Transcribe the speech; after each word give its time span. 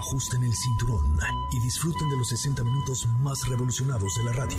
Ajusten 0.00 0.42
el 0.42 0.54
cinturón 0.54 1.18
y 1.52 1.60
disfruten 1.60 2.08
de 2.08 2.16
los 2.16 2.30
60 2.30 2.64
minutos 2.64 3.06
más 3.18 3.46
revolucionados 3.46 4.16
de 4.16 4.24
la 4.24 4.32
radio. 4.32 4.56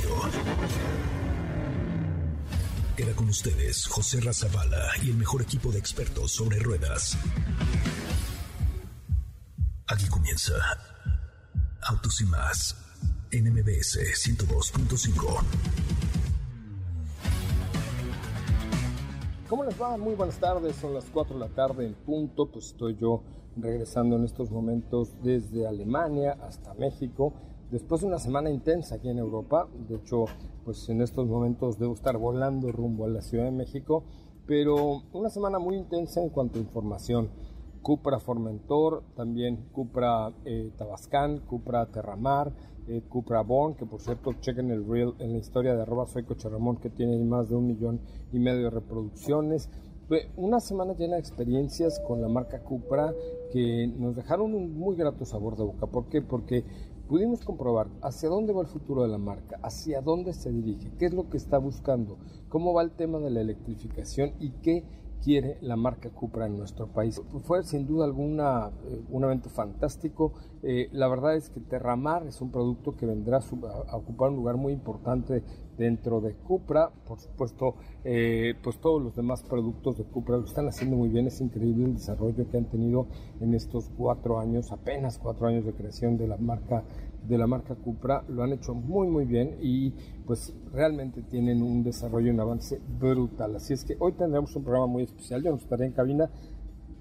Queda 2.95 3.15
con 3.15 3.27
ustedes 3.27 3.87
José 3.87 4.21
Razabala 4.21 4.91
y 5.01 5.09
el 5.09 5.15
mejor 5.15 5.41
equipo 5.41 5.71
de 5.71 5.79
expertos 5.79 6.31
sobre 6.31 6.59
ruedas. 6.59 7.17
Aquí 9.87 10.07
comienza 10.09 10.53
Autos 11.87 12.21
y 12.21 12.25
más 12.25 12.75
en 13.31 13.51
MBS 13.51 13.97
102.5. 13.97 15.43
¿Cómo 19.49 19.63
les 19.63 19.81
va? 19.81 19.97
Muy 19.97 20.13
buenas 20.13 20.37
tardes, 20.37 20.75
son 20.75 20.93
las 20.93 21.05
4 21.05 21.33
de 21.33 21.39
la 21.39 21.49
tarde 21.49 21.87
en 21.87 21.95
punto, 21.95 22.45
pues 22.45 22.67
estoy 22.67 22.95
yo 23.01 23.23
regresando 23.57 24.15
en 24.15 24.23
estos 24.23 24.51
momentos 24.51 25.13
desde 25.23 25.67
Alemania 25.67 26.37
hasta 26.41 26.73
México, 26.75 27.33
después 27.71 28.01
de 28.01 28.07
una 28.07 28.19
semana 28.19 28.49
intensa 28.49 28.95
aquí 28.95 29.09
en 29.09 29.19
Europa, 29.19 29.67
de 29.87 29.95
hecho, 29.95 30.25
pues 30.65 30.87
en 30.89 31.01
estos 31.01 31.27
momentos 31.27 31.79
debo 31.79 31.93
estar 31.93 32.17
volando 32.17 32.71
rumbo 32.71 33.05
a 33.05 33.09
la 33.09 33.21
Ciudad 33.21 33.45
de 33.45 33.51
México, 33.51 34.03
pero 34.45 35.03
una 35.13 35.29
semana 35.29 35.59
muy 35.59 35.75
intensa 35.77 36.21
en 36.21 36.29
cuanto 36.29 36.59
a 36.59 36.61
información. 36.61 37.29
Cupra 37.81 38.19
Formentor, 38.19 39.03
también 39.15 39.69
Cupra 39.71 40.31
eh, 40.45 40.71
Tabascán, 40.77 41.39
Cupra 41.39 41.87
Terramar, 41.87 42.53
eh, 42.87 43.01
Cupra 43.07 43.41
Born, 43.41 43.75
que 43.75 43.85
por 43.85 44.01
cierto 44.01 44.33
chequen 44.33 44.69
el 44.69 44.87
reel 44.87 45.13
en 45.19 45.33
la 45.33 45.39
historia 45.39 45.75
de 45.75 45.81
arroba 45.81 46.05
soy 46.05 46.23
Coche 46.23 46.49
Ramón, 46.49 46.77
que 46.77 46.89
tiene 46.89 47.17
más 47.23 47.49
de 47.49 47.55
un 47.55 47.67
millón 47.67 48.01
y 48.31 48.39
medio 48.39 48.65
de 48.65 48.69
reproducciones. 48.69 49.69
Una 50.35 50.59
semana 50.59 50.93
llena 50.93 51.15
de 51.15 51.21
experiencias 51.21 52.01
con 52.05 52.21
la 52.21 52.27
marca 52.27 52.61
Cupra 52.63 53.13
que 53.51 53.87
nos 53.97 54.15
dejaron 54.15 54.53
un 54.53 54.77
muy 54.77 54.95
grato 54.95 55.25
sabor 55.25 55.57
de 55.57 55.63
boca. 55.63 55.87
¿Por 55.87 56.07
qué? 56.07 56.21
Porque 56.21 56.63
pudimos 57.07 57.43
comprobar 57.43 57.87
hacia 58.01 58.29
dónde 58.29 58.53
va 58.53 58.61
el 58.61 58.67
futuro 58.67 59.03
de 59.03 59.09
la 59.09 59.17
marca, 59.17 59.59
hacia 59.63 60.01
dónde 60.01 60.33
se 60.33 60.51
dirige, 60.51 60.91
qué 60.97 61.07
es 61.07 61.13
lo 61.13 61.29
que 61.29 61.37
está 61.37 61.57
buscando, 61.57 62.17
cómo 62.47 62.73
va 62.73 62.83
el 62.83 62.91
tema 62.91 63.19
de 63.19 63.29
la 63.29 63.41
electrificación 63.41 64.31
y 64.39 64.51
qué 64.63 64.85
quiere 65.21 65.57
la 65.61 65.75
marca 65.75 66.09
Cupra 66.09 66.47
en 66.47 66.57
nuestro 66.57 66.87
país. 66.87 67.21
Fue 67.43 67.63
sin 67.63 67.85
duda 67.85 68.05
alguna 68.05 68.71
eh, 68.85 69.01
un 69.09 69.23
evento 69.23 69.49
fantástico. 69.49 70.33
Eh, 70.63 70.89
la 70.91 71.07
verdad 71.07 71.35
es 71.35 71.49
que 71.49 71.59
Terramar 71.59 72.25
es 72.27 72.41
un 72.41 72.51
producto 72.51 72.95
que 72.95 73.05
vendrá 73.05 73.39
a, 73.39 73.97
ocupar 73.97 74.29
un 74.29 74.37
lugar 74.37 74.57
muy 74.57 74.73
importante 74.73 75.43
dentro 75.81 76.21
de 76.21 76.35
Cupra. 76.35 76.91
Por 77.07 77.19
supuesto, 77.19 77.75
eh, 78.03 78.53
pues 78.63 78.77
todos 78.79 79.01
los 79.01 79.15
demás 79.15 79.41
productos 79.41 79.97
de 79.97 80.03
Cupra 80.03 80.37
lo 80.37 80.45
están 80.45 80.67
haciendo 80.67 80.95
muy 80.95 81.09
bien. 81.09 81.25
Es 81.25 81.41
increíble 81.41 81.85
el 81.85 81.95
desarrollo 81.95 82.47
que 82.49 82.57
han 82.57 82.65
tenido 82.65 83.07
en 83.39 83.55
estos 83.55 83.89
cuatro 83.97 84.39
años, 84.39 84.71
apenas 84.71 85.17
cuatro 85.17 85.47
años 85.47 85.65
de 85.65 85.73
creación 85.73 86.17
de 86.17 86.27
la 86.27 86.37
marca 86.37 86.83
de 87.27 87.37
la 87.37 87.45
marca 87.45 87.75
Cupra 87.75 88.23
lo 88.29 88.41
han 88.41 88.51
hecho 88.51 88.73
muy 88.73 89.07
muy 89.07 89.25
bien 89.25 89.55
y 89.61 89.91
pues 90.25 90.55
realmente 90.73 91.21
tienen 91.21 91.61
un 91.61 91.83
desarrollo 91.83 92.27
y 92.27 92.31
un 92.31 92.39
avance 92.39 92.81
brutal. 92.99 93.55
Así 93.55 93.73
es 93.73 93.83
que 93.83 93.95
hoy 93.99 94.13
tendremos 94.13 94.55
un 94.55 94.63
programa 94.63 94.87
muy 94.87 95.03
especial. 95.03 95.43
Yo 95.43 95.51
no 95.51 95.57
estaré 95.57 95.85
en 95.85 95.91
cabina. 95.91 96.29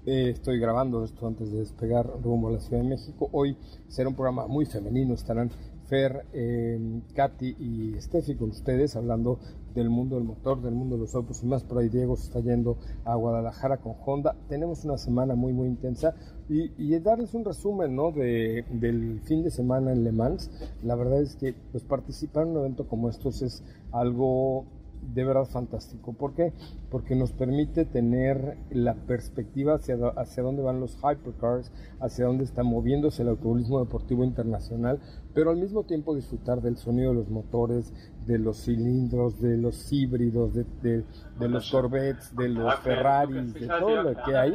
Eh, 0.05 0.31
estoy 0.31 0.59
grabando 0.59 1.03
esto 1.03 1.27
antes 1.27 1.51
de 1.51 1.59
despegar 1.59 2.07
rumbo 2.23 2.49
a 2.49 2.51
la 2.51 2.59
Ciudad 2.59 2.81
de 2.81 2.89
México. 2.89 3.29
Hoy 3.31 3.55
será 3.87 4.09
un 4.09 4.15
programa 4.15 4.47
muy 4.47 4.65
femenino. 4.65 5.13
Estarán 5.13 5.51
Fer, 5.91 6.25
eh, 6.31 6.79
Katy 7.13 7.57
y 7.59 7.95
Steffi 7.99 8.35
con 8.35 8.51
ustedes 8.51 8.95
hablando 8.95 9.39
del 9.75 9.89
mundo 9.89 10.15
del 10.15 10.23
motor, 10.23 10.61
del 10.61 10.73
mundo 10.73 10.95
de 10.95 11.01
los 11.01 11.13
autos 11.15 11.43
y 11.43 11.47
más. 11.47 11.63
Por 11.63 11.79
ahí 11.79 11.89
Diego 11.89 12.15
se 12.15 12.27
está 12.27 12.39
yendo 12.39 12.77
a 13.03 13.13
Guadalajara 13.15 13.75
con 13.75 13.95
Honda. 14.05 14.37
Tenemos 14.47 14.85
una 14.85 14.97
semana 14.97 15.35
muy, 15.35 15.51
muy 15.51 15.67
intensa 15.67 16.15
y, 16.47 16.71
y 16.77 16.97
darles 16.99 17.33
un 17.33 17.43
resumen 17.43 17.93
¿no? 17.93 18.13
de, 18.13 18.63
del 18.71 19.19
fin 19.25 19.43
de 19.43 19.51
semana 19.51 19.91
en 19.91 20.05
Le 20.05 20.13
Mans. 20.13 20.49
La 20.81 20.95
verdad 20.95 21.21
es 21.21 21.35
que 21.35 21.53
pues, 21.73 21.83
participar 21.83 22.43
en 22.43 22.51
un 22.51 22.59
evento 22.59 22.87
como 22.87 23.09
estos 23.09 23.41
es 23.41 23.61
algo 23.91 24.63
de 25.01 25.25
verdad 25.25 25.45
fantástico. 25.45 26.13
¿Por 26.13 26.33
qué? 26.33 26.53
Porque 26.89 27.15
nos 27.15 27.31
permite 27.31 27.85
tener 27.85 28.57
la 28.69 28.93
perspectiva 28.93 29.75
hacia, 29.75 29.95
hacia 30.15 30.43
dónde 30.43 30.61
van 30.61 30.79
los 30.79 30.97
hypercars, 30.97 31.71
hacia 31.99 32.25
dónde 32.25 32.43
está 32.43 32.63
moviéndose 32.63 33.23
el 33.23 33.29
automovilismo 33.29 33.79
deportivo 33.79 34.23
internacional, 34.23 34.99
pero 35.33 35.51
al 35.51 35.57
mismo 35.57 35.83
tiempo 35.83 36.15
disfrutar 36.15 36.61
del 36.61 36.77
sonido 36.77 37.11
de 37.11 37.15
los 37.15 37.29
motores, 37.29 37.93
de 38.25 38.37
los 38.37 38.63
cilindros, 38.63 39.41
de 39.41 39.57
los 39.57 39.91
híbridos, 39.91 40.53
de, 40.53 40.65
de, 40.81 41.49
los 41.49 41.71
Corvettes, 41.71 42.35
de 42.35 42.49
los 42.49 42.75
Ferraris, 42.79 43.53
de 43.53 43.67
todo 43.67 44.03
lo 44.03 44.13
que 44.23 44.35
hay. 44.35 44.53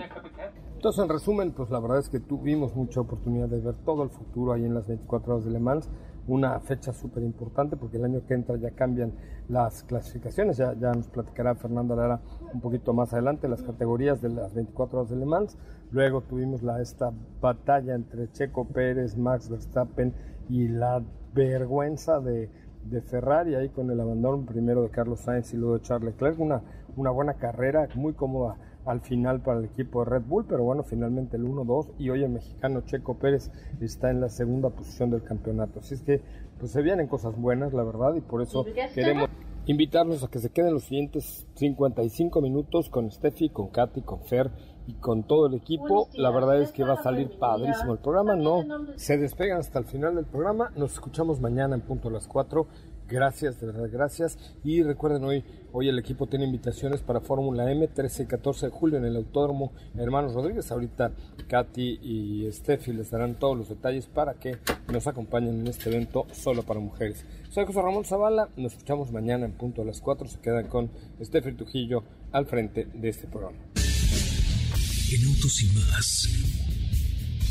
Entonces, 0.74 1.02
en 1.02 1.08
resumen, 1.08 1.52
pues 1.52 1.70
la 1.70 1.80
verdad 1.80 1.98
es 1.98 2.08
que 2.08 2.20
tuvimos 2.20 2.76
mucha 2.76 3.00
oportunidad 3.00 3.48
de 3.48 3.60
ver 3.60 3.74
todo 3.84 4.02
el 4.02 4.10
futuro 4.10 4.52
ahí 4.52 4.64
en 4.64 4.74
las 4.74 4.86
24 4.86 5.34
horas 5.34 5.44
de 5.44 5.50
Le 5.50 5.58
Mans 5.58 5.88
una 6.28 6.58
fecha 6.60 6.92
súper 6.92 7.22
importante 7.22 7.76
porque 7.76 7.98
el 7.98 8.04
año 8.04 8.24
que 8.26 8.34
entra 8.34 8.56
ya 8.56 8.70
cambian 8.72 9.12
las 9.48 9.84
clasificaciones, 9.84 10.56
ya, 10.56 10.74
ya 10.74 10.92
nos 10.92 11.08
platicará 11.08 11.54
Fernando 11.54 11.94
Lara 11.94 12.20
un 12.52 12.60
poquito 12.60 12.92
más 12.92 13.12
adelante 13.12 13.48
las 13.48 13.62
categorías 13.62 14.20
de 14.20 14.30
las 14.30 14.54
24 14.54 14.98
horas 14.98 15.10
de 15.10 15.16
Le 15.16 15.26
Mans. 15.26 15.56
Luego 15.92 16.22
tuvimos 16.22 16.62
la, 16.62 16.80
esta 16.80 17.12
batalla 17.40 17.94
entre 17.94 18.30
Checo 18.32 18.66
Pérez, 18.66 19.16
Max 19.16 19.48
Verstappen 19.48 20.12
y 20.48 20.68
la 20.68 21.02
vergüenza 21.32 22.20
de, 22.20 22.50
de 22.84 23.02
Ferrari 23.02 23.54
ahí 23.54 23.68
con 23.68 23.90
el 23.90 24.00
abandono 24.00 24.44
primero 24.44 24.82
de 24.82 24.90
Carlos 24.90 25.20
Sainz 25.20 25.54
y 25.54 25.56
luego 25.56 25.74
de 25.74 25.82
Charles 25.82 26.14
Leclerc. 26.14 26.40
Una, 26.40 26.62
una 26.96 27.10
buena 27.10 27.34
carrera, 27.34 27.88
muy 27.94 28.14
cómoda 28.14 28.56
al 28.86 29.00
final 29.00 29.40
para 29.42 29.58
el 29.58 29.66
equipo 29.66 30.04
de 30.04 30.10
Red 30.10 30.22
Bull, 30.26 30.46
pero 30.48 30.64
bueno, 30.64 30.82
finalmente 30.84 31.36
el 31.36 31.44
1-2 31.44 31.92
y 31.98 32.10
hoy 32.10 32.22
el 32.22 32.30
mexicano 32.30 32.82
Checo 32.82 33.18
Pérez 33.18 33.50
está 33.80 34.10
en 34.10 34.20
la 34.20 34.28
segunda 34.28 34.70
posición 34.70 35.10
del 35.10 35.22
campeonato. 35.22 35.80
Así 35.80 35.94
es 35.94 36.02
que 36.02 36.22
pues 36.58 36.72
se 36.72 36.82
vienen 36.82 37.08
cosas 37.08 37.36
buenas, 37.36 37.72
la 37.72 37.82
verdad, 37.82 38.14
y 38.14 38.20
por 38.20 38.42
eso 38.42 38.64
queremos 38.94 39.28
invitarlos 39.66 40.22
a 40.22 40.28
que 40.28 40.38
se 40.38 40.50
queden 40.50 40.74
los 40.74 40.84
siguientes 40.84 41.46
55 41.54 42.40
minutos 42.40 42.88
con 42.88 43.10
Steffi, 43.10 43.50
con 43.50 43.68
Katy, 43.68 44.02
con 44.02 44.20
Fer 44.22 44.50
y 44.86 44.94
con 44.94 45.24
todo 45.24 45.48
el 45.48 45.54
equipo. 45.54 46.08
La 46.14 46.30
verdad 46.30 46.60
es 46.62 46.72
que 46.72 46.84
va 46.84 46.94
a 46.94 47.02
salir 47.02 47.36
padrísimo 47.38 47.92
el 47.92 47.98
programa, 47.98 48.36
no 48.36 48.62
se 48.94 49.18
despegan 49.18 49.58
hasta 49.58 49.80
el 49.80 49.84
final 49.84 50.14
del 50.14 50.26
programa. 50.26 50.70
Nos 50.76 50.92
escuchamos 50.92 51.40
mañana 51.40 51.74
en 51.74 51.82
punto 51.82 52.08
a 52.08 52.12
las 52.12 52.28
4 52.28 52.66
Gracias, 53.08 53.60
de 53.60 53.68
verdad, 53.68 53.88
gracias. 53.90 54.36
Y 54.64 54.82
recuerden, 54.82 55.22
hoy, 55.22 55.44
hoy 55.72 55.88
el 55.88 55.98
equipo 55.98 56.26
tiene 56.26 56.44
invitaciones 56.44 57.02
para 57.02 57.20
Fórmula 57.20 57.70
M, 57.70 57.86
13 57.86 58.24
y 58.24 58.26
14 58.26 58.66
de 58.66 58.72
julio 58.72 58.98
en 58.98 59.04
el 59.04 59.14
Autódromo 59.16 59.72
Hermanos 59.96 60.34
Rodríguez. 60.34 60.72
Ahorita 60.72 61.12
Katy 61.48 62.00
y 62.02 62.50
Steffi 62.50 62.92
les 62.92 63.10
darán 63.10 63.36
todos 63.36 63.56
los 63.56 63.68
detalles 63.68 64.06
para 64.06 64.34
que 64.34 64.58
nos 64.92 65.06
acompañen 65.06 65.60
en 65.60 65.68
este 65.68 65.88
evento 65.88 66.26
solo 66.32 66.64
para 66.64 66.80
mujeres. 66.80 67.24
Soy 67.50 67.64
José 67.64 67.80
Ramón 67.80 68.04
Zavala, 68.04 68.48
nos 68.56 68.72
escuchamos 68.72 69.12
mañana 69.12 69.46
en 69.46 69.52
punto 69.52 69.82
a 69.82 69.84
las 69.84 70.00
4. 70.00 70.28
Se 70.28 70.40
quedan 70.40 70.66
con 70.66 70.90
Steffi 71.22 71.52
Trujillo 71.52 72.02
al 72.32 72.46
frente 72.46 72.88
de 72.92 73.08
este 73.08 73.28
programa. 73.28 73.58
En 73.76 75.24
Autos 75.28 75.62
y 75.62 75.66
más, 75.76 76.28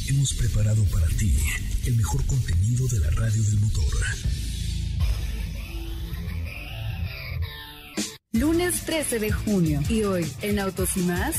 hemos 0.10 0.34
preparado 0.34 0.84
para 0.92 1.08
ti 1.18 1.34
el 1.88 1.96
mejor 1.96 2.26
contenido 2.26 2.86
de 2.90 3.00
la 3.00 3.10
radio 3.12 3.42
del 3.42 3.60
motor. 3.62 3.86
Lunes 8.36 8.82
13 8.82 9.20
de 9.20 9.32
junio. 9.32 9.80
Y 9.88 10.04
hoy, 10.04 10.30
en 10.42 10.60
Autos 10.60 10.98
y 10.98 11.02
más, 11.02 11.38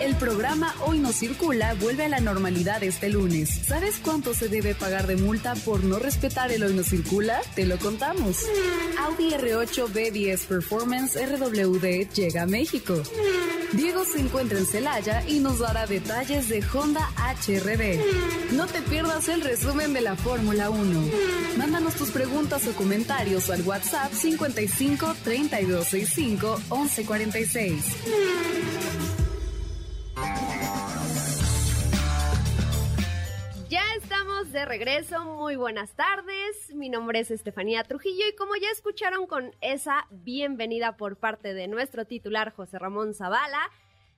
el 0.00 0.16
programa 0.16 0.74
Hoy 0.84 0.98
no 0.98 1.12
circula 1.12 1.74
vuelve 1.74 2.06
a 2.06 2.08
la 2.08 2.18
normalidad 2.18 2.82
este 2.82 3.08
lunes. 3.08 3.48
¿Sabes 3.66 4.00
cuánto 4.02 4.34
se 4.34 4.48
debe 4.48 4.74
pagar 4.74 5.06
de 5.06 5.16
multa 5.16 5.54
por 5.54 5.84
no 5.84 6.00
respetar 6.00 6.50
el 6.50 6.64
Hoy 6.64 6.74
no 6.74 6.82
circula? 6.82 7.40
Te 7.54 7.66
lo 7.66 7.78
contamos. 7.78 8.44
Audi 8.98 9.30
R8 9.30 9.86
B10 9.92 10.46
Performance 10.46 11.16
RWD 11.16 12.12
llega 12.12 12.42
a 12.42 12.46
México. 12.46 13.00
Diego 13.72 14.04
se 14.04 14.20
encuentra 14.20 14.58
en 14.58 14.66
Celaya 14.66 15.22
y 15.28 15.40
nos 15.40 15.58
dará 15.58 15.86
detalles 15.86 16.48
de 16.48 16.64
Honda 16.72 17.06
HRD. 17.16 18.00
No 18.52 18.66
te 18.66 18.80
pierdas 18.82 19.28
el 19.28 19.42
resumen 19.42 19.92
de 19.92 20.00
la 20.00 20.16
Fórmula 20.16 20.70
1. 20.70 21.02
Mándanos 21.58 21.94
tus 21.94 22.10
preguntas 22.10 22.66
o 22.66 22.72
comentarios 22.72 23.50
al 23.50 23.60
WhatsApp 23.62 24.10
55 24.12 25.14
32 25.22 25.94
5 26.14 26.56
1146. 26.70 28.04
Ya 33.68 33.82
estamos 33.96 34.50
de 34.50 34.64
regreso, 34.64 35.24
muy 35.24 35.56
buenas 35.56 35.92
tardes. 35.94 36.74
Mi 36.74 36.88
nombre 36.88 37.20
es 37.20 37.30
Estefanía 37.30 37.84
Trujillo 37.84 38.24
y 38.26 38.34
como 38.34 38.56
ya 38.56 38.70
escucharon 38.70 39.26
con 39.26 39.54
esa 39.60 40.06
bienvenida 40.10 40.96
por 40.96 41.16
parte 41.16 41.52
de 41.52 41.68
nuestro 41.68 42.06
titular 42.06 42.52
José 42.52 42.78
Ramón 42.78 43.12
Zavala, 43.14 43.70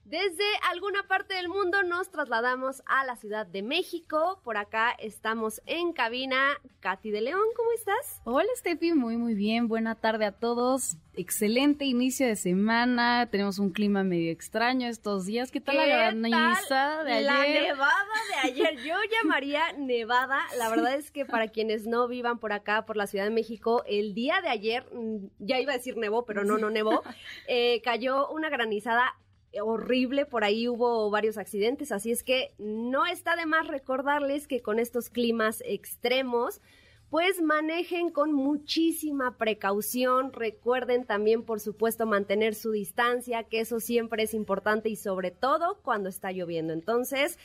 Desde 0.05 0.44
alguna 0.69 1.05
parte 1.05 1.35
del 1.35 1.49
mundo 1.49 1.85
nos 1.85 2.11
trasladamos 2.11 2.82
a 2.87 3.05
la 3.05 3.14
Ciudad 3.14 3.47
de 3.47 3.62
México. 3.62 4.41
Por 4.43 4.56
acá 4.56 4.91
estamos 4.99 5.62
en 5.67 5.93
cabina. 5.93 6.58
Katy 6.81 7.11
de 7.11 7.20
León, 7.20 7.44
¿cómo 7.55 7.70
estás? 7.73 8.20
Hola, 8.25 8.49
Steffi, 8.56 8.94
muy, 8.94 9.17
muy 9.17 9.35
bien. 9.35 9.69
Buena 9.69 9.94
tarde 9.94 10.25
a 10.25 10.32
todos. 10.32 10.97
Excelente 11.14 11.85
inicio 11.85 12.26
de 12.26 12.35
semana. 12.35 13.29
Tenemos 13.31 13.61
un 13.61 13.70
clima 13.70 14.02
medio 14.02 14.32
extraño 14.32 14.88
estos 14.88 15.26
días. 15.26 15.52
¿Qué 15.52 15.61
tal 15.61 15.76
la 15.76 15.87
graniza 15.87 17.05
de 17.05 17.12
ayer? 17.12 17.26
La 17.26 17.47
nevada 17.47 18.14
de 18.31 18.49
ayer. 18.49 18.76
Yo 18.82 18.97
llamaría 19.23 19.73
nevada. 19.75 20.41
La 20.58 20.70
verdad 20.70 20.94
es 20.94 21.12
que 21.12 21.25
para 21.25 21.49
quienes 21.49 21.87
no 21.87 22.08
vivan 22.08 22.38
por 22.38 22.52
acá, 22.52 22.85
por 22.85 22.97
la 22.97 23.06
Ciudad 23.06 23.25
de 23.25 23.31
México, 23.31 23.85
el 23.87 24.14
día 24.14 24.41
de 24.41 24.49
ayer, 24.49 24.87
mm, 24.93 25.26
ya 25.38 25.61
iba 25.61 25.73
a 25.73 25.76
decir 25.76 25.97
nevó, 25.97 26.25
pero 26.25 26.43
no, 26.43 26.58
no 26.58 26.70
nevó, 26.70 27.02
eh, 27.47 27.81
cayó 27.82 28.29
una 28.31 28.49
granizada 28.49 29.14
horrible, 29.62 30.26
por 30.26 30.44
ahí 30.44 30.69
hubo 30.69 31.11
varios 31.11 31.38
accidentes, 31.38 31.93
así 31.93 32.11
es 32.11 32.23
que 32.23 32.55
no 32.58 33.06
está 33.06 33.37
de 33.37 33.47
más 33.47 33.67
recordarles 33.67 34.47
que 34.47 34.62
con 34.62 34.79
estos 34.79 35.11
climas 35.11 35.62
extremos, 35.67 36.61
pues 37.11 37.43
manejen 37.43 38.11
con 38.11 38.32
muchísima 38.32 39.37
precaución. 39.37 40.32
Recuerden 40.32 41.05
también, 41.05 41.43
por 41.43 41.58
supuesto, 41.58 42.06
mantener 42.06 42.55
su 42.55 42.70
distancia, 42.70 43.43
que 43.43 43.61
eso 43.61 43.81
siempre 43.81 44.23
es 44.23 44.32
importante 44.32 44.88
y 44.88 44.97
sobre 44.97 45.32
todo 45.32 45.81
cuando 45.82 46.08
está 46.08 46.31
lloviendo. 46.31 46.73
Entonces, 46.73 47.37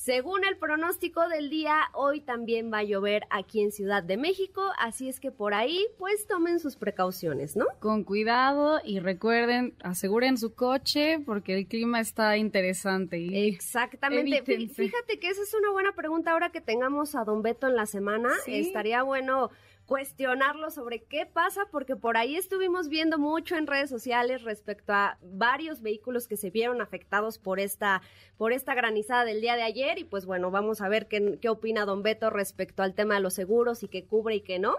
según 0.00 0.46
el 0.46 0.56
pronóstico 0.56 1.28
del 1.28 1.50
día, 1.50 1.90
hoy 1.92 2.22
también 2.22 2.72
va 2.72 2.78
a 2.78 2.84
llover 2.84 3.24
aquí 3.28 3.60
en 3.60 3.70
Ciudad 3.70 4.02
de 4.02 4.16
México, 4.16 4.62
así 4.78 5.10
es 5.10 5.20
que 5.20 5.30
por 5.30 5.52
ahí 5.52 5.86
pues 5.98 6.26
tomen 6.26 6.58
sus 6.58 6.76
precauciones, 6.76 7.54
¿no? 7.54 7.66
Con 7.80 8.04
cuidado 8.04 8.80
y 8.82 9.00
recuerden, 9.00 9.74
aseguren 9.82 10.38
su 10.38 10.54
coche 10.54 11.18
porque 11.26 11.52
el 11.54 11.66
clima 11.66 12.00
está 12.00 12.38
interesante. 12.38 13.18
Y 13.18 13.48
Exactamente. 13.48 14.42
Fíjate 14.68 15.18
que 15.20 15.28
esa 15.28 15.42
es 15.42 15.52
una 15.52 15.70
buena 15.70 15.92
pregunta 15.92 16.32
ahora 16.32 16.48
que 16.48 16.62
tengamos 16.62 17.14
a 17.14 17.24
Don 17.24 17.42
Beto 17.42 17.66
en 17.66 17.76
la 17.76 17.84
semana. 17.84 18.30
Estaría 18.46 19.02
bueno 19.02 19.50
cuestionarlo 19.90 20.70
sobre 20.70 21.02
qué 21.02 21.26
pasa, 21.26 21.66
porque 21.72 21.96
por 21.96 22.16
ahí 22.16 22.36
estuvimos 22.36 22.88
viendo 22.88 23.18
mucho 23.18 23.56
en 23.56 23.66
redes 23.66 23.90
sociales 23.90 24.44
respecto 24.44 24.92
a 24.92 25.18
varios 25.20 25.82
vehículos 25.82 26.28
que 26.28 26.36
se 26.36 26.50
vieron 26.50 26.80
afectados 26.80 27.38
por 27.38 27.58
esta, 27.58 28.00
por 28.38 28.52
esta 28.52 28.74
granizada 28.74 29.24
del 29.24 29.40
día 29.40 29.56
de 29.56 29.64
ayer. 29.64 29.98
Y 29.98 30.04
pues 30.04 30.26
bueno, 30.26 30.52
vamos 30.52 30.80
a 30.80 30.88
ver 30.88 31.08
qué, 31.08 31.40
qué 31.42 31.48
opina 31.48 31.86
don 31.86 32.04
Beto 32.04 32.30
respecto 32.30 32.84
al 32.84 32.94
tema 32.94 33.14
de 33.14 33.20
los 33.20 33.34
seguros 33.34 33.82
y 33.82 33.88
qué 33.88 34.04
cubre 34.04 34.36
y 34.36 34.42
qué 34.42 34.60
no. 34.60 34.76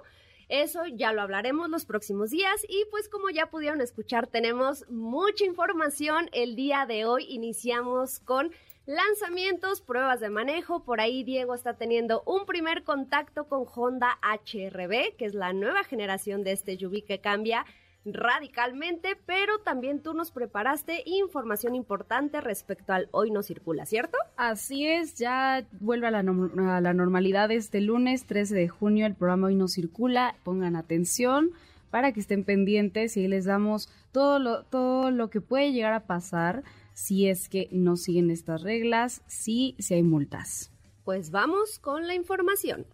Eso 0.48 0.86
ya 0.86 1.12
lo 1.12 1.22
hablaremos 1.22 1.70
los 1.70 1.86
próximos 1.86 2.30
días 2.30 2.66
y 2.70 2.86
pues 2.90 3.10
como 3.10 3.30
ya 3.30 3.48
pudieron 3.48 3.82
escuchar 3.82 4.28
tenemos 4.28 4.90
mucha 4.90 5.44
información 5.44 6.30
el 6.32 6.56
día 6.56 6.86
de 6.86 7.04
hoy. 7.04 7.26
Iniciamos 7.28 8.22
con 8.22 8.54
lanzamientos, 8.86 9.82
pruebas 9.82 10.20
de 10.20 10.30
manejo. 10.30 10.84
Por 10.84 11.02
ahí 11.02 11.24
Diego 11.24 11.54
está 11.56 11.76
teniendo 11.76 12.24
un 12.26 12.46
primer 12.46 12.84
contacto 12.84 13.46
con 13.46 13.66
Honda 13.74 14.18
HRB, 14.22 15.16
que 15.18 15.26
es 15.26 15.34
la 15.34 15.54
nueva 15.54 15.84
generación 15.84 16.44
de 16.44 16.52
este 16.54 16.78
Yubi 16.78 17.02
que 17.02 17.20
cambia 17.20 17.66
radicalmente, 18.04 19.16
pero 19.26 19.60
también 19.60 20.02
tú 20.02 20.14
nos 20.14 20.32
preparaste 20.32 21.04
información 21.06 21.76
importante 21.76 22.42
respecto 22.42 22.94
al 22.94 23.08
hoy 23.12 23.30
no 23.30 23.44
circula, 23.44 23.86
¿cierto? 23.86 24.18
Así 24.38 24.88
es, 24.88 25.16
ya 25.16 25.66
vuelve 25.80 26.08
a 26.08 26.12
la, 26.12 26.20
a 26.20 26.82
la 26.82 26.94
normalidad 26.94 27.52
este 27.52 27.80
lunes 27.80 28.26
13 28.26 28.56
de 28.56 28.68
junio 28.70 29.06
el 29.06 29.14
programa 29.14 29.48
hoy 29.48 29.56
no 29.56 29.68
circula, 29.68 30.36
pongan 30.44 30.76
atención 30.76 31.52
para 31.92 32.12
que 32.12 32.22
estén 32.22 32.44
pendientes 32.44 33.18
y 33.18 33.28
les 33.28 33.46
damos 33.46 33.90
todo 34.12 34.40
lo, 34.40 34.64
todo 34.64 35.12
lo 35.12 35.30
que 35.30 35.42
puede 35.42 35.72
llegar 35.72 35.94
a 35.94 36.06
pasar 36.06 36.64
si 37.02 37.28
es 37.28 37.50
que 37.50 37.68
no 37.72 37.98
siguen 37.98 38.30
estas 38.30 38.62
reglas, 38.62 39.24
si, 39.26 39.76
si 39.80 39.96
hay 39.96 40.04
multas. 40.04 40.72
Pues 41.04 41.32
vamos 41.32 41.80
con 41.80 42.06
la 42.06 42.14
información. 42.14 42.86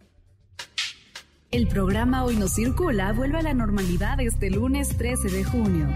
El 1.52 1.68
programa 1.68 2.24
Hoy 2.24 2.38
no 2.38 2.48
circula 2.48 3.12
vuelve 3.12 3.40
a 3.40 3.42
la 3.42 3.54
normalidad 3.54 4.22
este 4.22 4.50
lunes 4.50 4.98
13 4.98 5.30
de 5.30 5.44
junio. 5.44 5.88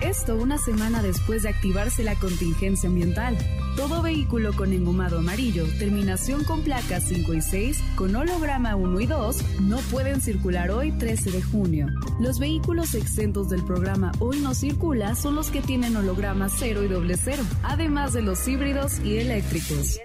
Esto 0.00 0.34
una 0.36 0.56
semana 0.56 1.02
después 1.02 1.42
de 1.42 1.50
activarse 1.50 2.02
la 2.02 2.14
contingencia 2.14 2.88
ambiental. 2.88 3.36
Todo 3.76 4.00
vehículo 4.00 4.54
con 4.54 4.72
engomado 4.72 5.18
amarillo, 5.18 5.66
terminación 5.78 6.42
con 6.44 6.62
placas 6.62 7.04
5 7.08 7.34
y 7.34 7.42
6, 7.42 7.78
con 7.96 8.16
holograma 8.16 8.76
1 8.76 9.00
y 9.00 9.06
2, 9.06 9.60
no 9.60 9.76
pueden 9.90 10.22
circular 10.22 10.70
hoy 10.70 10.92
13 10.92 11.30
de 11.32 11.42
junio. 11.42 11.88
Los 12.18 12.38
vehículos 12.38 12.94
exentos 12.94 13.50
del 13.50 13.62
programa 13.62 14.12
Hoy 14.20 14.40
no 14.40 14.54
circula 14.54 15.14
son 15.14 15.34
los 15.34 15.50
que 15.50 15.60
tienen 15.60 15.94
holograma 15.96 16.48
0 16.48 16.82
y 16.84 16.88
doble 16.88 17.16
0, 17.22 17.42
además 17.62 18.14
de 18.14 18.22
los 18.22 18.48
híbridos 18.48 19.00
y 19.00 19.18
eléctricos. 19.18 19.98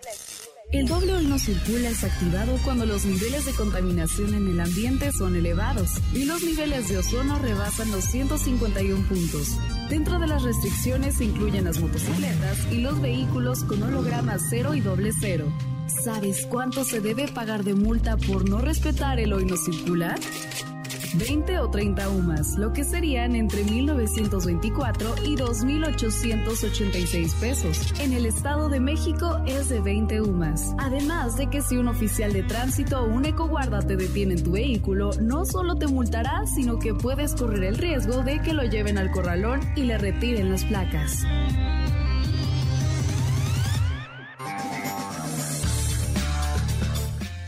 El 0.76 0.90
doble 0.90 1.14
hoy 1.14 1.26
no 1.26 1.40
circula 1.40 1.88
es 1.88 2.04
activado 2.04 2.60
cuando 2.66 2.86
los 2.86 3.06
niveles 3.06 3.46
de 3.46 3.54
contaminación 3.54 4.34
en 4.34 4.50
el 4.50 4.60
ambiente 4.60 5.10
son 5.14 5.38
elevados 5.38 5.90
y 6.14 6.26
los 6.26 6.44
niveles 6.44 6.90
de 6.90 6.98
ozono 6.98 7.40
rebasan 7.40 7.92
los 7.92 8.04
151 8.04 9.08
puntos. 9.08 9.58
Dentro 9.90 10.20
de 10.20 10.28
las 10.28 10.44
restricciones 10.44 11.16
se 11.16 11.24
incluyen 11.24 11.64
las 11.64 11.80
motocicletas 11.80 12.70
y 12.74 12.82
los 12.82 13.00
vehículos 13.00 13.64
con 13.64 13.84
holograma 13.84 14.36
0 14.38 14.76
y 14.76 14.82
doble 14.82 15.14
0. 15.18 15.46
¿Sabes 16.04 16.46
cuánto 16.46 16.84
se 16.84 17.00
debe 17.00 17.30
pagar 17.30 17.64
de 17.64 17.74
multa 17.74 18.18
por 18.18 18.50
no 18.50 18.60
respetar 18.60 19.18
el 19.22 19.32
hoy 19.32 19.46
no 19.46 19.56
circular? 19.56 20.20
20 21.14 21.60
o 21.60 21.70
30 21.70 22.10
UMAS, 22.10 22.58
lo 22.58 22.74
que 22.74 22.84
serían 22.84 23.36
entre 23.36 23.66
1.924 23.66 25.24
y 25.24 25.36
2.886 25.36 27.34
pesos. 27.40 27.94
En 28.00 28.14
el 28.14 28.26
Estado 28.26 28.70
de 28.70 28.80
México 28.80 29.40
es 29.46 29.70
de 29.70 29.82
20 29.82 30.22
UMAS. 30.22 30.76
Además 30.78 31.38
de 31.38 31.48
que 31.48 31.62
si 31.62 31.78
un 31.78 31.88
oficial 31.88 32.34
de 32.34 32.44
tránsito 32.44 33.02
o 33.02 33.06
un 33.06 33.26
ecoguarda 33.26 33.82
te 33.82 33.96
detiene 33.96 34.36
en 34.36 34.44
tu 34.44 34.52
vehículo, 34.52 35.12
no 35.22 35.46
solo 35.46 35.76
te 35.76 35.88
multará, 35.88 36.46
sino 36.46 36.80
que 36.80 36.94
puedes 36.94 37.36
correr 37.36 37.64
el 37.64 37.78
riesgo 37.78 38.24
de 38.24 38.42
que 38.42 38.54
lo 38.54 38.64
lleven 38.64 38.98
al 38.98 39.12
corralón 39.12 39.62
y 39.76 39.84
le 39.84 39.98
retiren 39.98 40.50
las 40.50 40.64
placas. 40.66 41.24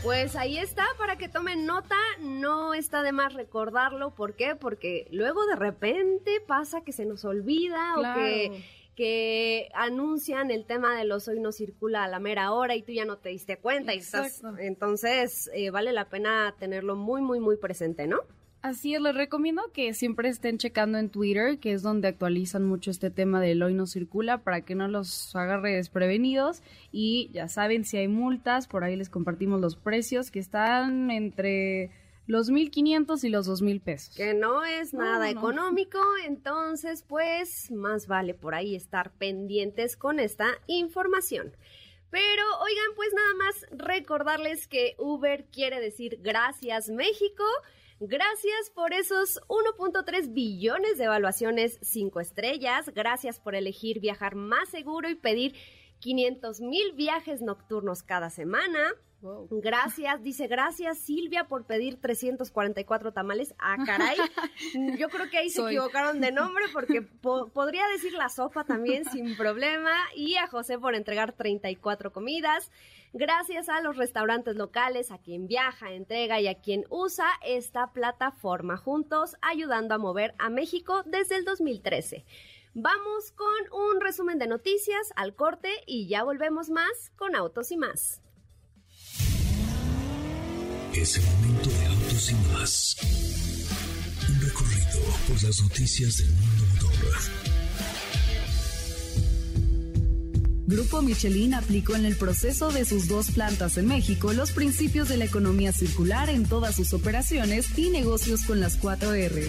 Pues 0.08 0.36
ahí 0.36 0.56
está, 0.56 0.86
para 0.96 1.18
que 1.18 1.28
tomen 1.28 1.66
nota, 1.66 1.98
no 2.22 2.72
está 2.72 3.02
de 3.02 3.12
más 3.12 3.34
recordarlo. 3.34 4.14
¿Por 4.14 4.36
qué? 4.36 4.56
Porque 4.56 5.06
luego 5.10 5.44
de 5.44 5.54
repente 5.54 6.40
pasa 6.46 6.80
que 6.80 6.92
se 6.92 7.04
nos 7.04 7.26
olvida 7.26 7.94
o 7.94 8.14
que, 8.14 8.64
que 8.96 9.68
anuncian 9.74 10.50
el 10.50 10.64
tema 10.64 10.96
de 10.96 11.04
los 11.04 11.28
hoy 11.28 11.40
no 11.40 11.52
circula 11.52 12.04
a 12.04 12.08
la 12.08 12.20
mera 12.20 12.52
hora 12.52 12.74
y 12.74 12.80
tú 12.80 12.92
ya 12.92 13.04
no 13.04 13.18
te 13.18 13.28
diste 13.28 13.58
cuenta. 13.58 13.92
Y 13.92 13.98
estás, 13.98 14.40
entonces, 14.58 15.50
eh, 15.52 15.68
vale 15.68 15.92
la 15.92 16.08
pena 16.08 16.54
tenerlo 16.58 16.96
muy, 16.96 17.20
muy, 17.20 17.38
muy 17.38 17.58
presente, 17.58 18.06
¿no? 18.06 18.20
Así 18.60 18.94
es, 18.94 19.00
les 19.00 19.14
recomiendo 19.14 19.62
que 19.72 19.94
siempre 19.94 20.28
estén 20.28 20.58
checando 20.58 20.98
en 20.98 21.10
Twitter, 21.10 21.58
que 21.58 21.72
es 21.72 21.82
donde 21.82 22.08
actualizan 22.08 22.64
mucho 22.64 22.90
este 22.90 23.10
tema 23.10 23.40
del 23.40 23.62
hoy 23.62 23.74
no 23.74 23.86
circula, 23.86 24.38
para 24.38 24.62
que 24.62 24.74
no 24.74 24.88
los 24.88 25.34
agarre 25.36 25.76
desprevenidos. 25.76 26.62
Y 26.90 27.30
ya 27.32 27.48
saben, 27.48 27.84
si 27.84 27.98
hay 27.98 28.08
multas, 28.08 28.66
por 28.66 28.82
ahí 28.82 28.96
les 28.96 29.10
compartimos 29.10 29.60
los 29.60 29.76
precios, 29.76 30.32
que 30.32 30.40
están 30.40 31.10
entre 31.12 31.92
los 32.26 32.50
1.500 32.50 33.24
y 33.24 33.28
los 33.30 33.48
2.000 33.48 33.80
pesos. 33.80 34.14
Que 34.16 34.34
no 34.34 34.64
es 34.64 34.92
nada 34.92 35.30
económico, 35.30 35.98
entonces 36.26 37.02
pues 37.02 37.70
más 37.70 38.06
vale 38.06 38.34
por 38.34 38.54
ahí 38.54 38.74
estar 38.74 39.12
pendientes 39.12 39.96
con 39.96 40.20
esta 40.20 40.48
información. 40.66 41.52
Pero 42.10 42.42
oigan, 42.60 42.94
pues 42.96 43.08
nada 43.14 43.34
más 43.34 43.66
recordarles 43.70 44.68
que 44.68 44.94
Uber 44.98 45.46
quiere 45.52 45.80
decir 45.80 46.18
gracias 46.22 46.90
México. 46.90 47.44
Gracias 48.00 48.70
por 48.76 48.92
esos 48.92 49.40
1.3 49.48 50.32
billones 50.32 50.98
de 50.98 51.04
evaluaciones 51.04 51.80
5 51.82 52.20
estrellas. 52.20 52.88
Gracias 52.94 53.40
por 53.40 53.56
elegir 53.56 53.98
viajar 53.98 54.36
más 54.36 54.68
seguro 54.68 55.10
y 55.10 55.16
pedir 55.16 55.56
500 56.00 56.60
mil 56.60 56.92
viajes 56.92 57.40
nocturnos 57.40 58.02
cada 58.02 58.30
semana. 58.30 58.94
Gracias, 59.50 60.22
dice 60.22 60.46
gracias 60.46 60.98
Silvia 60.98 61.48
por 61.48 61.64
pedir 61.64 62.00
344 62.00 63.12
tamales. 63.12 63.52
Ah, 63.58 63.76
caray. 63.84 64.16
Yo 64.96 65.08
creo 65.08 65.28
que 65.28 65.38
ahí 65.38 65.50
se 65.50 65.60
equivocaron 65.60 66.20
de 66.20 66.30
nombre 66.30 66.66
porque 66.72 67.02
podría 67.02 67.88
decir 67.88 68.12
la 68.12 68.28
sopa 68.28 68.62
también 68.62 69.04
sin 69.10 69.36
problema. 69.36 69.90
Y 70.14 70.36
a 70.36 70.46
José 70.46 70.78
por 70.78 70.94
entregar 70.94 71.32
34 71.32 72.12
comidas. 72.12 72.70
Gracias 73.12 73.68
a 73.68 73.80
los 73.80 73.96
restaurantes 73.96 74.54
locales, 74.54 75.10
a 75.10 75.18
quien 75.18 75.48
viaja, 75.48 75.92
entrega 75.92 76.40
y 76.40 76.46
a 76.46 76.60
quien 76.60 76.84
usa 76.88 77.26
esta 77.44 77.92
plataforma. 77.92 78.76
Juntos 78.76 79.36
ayudando 79.40 79.94
a 79.94 79.98
mover 79.98 80.34
a 80.38 80.48
México 80.48 81.02
desde 81.06 81.36
el 81.36 81.44
2013. 81.44 82.24
Vamos 82.80 83.32
con 83.32 83.48
un 83.72 84.00
resumen 84.00 84.38
de 84.38 84.46
noticias 84.46 85.08
al 85.16 85.34
corte 85.34 85.68
y 85.84 86.06
ya 86.06 86.22
volvemos 86.22 86.70
más 86.70 87.10
con 87.16 87.34
Autos 87.34 87.72
y 87.72 87.76
más. 87.76 88.22
Es 90.94 91.16
el 91.16 91.24
momento 91.24 91.70
de 91.70 91.86
Autos 91.86 92.30
y 92.30 92.34
más. 92.52 92.96
Un 94.28 94.40
recorrido 94.42 95.00
por 95.26 95.42
las 95.42 95.60
noticias 95.60 96.18
del 96.18 96.30
mundo 96.30 96.64
motor 96.74 97.14
Grupo 100.68 101.02
Michelin 101.02 101.54
aplicó 101.54 101.96
en 101.96 102.04
el 102.04 102.14
proceso 102.14 102.70
de 102.70 102.84
sus 102.84 103.08
dos 103.08 103.32
plantas 103.32 103.76
en 103.76 103.88
México 103.88 104.32
los 104.32 104.52
principios 104.52 105.08
de 105.08 105.16
la 105.16 105.24
economía 105.24 105.72
circular 105.72 106.30
en 106.30 106.46
todas 106.46 106.76
sus 106.76 106.92
operaciones 106.92 107.76
y 107.76 107.90
negocios 107.90 108.44
con 108.44 108.60
las 108.60 108.80
4R. 108.80 109.48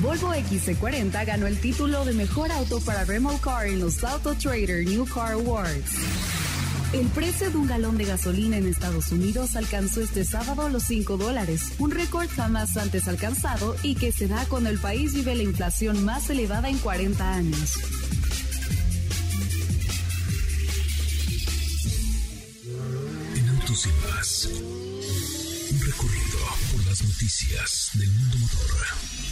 Volvo 0.00 0.34
XC40 0.34 1.26
ganó 1.26 1.46
el 1.46 1.60
título 1.60 2.04
de 2.04 2.12
mejor 2.14 2.50
auto 2.50 2.80
para 2.80 3.04
Remote 3.04 3.40
Car 3.40 3.66
en 3.66 3.80
los 3.80 4.02
Auto 4.02 4.34
Trader 4.34 4.84
New 4.86 5.06
Car 5.06 5.32
Awards. 5.32 5.92
El 6.92 7.06
precio 7.08 7.50
de 7.50 7.56
un 7.56 7.66
galón 7.66 7.98
de 7.98 8.04
gasolina 8.04 8.56
en 8.56 8.66
Estados 8.66 9.12
Unidos 9.12 9.54
alcanzó 9.54 10.00
este 10.00 10.24
sábado 10.24 10.68
los 10.68 10.84
5 10.84 11.16
dólares, 11.16 11.72
un 11.78 11.90
récord 11.90 12.28
jamás 12.28 12.76
antes 12.76 13.06
alcanzado 13.06 13.76
y 13.82 13.94
que 13.94 14.12
se 14.12 14.28
da 14.28 14.44
cuando 14.46 14.70
el 14.70 14.78
país 14.78 15.14
vive 15.14 15.34
la 15.34 15.42
inflación 15.42 16.04
más 16.04 16.28
elevada 16.30 16.68
en 16.68 16.78
40 16.78 17.34
años. 17.34 17.76
En 23.36 23.48
Autos 23.48 23.86
y 23.86 24.10
más, 24.10 24.48
un 25.70 25.80
recorrido 25.80 26.38
por 26.72 26.86
las 26.86 27.02
noticias 27.02 27.90
del 27.94 28.10
mundo 28.10 28.38
motor. 28.38 29.31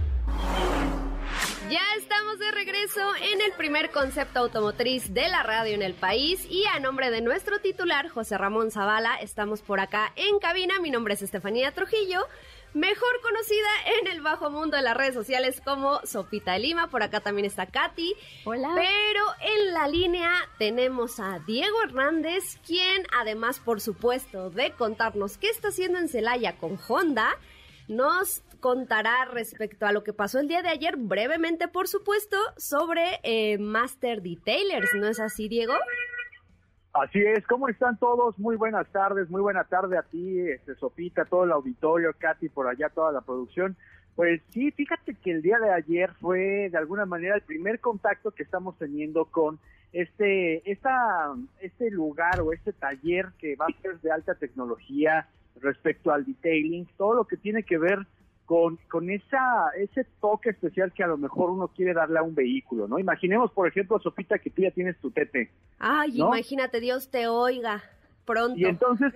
de 2.09 2.51
regreso 2.51 3.01
en 3.21 3.41
el 3.41 3.51
primer 3.53 3.91
concepto 3.91 4.39
automotriz 4.39 5.13
de 5.13 5.27
la 5.27 5.43
radio 5.43 5.75
en 5.75 5.83
el 5.83 5.93
país 5.93 6.45
y 6.49 6.65
a 6.65 6.79
nombre 6.79 7.11
de 7.11 7.21
nuestro 7.21 7.59
titular 7.59 8.09
José 8.09 8.37
Ramón 8.37 8.71
Zavala 8.71 9.17
estamos 9.17 9.61
por 9.61 9.79
acá 9.79 10.11
en 10.15 10.39
cabina. 10.39 10.79
Mi 10.79 10.89
nombre 10.89 11.13
es 11.13 11.21
Estefanía 11.21 11.71
Trujillo, 11.73 12.25
mejor 12.73 13.21
conocida 13.21 13.69
en 13.99 14.07
el 14.07 14.21
bajo 14.21 14.49
mundo 14.49 14.77
de 14.77 14.83
las 14.83 14.97
redes 14.97 15.13
sociales 15.13 15.61
como 15.63 15.99
Sopita 16.03 16.53
de 16.53 16.59
Lima. 16.59 16.89
Por 16.89 17.03
acá 17.03 17.19
también 17.19 17.45
está 17.45 17.67
Katy. 17.67 18.15
Hola. 18.45 18.71
Pero 18.75 19.23
en 19.57 19.73
la 19.73 19.87
línea 19.87 20.31
tenemos 20.57 21.19
a 21.19 21.39
Diego 21.45 21.83
Hernández, 21.83 22.57
quien 22.65 23.05
además, 23.15 23.59
por 23.59 23.79
supuesto, 23.79 24.49
de 24.49 24.71
contarnos 24.71 25.37
qué 25.37 25.49
está 25.49 25.67
haciendo 25.67 25.99
en 25.99 26.09
Celaya 26.09 26.57
con 26.57 26.79
Honda, 26.87 27.37
nos 27.87 28.41
contará 28.61 29.25
respecto 29.25 29.85
a 29.85 29.91
lo 29.91 30.03
que 30.03 30.13
pasó 30.13 30.39
el 30.39 30.47
día 30.47 30.61
de 30.61 30.69
ayer, 30.69 30.95
brevemente 30.95 31.67
por 31.67 31.87
supuesto, 31.87 32.37
sobre 32.55 33.19
eh, 33.23 33.57
Master 33.57 34.21
Detailers, 34.21 34.93
¿no 34.95 35.07
es 35.07 35.19
así, 35.19 35.49
Diego? 35.49 35.73
Así 36.93 37.19
es, 37.19 37.45
¿cómo 37.47 37.67
están 37.67 37.97
todos? 37.97 38.37
Muy 38.37 38.55
buenas 38.55 38.87
tardes, 38.91 39.29
muy 39.29 39.41
buena 39.41 39.63
tarde 39.63 39.97
a 39.97 40.03
ti, 40.03 40.39
este, 40.39 40.75
Sopita, 40.75 41.25
todo 41.25 41.45
el 41.45 41.51
auditorio, 41.51 42.13
Katy, 42.17 42.49
por 42.49 42.67
allá, 42.67 42.89
toda 42.89 43.11
la 43.11 43.21
producción. 43.21 43.75
Pues 44.15 44.41
sí, 44.49 44.71
fíjate 44.71 45.15
que 45.15 45.31
el 45.31 45.41
día 45.41 45.57
de 45.57 45.71
ayer 45.71 46.11
fue 46.19 46.69
de 46.69 46.77
alguna 46.77 47.05
manera 47.05 47.35
el 47.35 47.41
primer 47.41 47.79
contacto 47.79 48.31
que 48.31 48.43
estamos 48.43 48.77
teniendo 48.77 49.25
con 49.25 49.57
este, 49.93 50.69
esta, 50.69 51.33
este 51.61 51.89
lugar 51.89 52.41
o 52.41 52.53
este 52.53 52.73
taller 52.73 53.29
que 53.39 53.55
va 53.55 53.65
a 53.65 53.81
ser 53.81 53.99
de 54.01 54.11
alta 54.11 54.35
tecnología 54.35 55.27
respecto 55.61 56.11
al 56.11 56.25
detailing, 56.25 56.87
todo 56.97 57.15
lo 57.15 57.25
que 57.25 57.37
tiene 57.37 57.63
que 57.63 57.77
ver 57.77 58.05
con, 58.51 58.77
con 58.89 59.09
esa, 59.09 59.69
ese 59.77 60.05
toque 60.19 60.49
especial 60.49 60.91
que 60.91 61.05
a 61.05 61.07
lo 61.07 61.17
mejor 61.17 61.51
uno 61.51 61.69
quiere 61.69 61.93
darle 61.93 62.19
a 62.19 62.21
un 62.21 62.35
vehículo, 62.35 62.85
¿no? 62.85 62.99
Imaginemos, 62.99 63.49
por 63.53 63.65
ejemplo, 63.65 63.97
Sopita, 63.99 64.39
que 64.39 64.49
tú 64.49 64.61
ya 64.61 64.71
tienes 64.71 64.97
tu 64.97 65.09
tete. 65.09 65.49
Ay, 65.79 66.19
imagínate, 66.19 66.81
Dios 66.81 67.09
te 67.09 67.29
oiga 67.29 67.81
pronto. 68.25 68.59
Y 68.59 68.65
entonces 68.65 69.13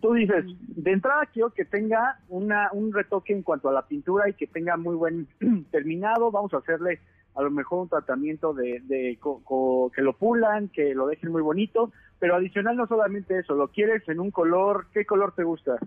tú 0.00 0.14
dices, 0.14 0.46
de 0.58 0.90
entrada 0.90 1.26
quiero 1.32 1.50
que 1.50 1.64
tenga 1.64 2.18
una, 2.28 2.70
un 2.72 2.92
retoque 2.92 3.32
en 3.32 3.44
cuanto 3.44 3.68
a 3.68 3.72
la 3.72 3.86
pintura 3.86 4.28
y 4.28 4.34
que 4.34 4.48
tenga 4.48 4.76
muy 4.76 4.96
buen 4.96 5.28
terminado, 5.70 6.32
vamos 6.32 6.52
a 6.52 6.56
hacerle 6.56 6.98
a 7.36 7.42
lo 7.42 7.52
mejor 7.52 7.82
un 7.82 7.88
tratamiento 7.88 8.52
de, 8.52 8.80
de 8.80 9.16
que 9.94 10.02
lo 10.02 10.12
pulan, 10.14 10.70
que 10.70 10.92
lo 10.92 11.06
dejen 11.06 11.30
muy 11.30 11.42
bonito, 11.42 11.92
pero 12.18 12.34
adicional 12.34 12.76
no 12.76 12.88
solamente 12.88 13.38
eso, 13.38 13.54
lo 13.54 13.68
quieres 13.68 14.08
en 14.08 14.18
un 14.18 14.32
color, 14.32 14.86
¿qué 14.92 15.06
color 15.06 15.34
te 15.36 15.44
gusta? 15.44 15.78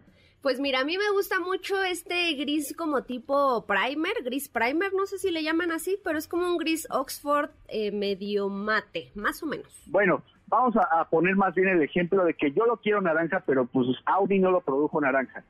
Pues 0.45 0.59
mira, 0.59 0.81
a 0.81 0.85
mí 0.85 0.95
me 0.95 1.09
gusta 1.11 1.39
mucho 1.39 1.81
este 1.81 2.35
gris 2.35 2.75
como 2.77 3.01
tipo 3.01 3.65
primer, 3.65 4.13
gris 4.23 4.47
primer, 4.47 4.93
no 4.93 5.07
sé 5.07 5.17
si 5.17 5.31
le 5.31 5.41
llaman 5.41 5.71
así, 5.71 5.97
pero 6.03 6.19
es 6.19 6.27
como 6.27 6.45
un 6.45 6.57
gris 6.59 6.87
Oxford 6.91 7.49
eh, 7.67 7.91
medio 7.91 8.47
mate, 8.47 9.11
más 9.15 9.41
o 9.41 9.47
menos. 9.47 9.67
Bueno, 9.87 10.21
vamos 10.45 10.75
a, 10.75 11.09
poner 11.09 11.35
más 11.35 11.55
bien 11.55 11.69
el 11.69 11.81
ejemplo 11.81 12.23
de 12.23 12.35
que 12.35 12.51
yo 12.51 12.67
lo 12.67 12.77
quiero 12.77 13.01
naranja, 13.01 13.41
pero 13.47 13.65
pues 13.65 13.87
Audi 14.05 14.37
no 14.37 14.51
lo 14.51 14.61
produjo 14.61 15.01
naranja. 15.01 15.43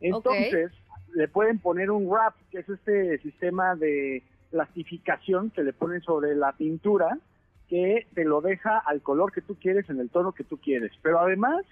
Entonces, 0.00 0.72
le 1.14 1.28
pueden 1.28 1.60
poner 1.60 1.92
un 1.92 2.08
wrap, 2.08 2.34
que 2.50 2.58
es 2.58 2.68
este 2.68 3.18
sistema 3.18 3.76
de 3.76 4.24
plastificación 4.50 5.50
que 5.50 5.62
le 5.62 5.72
ponen 5.72 6.02
sobre 6.02 6.34
la 6.34 6.54
pintura, 6.54 7.20
que 7.68 8.08
te 8.16 8.24
lo 8.24 8.40
deja 8.40 8.78
al 8.78 9.00
color 9.00 9.30
que 9.30 9.42
tú 9.42 9.54
quieres, 9.54 9.88
en 9.90 10.00
el 10.00 10.10
tono 10.10 10.32
que 10.32 10.42
tú 10.42 10.58
quieres. 10.58 10.90
Pero 11.02 11.20
además 11.20 11.64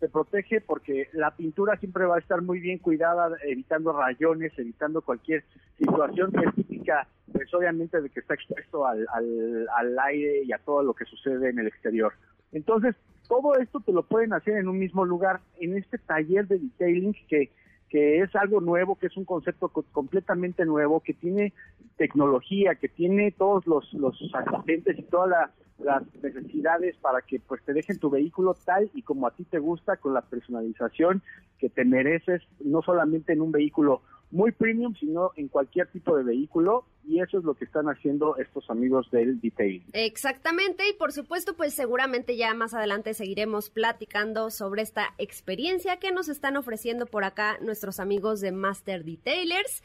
se 0.00 0.08
protege 0.08 0.60
porque 0.60 1.08
la 1.12 1.34
pintura 1.34 1.76
siempre 1.78 2.04
va 2.04 2.16
a 2.16 2.20
estar 2.20 2.42
muy 2.42 2.60
bien 2.60 2.78
cuidada, 2.78 3.30
evitando 3.44 3.92
rayones, 3.92 4.52
evitando 4.58 5.00
cualquier 5.00 5.44
situación 5.78 6.32
que 6.32 6.44
es 6.46 6.54
típica, 6.54 7.08
pues 7.32 7.52
obviamente 7.54 8.00
de 8.00 8.10
que 8.10 8.20
está 8.20 8.34
expuesto 8.34 8.86
al, 8.86 9.06
al, 9.12 9.66
al 9.74 9.98
aire 10.00 10.42
y 10.44 10.52
a 10.52 10.58
todo 10.58 10.82
lo 10.82 10.92
que 10.92 11.06
sucede 11.06 11.48
en 11.48 11.58
el 11.58 11.66
exterior. 11.66 12.12
Entonces, 12.52 12.94
todo 13.26 13.56
esto 13.56 13.80
te 13.80 13.92
lo 13.92 14.02
pueden 14.02 14.32
hacer 14.32 14.56
en 14.58 14.68
un 14.68 14.78
mismo 14.78 15.04
lugar, 15.04 15.40
en 15.58 15.76
este 15.76 15.98
taller 15.98 16.46
de 16.46 16.58
detailing 16.58 17.14
que 17.28 17.50
que 17.88 18.20
es 18.20 18.34
algo 18.34 18.60
nuevo, 18.60 18.96
que 18.96 19.06
es 19.06 19.16
un 19.16 19.24
concepto 19.24 19.68
completamente 19.68 20.64
nuevo, 20.64 21.00
que 21.00 21.14
tiene 21.14 21.52
tecnología, 21.96 22.74
que 22.74 22.88
tiene 22.88 23.32
todos 23.32 23.66
los, 23.66 23.92
los 23.94 24.20
y 24.20 25.02
todas 25.04 25.50
las 25.78 26.02
necesidades 26.22 26.96
para 26.96 27.22
que 27.22 27.38
pues 27.40 27.62
te 27.64 27.72
dejen 27.72 27.98
tu 27.98 28.10
vehículo 28.10 28.54
tal 28.64 28.90
y 28.94 29.02
como 29.02 29.26
a 29.26 29.30
ti 29.30 29.44
te 29.44 29.58
gusta, 29.58 29.96
con 29.96 30.14
la 30.14 30.22
personalización 30.22 31.22
que 31.58 31.68
te 31.68 31.84
mereces, 31.84 32.42
no 32.60 32.82
solamente 32.82 33.32
en 33.32 33.40
un 33.40 33.52
vehículo 33.52 34.02
muy 34.30 34.52
premium, 34.52 34.94
sino 34.98 35.30
en 35.36 35.48
cualquier 35.48 35.88
tipo 35.88 36.16
de 36.16 36.24
vehículo 36.24 36.84
y 37.04 37.20
eso 37.20 37.38
es 37.38 37.44
lo 37.44 37.54
que 37.54 37.64
están 37.64 37.86
haciendo 37.86 38.36
estos 38.36 38.68
amigos 38.68 39.08
del 39.10 39.40
detail. 39.40 39.84
Exactamente 39.92 40.88
y 40.88 40.92
por 40.94 41.12
supuesto 41.12 41.54
pues 41.56 41.74
seguramente 41.74 42.36
ya 42.36 42.52
más 42.54 42.74
adelante 42.74 43.14
seguiremos 43.14 43.70
platicando 43.70 44.50
sobre 44.50 44.82
esta 44.82 45.14
experiencia 45.18 45.98
que 45.98 46.10
nos 46.10 46.28
están 46.28 46.56
ofreciendo 46.56 47.06
por 47.06 47.24
acá 47.24 47.58
nuestros 47.60 48.00
amigos 48.00 48.40
de 48.40 48.52
Master 48.52 49.04
Detailers. 49.04 49.82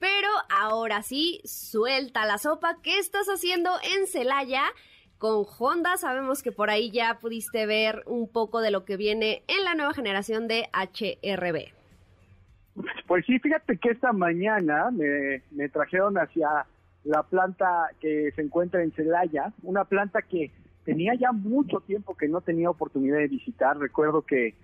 Pero 0.00 0.28
ahora 0.50 1.02
sí, 1.02 1.40
suelta 1.44 2.26
la 2.26 2.38
sopa. 2.38 2.78
¿Qué 2.82 2.98
estás 2.98 3.28
haciendo 3.28 3.70
en 3.96 4.06
Celaya? 4.06 4.64
Con 5.18 5.46
Honda 5.58 5.96
sabemos 5.96 6.42
que 6.42 6.52
por 6.52 6.68
ahí 6.68 6.90
ya 6.90 7.18
pudiste 7.20 7.64
ver 7.66 8.02
un 8.06 8.28
poco 8.28 8.60
de 8.60 8.70
lo 8.70 8.84
que 8.84 8.96
viene 8.96 9.44
en 9.46 9.64
la 9.64 9.74
nueva 9.74 9.94
generación 9.94 10.48
de 10.48 10.68
HRB. 10.72 11.73
Pues 13.06 13.24
sí, 13.26 13.38
fíjate 13.38 13.76
que 13.78 13.90
esta 13.90 14.12
mañana 14.12 14.90
me, 14.90 15.68
trajeron 15.68 16.18
hacia 16.18 16.66
la 17.04 17.22
planta 17.22 17.90
que 18.00 18.32
se 18.34 18.42
encuentra 18.42 18.82
en 18.82 18.92
Celaya, 18.92 19.52
una 19.62 19.84
planta 19.84 20.22
que 20.22 20.50
tenía 20.84 21.14
ya 21.14 21.32
mucho 21.32 21.80
tiempo 21.80 22.16
que 22.16 22.28
no 22.28 22.40
tenía 22.40 22.70
oportunidad 22.70 23.18
de 23.18 23.28
visitar. 23.28 23.78
Recuerdo 23.78 24.22
que, 24.22 24.54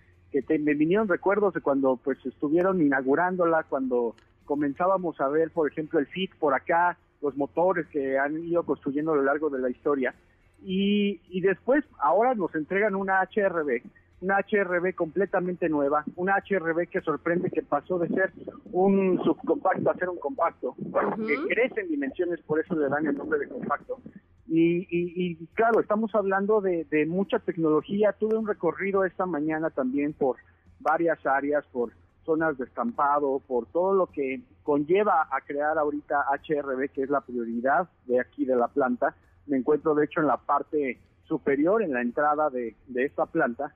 me 0.48 0.74
vinieron 0.74 1.08
recuerdos 1.08 1.54
de 1.54 1.60
cuando 1.60 1.96
pues 1.96 2.18
estuvieron 2.24 2.80
inaugurándola, 2.80 3.64
cuando 3.64 4.14
comenzábamos 4.44 5.20
a 5.20 5.28
ver, 5.28 5.50
por 5.50 5.70
ejemplo, 5.70 5.98
el 5.98 6.06
FIT 6.06 6.34
por 6.36 6.54
acá, 6.54 6.98
los 7.20 7.36
motores 7.36 7.86
que 7.88 8.18
han 8.18 8.36
ido 8.42 8.64
construyendo 8.64 9.12
a 9.12 9.16
lo 9.16 9.22
largo 9.22 9.50
de 9.50 9.60
la 9.60 9.70
historia. 9.70 10.14
Y, 10.62 11.20
y 11.28 11.40
después, 11.40 11.84
ahora 11.98 12.34
nos 12.34 12.54
entregan 12.54 12.94
una 12.94 13.22
HRB 13.22 13.82
una 14.20 14.38
HRB 14.38 14.94
completamente 14.94 15.68
nueva, 15.68 16.04
una 16.16 16.36
HRB 16.36 16.88
que 16.88 17.00
sorprende 17.00 17.50
que 17.50 17.62
pasó 17.62 17.98
de 17.98 18.08
ser 18.08 18.32
un 18.72 19.20
subcompacto 19.24 19.90
a 19.90 19.94
ser 19.94 20.08
un 20.08 20.18
compacto, 20.18 20.74
que 21.26 21.36
crece 21.48 21.80
en 21.80 21.88
dimensiones, 21.88 22.40
por 22.42 22.60
eso 22.60 22.74
le 22.74 22.88
dan 22.88 23.06
el 23.06 23.16
nombre 23.16 23.38
de 23.38 23.48
compacto. 23.48 24.00
Y, 24.46 24.86
y, 24.90 25.46
claro, 25.54 25.80
estamos 25.80 26.12
hablando 26.12 26.60
de, 26.60 26.84
de, 26.90 27.06
mucha 27.06 27.38
tecnología. 27.38 28.12
Tuve 28.18 28.36
un 28.36 28.48
recorrido 28.48 29.04
esta 29.04 29.24
mañana 29.24 29.70
también 29.70 30.12
por 30.12 30.38
varias 30.80 31.24
áreas, 31.24 31.64
por 31.66 31.92
zonas 32.24 32.58
de 32.58 32.64
estampado, 32.64 33.40
por 33.46 33.66
todo 33.66 33.94
lo 33.94 34.06
que 34.06 34.40
conlleva 34.64 35.28
a 35.30 35.40
crear 35.42 35.78
ahorita 35.78 36.26
HRB, 36.32 36.90
que 36.90 37.02
es 37.02 37.10
la 37.10 37.20
prioridad 37.20 37.88
de 38.06 38.20
aquí 38.20 38.44
de 38.44 38.56
la 38.56 38.66
planta. 38.66 39.14
Me 39.46 39.56
encuentro, 39.56 39.94
de 39.94 40.06
hecho, 40.06 40.20
en 40.20 40.26
la 40.26 40.38
parte 40.38 40.98
superior, 41.24 41.80
en 41.80 41.92
la 41.92 42.02
entrada 42.02 42.50
de, 42.50 42.74
de 42.88 43.04
esta 43.04 43.26
planta, 43.26 43.72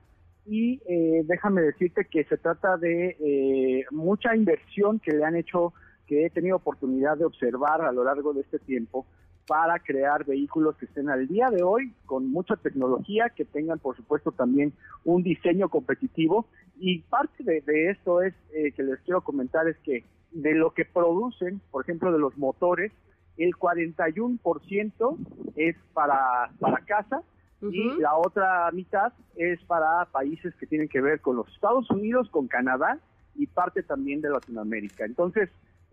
y 0.46 0.80
eh, 0.86 1.22
déjame 1.24 1.62
decirte 1.62 2.04
que 2.04 2.24
se 2.24 2.36
trata 2.36 2.76
de 2.76 3.16
eh, 3.18 3.84
mucha 3.90 4.36
inversión 4.36 5.00
que 5.00 5.12
le 5.12 5.24
han 5.24 5.36
hecho, 5.36 5.72
que 6.06 6.26
he 6.26 6.30
tenido 6.30 6.56
oportunidad 6.56 7.16
de 7.16 7.24
observar 7.24 7.82
a 7.82 7.92
lo 7.92 8.04
largo 8.04 8.32
de 8.34 8.42
este 8.42 8.58
tiempo 8.58 9.06
para 9.46 9.78
crear 9.78 10.24
vehículos 10.24 10.76
que 10.76 10.86
estén 10.86 11.08
al 11.10 11.28
día 11.28 11.50
de 11.50 11.62
hoy 11.62 11.94
con 12.06 12.30
mucha 12.30 12.56
tecnología, 12.56 13.30
que 13.30 13.44
tengan 13.44 13.78
por 13.78 13.96
supuesto 13.96 14.32
también 14.32 14.72
un 15.04 15.22
diseño 15.22 15.68
competitivo. 15.68 16.46
Y 16.78 17.00
parte 17.00 17.44
de, 17.44 17.90
esto 17.90 18.22
es 18.22 18.34
eh, 18.54 18.72
que 18.72 18.82
les 18.82 19.00
quiero 19.00 19.22
comentar 19.22 19.68
es 19.68 19.76
que 19.78 20.04
de 20.32 20.54
lo 20.54 20.72
que 20.72 20.84
producen, 20.84 21.60
por 21.70 21.82
ejemplo 21.84 22.12
de 22.12 22.18
los 22.18 22.36
motores, 22.36 22.92
el 23.36 23.52
41% 23.52 25.16
es 25.56 25.76
para, 25.92 26.50
para 26.58 26.84
casa 26.84 27.22
y 27.70 28.00
la 28.00 28.16
otra 28.16 28.70
mitad 28.72 29.12
es 29.36 29.62
para 29.64 30.04
países 30.06 30.54
que 30.56 30.66
tienen 30.66 30.88
que 30.88 31.00
ver 31.00 31.20
con 31.20 31.36
los 31.36 31.48
Estados 31.48 31.90
Unidos, 31.90 32.28
con 32.30 32.48
Canadá 32.48 32.98
y 33.34 33.46
parte 33.46 33.82
también 33.82 34.20
de 34.20 34.30
Latinoamérica. 34.30 35.04
Entonces, 35.04 35.50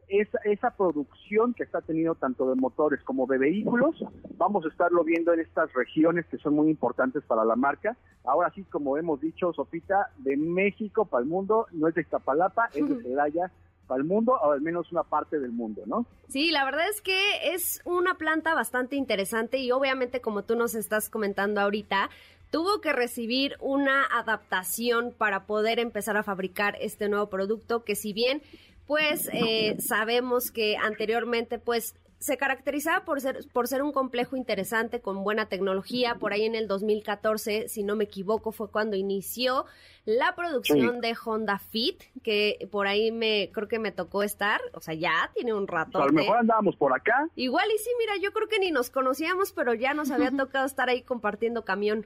esa, 0.08 0.40
esa 0.44 0.72
producción 0.72 1.54
que 1.54 1.64
está 1.64 1.82
teniendo 1.82 2.16
tanto 2.16 2.50
de 2.50 2.56
motores 2.56 3.02
como 3.04 3.26
de 3.28 3.38
vehículos, 3.38 3.96
vamos 4.38 4.66
a 4.66 4.68
estarlo 4.68 5.04
viendo 5.04 5.34
en 5.34 5.40
estas 5.40 5.72
regiones 5.74 6.26
que 6.28 6.38
son 6.38 6.56
muy 6.56 6.70
importantes 6.70 7.24
para 7.24 7.46
la 7.46 7.56
marca. 7.56 7.96
Ahora 8.26 8.52
sí, 8.54 8.64
como 8.64 8.98
hemos 8.98 9.22
dicho, 9.22 9.54
Sopita, 9.54 10.12
de 10.18 10.36
México 10.36 11.06
para 11.06 11.24
el 11.24 11.30
mundo, 11.30 11.68
no 11.72 11.88
es 11.88 11.96
de 11.96 12.02
Iztapalapa, 12.02 12.70
es 12.74 12.88
de 12.90 13.02
Celaya 13.04 13.52
al 13.90 14.04
mundo, 14.04 14.34
o 14.42 14.52
al 14.52 14.62
menos 14.62 14.92
una 14.92 15.04
parte 15.04 15.40
del 15.40 15.52
mundo, 15.52 15.84
¿no? 15.86 16.06
Sí, 16.30 16.52
la 16.52 16.64
verdad 16.64 16.88
es 16.90 17.02
que 17.02 17.54
es 17.54 17.82
una 17.86 18.16
planta 18.16 18.54
bastante 18.54 18.96
interesante 18.96 19.58
y 19.58 19.72
obviamente 19.72 20.22
como 20.22 20.44
tú 20.44 20.56
nos 20.56 20.76
estás 20.76 21.10
comentando 21.10 21.60
ahorita, 21.62 22.10
tuvo 22.52 22.82
que 22.82 22.94
recibir 22.94 23.56
una 23.60 24.06
adaptación 24.06 25.14
para 25.18 25.46
poder 25.46 25.80
empezar 25.80 26.18
a 26.18 26.24
fabricar 26.24 26.78
este 26.80 27.10
nuevo 27.10 27.30
producto 27.30 27.84
que 27.84 27.96
si 27.96 28.14
bien 28.14 28.42
pues 28.88 29.30
eh, 29.32 29.78
sabemos 29.80 30.52
que 30.52 30.76
anteriormente 30.76 31.60
pues 31.60 31.96
se 32.22 32.38
caracterizaba 32.38 33.04
por 33.04 33.20
ser, 33.20 33.40
por 33.52 33.68
ser 33.68 33.82
un 33.82 33.92
complejo 33.92 34.38
interesante 34.38 35.02
con 35.02 35.24
buena 35.24 35.48
tecnología. 35.48 36.16
Por 36.20 36.34
ahí 36.34 36.44
en 36.44 36.54
el 36.54 36.68
2014, 36.68 37.68
si 37.68 37.82
no 37.82 37.96
me 37.96 38.04
equivoco, 38.04 38.52
fue 38.52 38.70
cuando 38.70 38.96
inició 38.96 39.66
la 40.06 40.36
producción 40.36 41.02
de 41.02 41.16
Honda 41.26 41.58
Fit, 41.58 42.00
que 42.22 42.70
por 42.72 42.86
ahí 42.86 43.12
me 43.12 43.50
creo 43.52 43.68
que 43.68 43.80
me 43.80 43.92
tocó 43.92 44.22
estar. 44.22 44.62
O 44.74 44.82
sea, 44.82 44.94
ya 44.94 45.32
tiene 45.34 45.56
un 45.56 45.68
rato. 45.68 46.00
a 46.00 46.06
lo 46.06 46.14
mejor 46.14 46.38
andábamos 46.38 46.76
por 46.76 46.94
acá. 46.94 47.28
Igual 47.36 47.68
y 47.74 47.80
sí, 47.80 47.90
mira, 47.98 48.14
yo 48.22 48.32
creo 48.32 48.48
que 48.48 48.60
ni 48.60 48.70
nos 48.70 48.92
conocíamos, 48.92 49.52
pero 49.52 49.74
ya 49.74 49.96
nos 49.96 50.12
había 50.12 50.30
tocado 50.38 50.68
estar 50.68 50.90
ahí 50.90 51.02
compartiendo 51.02 51.66
camión. 51.66 52.06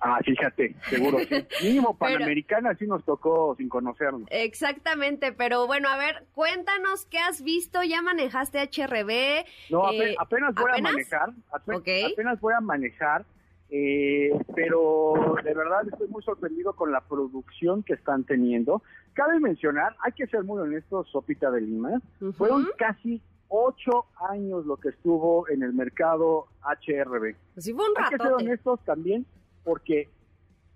Ah, 0.00 0.18
fíjate, 0.24 0.74
seguro 0.88 1.18
sí. 1.18 1.46
Mínimo 1.62 1.96
Panamericana 1.96 2.74
sí 2.74 2.86
nos 2.86 3.04
tocó 3.04 3.54
sin 3.56 3.68
conocernos. 3.68 4.26
Exactamente, 4.30 5.32
pero 5.32 5.66
bueno, 5.66 5.88
a 5.88 5.98
ver, 5.98 6.24
cuéntanos 6.34 7.04
qué 7.06 7.18
has 7.18 7.42
visto, 7.42 7.82
ya 7.82 8.00
manejaste 8.00 8.58
HRB. 8.60 9.44
No, 9.70 9.92
eh, 9.92 10.14
apenas 10.18 10.54
voy 10.54 10.70
a 10.74 10.80
manejar, 10.80 11.30
apenas 11.52 12.40
voy 12.40 12.54
a 12.54 12.60
manejar, 12.60 13.26
eh, 13.68 14.30
pero 14.54 15.36
de 15.44 15.54
verdad 15.54 15.86
estoy 15.92 16.08
muy 16.08 16.22
sorprendido 16.22 16.72
con 16.72 16.92
la 16.92 17.02
producción 17.02 17.82
que 17.82 17.92
están 17.92 18.24
teniendo. 18.24 18.82
Cabe 19.12 19.38
mencionar, 19.38 19.96
hay 20.02 20.12
que 20.12 20.26
ser 20.28 20.44
muy 20.44 20.62
honestos, 20.62 21.08
Sopita 21.10 21.50
de 21.50 21.60
Lima, 21.60 22.00
fueron 22.38 22.68
casi 22.78 23.20
ocho 23.48 24.06
años 24.30 24.64
lo 24.64 24.76
que 24.78 24.88
estuvo 24.90 25.46
en 25.48 25.62
el 25.62 25.74
mercado 25.74 26.46
HRB. 26.62 27.34
Pues 27.54 27.64
sí 27.64 27.74
fue 27.74 27.84
un 27.84 27.94
Hay 27.98 28.10
que 28.10 28.16
ser 28.16 28.32
honestos 28.32 28.80
también, 28.84 29.26
porque 29.70 30.08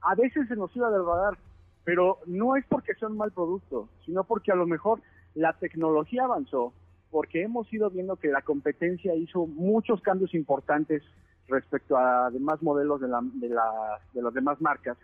a 0.03 0.15
veces 0.15 0.47
se 0.47 0.55
nos 0.55 0.75
iba 0.77 0.89
del 0.89 1.05
radar, 1.05 1.37
pero 1.83 2.21
no 2.27 2.55
es 2.55 2.65
porque 2.69 2.95
sea 2.95 3.09
un 3.09 3.17
mal 3.17 3.33
producto, 3.33 3.89
sino 4.07 4.23
porque 4.23 4.53
a 4.53 4.55
lo 4.55 4.69
mejor 4.69 5.01
la 5.35 5.53
tecnología 5.55 6.23
avanzó, 6.23 6.73
porque 7.11 7.43
hemos 7.43 7.67
ido 7.73 7.91
viendo 7.91 8.15
que 8.15 8.29
la 8.29 8.43
competencia 8.43 9.13
hizo 9.17 9.49
muchos 9.49 10.01
cambios 10.01 10.33
importantes 10.33 11.03
respecto 11.49 11.97
a 11.97 12.31
demás 12.31 12.63
modelos 12.63 13.01
de, 13.01 13.09
la, 13.09 13.21
de, 13.21 13.49
la, 13.49 13.99
de 14.13 14.23
las 14.23 14.33
demás 14.33 14.61
marcas, 14.61 14.97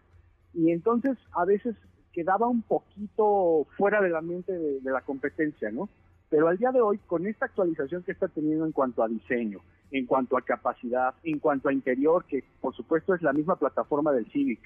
y 0.54 0.70
entonces 0.70 1.18
a 1.32 1.44
veces 1.44 1.74
quedaba 2.12 2.46
un 2.46 2.62
poquito 2.62 3.66
fuera 3.76 4.00
de 4.00 4.10
la 4.10 4.20
mente 4.20 4.52
de, 4.52 4.78
de 4.78 4.90
la 4.92 5.00
competencia, 5.00 5.72
¿no? 5.72 5.88
Pero 6.28 6.46
al 6.46 6.58
día 6.58 6.70
de 6.70 6.80
hoy, 6.80 6.98
con 7.08 7.26
esta 7.26 7.46
actualización 7.46 8.04
que 8.04 8.12
está 8.12 8.28
teniendo 8.28 8.64
en 8.66 8.70
cuanto 8.70 9.02
a 9.02 9.08
diseño, 9.08 9.58
en 9.90 10.06
cuanto 10.06 10.36
a 10.36 10.42
capacidad, 10.42 11.14
en 11.24 11.38
cuanto 11.38 11.68
a 11.68 11.72
interior, 11.72 12.24
que 12.26 12.44
por 12.60 12.74
supuesto 12.74 13.14
es 13.14 13.22
la 13.22 13.32
misma 13.32 13.56
plataforma 13.56 14.12
del 14.12 14.30
Civic, 14.30 14.60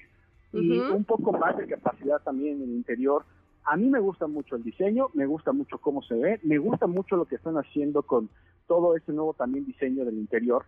y 0.53 0.79
un 0.79 1.03
poco 1.03 1.33
más 1.33 1.57
de 1.57 1.67
capacidad 1.67 2.21
también 2.21 2.57
en 2.57 2.69
el 2.69 2.75
interior. 2.75 3.25
A 3.65 3.75
mí 3.75 3.89
me 3.89 3.99
gusta 3.99 4.27
mucho 4.27 4.55
el 4.55 4.63
diseño, 4.63 5.09
me 5.13 5.25
gusta 5.25 5.51
mucho 5.51 5.79
cómo 5.79 6.01
se 6.03 6.15
ve, 6.15 6.39
me 6.43 6.57
gusta 6.59 6.87
mucho 6.87 7.17
lo 7.17 7.25
que 7.25 7.35
están 7.35 7.55
haciendo 7.55 8.03
con 8.03 8.29
todo 8.67 8.95
este 8.95 9.11
nuevo 9.11 9.33
también 9.33 9.65
diseño 9.65 10.05
del 10.05 10.17
interior. 10.17 10.63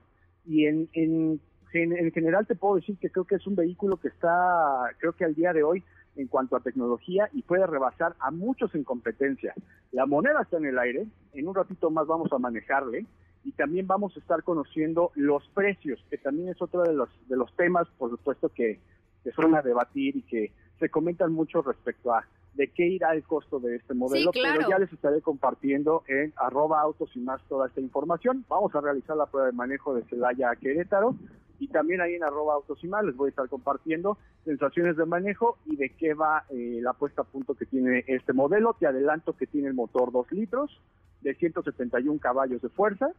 Y 0.45 0.65
en, 0.65 0.89
en, 0.93 1.39
en 1.73 2.11
general 2.11 2.47
te 2.47 2.55
puedo 2.55 2.75
decir 2.75 2.97
que 2.97 3.09
creo 3.09 3.25
que 3.25 3.35
es 3.35 3.47
un 3.47 3.55
vehículo 3.55 3.97
que 3.97 4.09
está, 4.09 4.89
creo 4.97 5.13
que 5.13 5.25
al 5.25 5.35
día 5.35 5.53
de 5.53 5.63
hoy, 5.63 5.83
en 6.15 6.27
cuanto 6.27 6.55
a 6.55 6.61
tecnología 6.61 7.29
y 7.31 7.43
puede 7.43 7.67
rebasar 7.67 8.15
a 8.19 8.31
muchos 8.31 8.73
en 8.75 8.83
competencia. 8.83 9.53
La 9.91 10.05
moneda 10.05 10.41
está 10.41 10.57
en 10.57 10.65
el 10.65 10.79
aire, 10.79 11.05
en 11.33 11.47
un 11.47 11.55
ratito 11.55 11.91
más 11.91 12.07
vamos 12.07 12.33
a 12.33 12.39
manejarle 12.39 13.05
y 13.47 13.53
también 13.53 13.87
vamos 13.87 14.13
a 14.13 14.19
estar 14.19 14.43
conociendo 14.43 15.11
los 15.15 15.41
precios, 15.53 16.03
que 16.09 16.17
también 16.17 16.49
es 16.49 16.61
otro 16.61 16.83
de 16.83 16.93
los, 16.93 17.07
de 17.29 17.37
los 17.37 17.55
temas, 17.55 17.87
por 17.97 18.09
supuesto, 18.09 18.49
que, 18.49 18.81
que 19.23 19.31
son 19.31 19.55
a 19.55 19.61
debatir 19.61 20.17
y 20.17 20.21
que 20.23 20.51
se 20.79 20.89
comentan 20.89 21.31
mucho 21.31 21.61
respecto 21.61 22.13
a 22.13 22.25
de 22.55 22.67
qué 22.67 22.85
irá 22.87 23.13
el 23.13 23.23
costo 23.23 23.59
de 23.59 23.77
este 23.77 23.93
modelo, 23.93 24.31
pero 24.33 24.67
ya 24.67 24.79
les 24.79 24.91
estaré 24.91 25.21
compartiendo 25.21 26.03
en 26.09 26.33
arroba 26.35 26.81
autos 26.81 27.09
y 27.15 27.19
más 27.19 27.41
toda 27.47 27.67
esta 27.67 27.79
información. 27.79 28.43
Vamos 28.49 28.75
a 28.75 28.81
realizar 28.81 29.15
la 29.15 29.27
prueba 29.27 29.47
de 29.47 29.53
manejo 29.53 29.93
de 29.93 30.03
Celaya 30.09 30.49
a 30.49 30.55
Querétaro 30.57 31.15
y 31.59 31.69
también 31.69 32.01
ahí 32.01 32.15
en 32.15 32.23
arroba 32.23 32.55
autos 32.55 32.83
y 32.83 32.87
más 32.87 33.05
les 33.05 33.15
voy 33.15 33.27
a 33.27 33.29
estar 33.29 33.47
compartiendo 33.47 34.17
sensaciones 34.43 34.97
de 34.97 35.05
manejo 35.05 35.57
y 35.65 35.77
de 35.77 35.91
qué 35.91 36.15
va 36.15 36.43
eh, 36.49 36.79
la 36.81 36.91
puesta 36.93 37.21
a 37.21 37.25
punto 37.25 37.53
que 37.53 37.65
tiene 37.65 38.03
este 38.07 38.33
modelo. 38.33 38.75
Te 38.77 38.87
adelanto 38.87 39.37
que 39.37 39.47
tiene 39.47 39.69
el 39.69 39.73
motor 39.73 40.11
2 40.11 40.31
litros 40.31 40.81
de 41.21 41.35
171 41.35 42.19
caballos 42.19 42.61
de 42.61 42.69
fuerza 42.69 43.13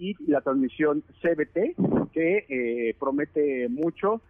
y 0.00 0.14
la 0.30 0.40
transmisión 0.40 1.04
CBT 1.20 2.10
que 2.12 2.46
eh, 2.48 2.96
promete 2.98 3.68
mucho 3.68 4.22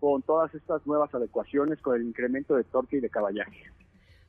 con 0.00 0.22
todas 0.22 0.54
estas 0.54 0.86
nuevas 0.86 1.14
adecuaciones 1.14 1.80
con 1.80 1.96
el 1.96 2.02
incremento 2.02 2.56
de 2.56 2.64
torque 2.64 2.96
y 2.96 3.00
de 3.00 3.10
caballaje. 3.10 3.64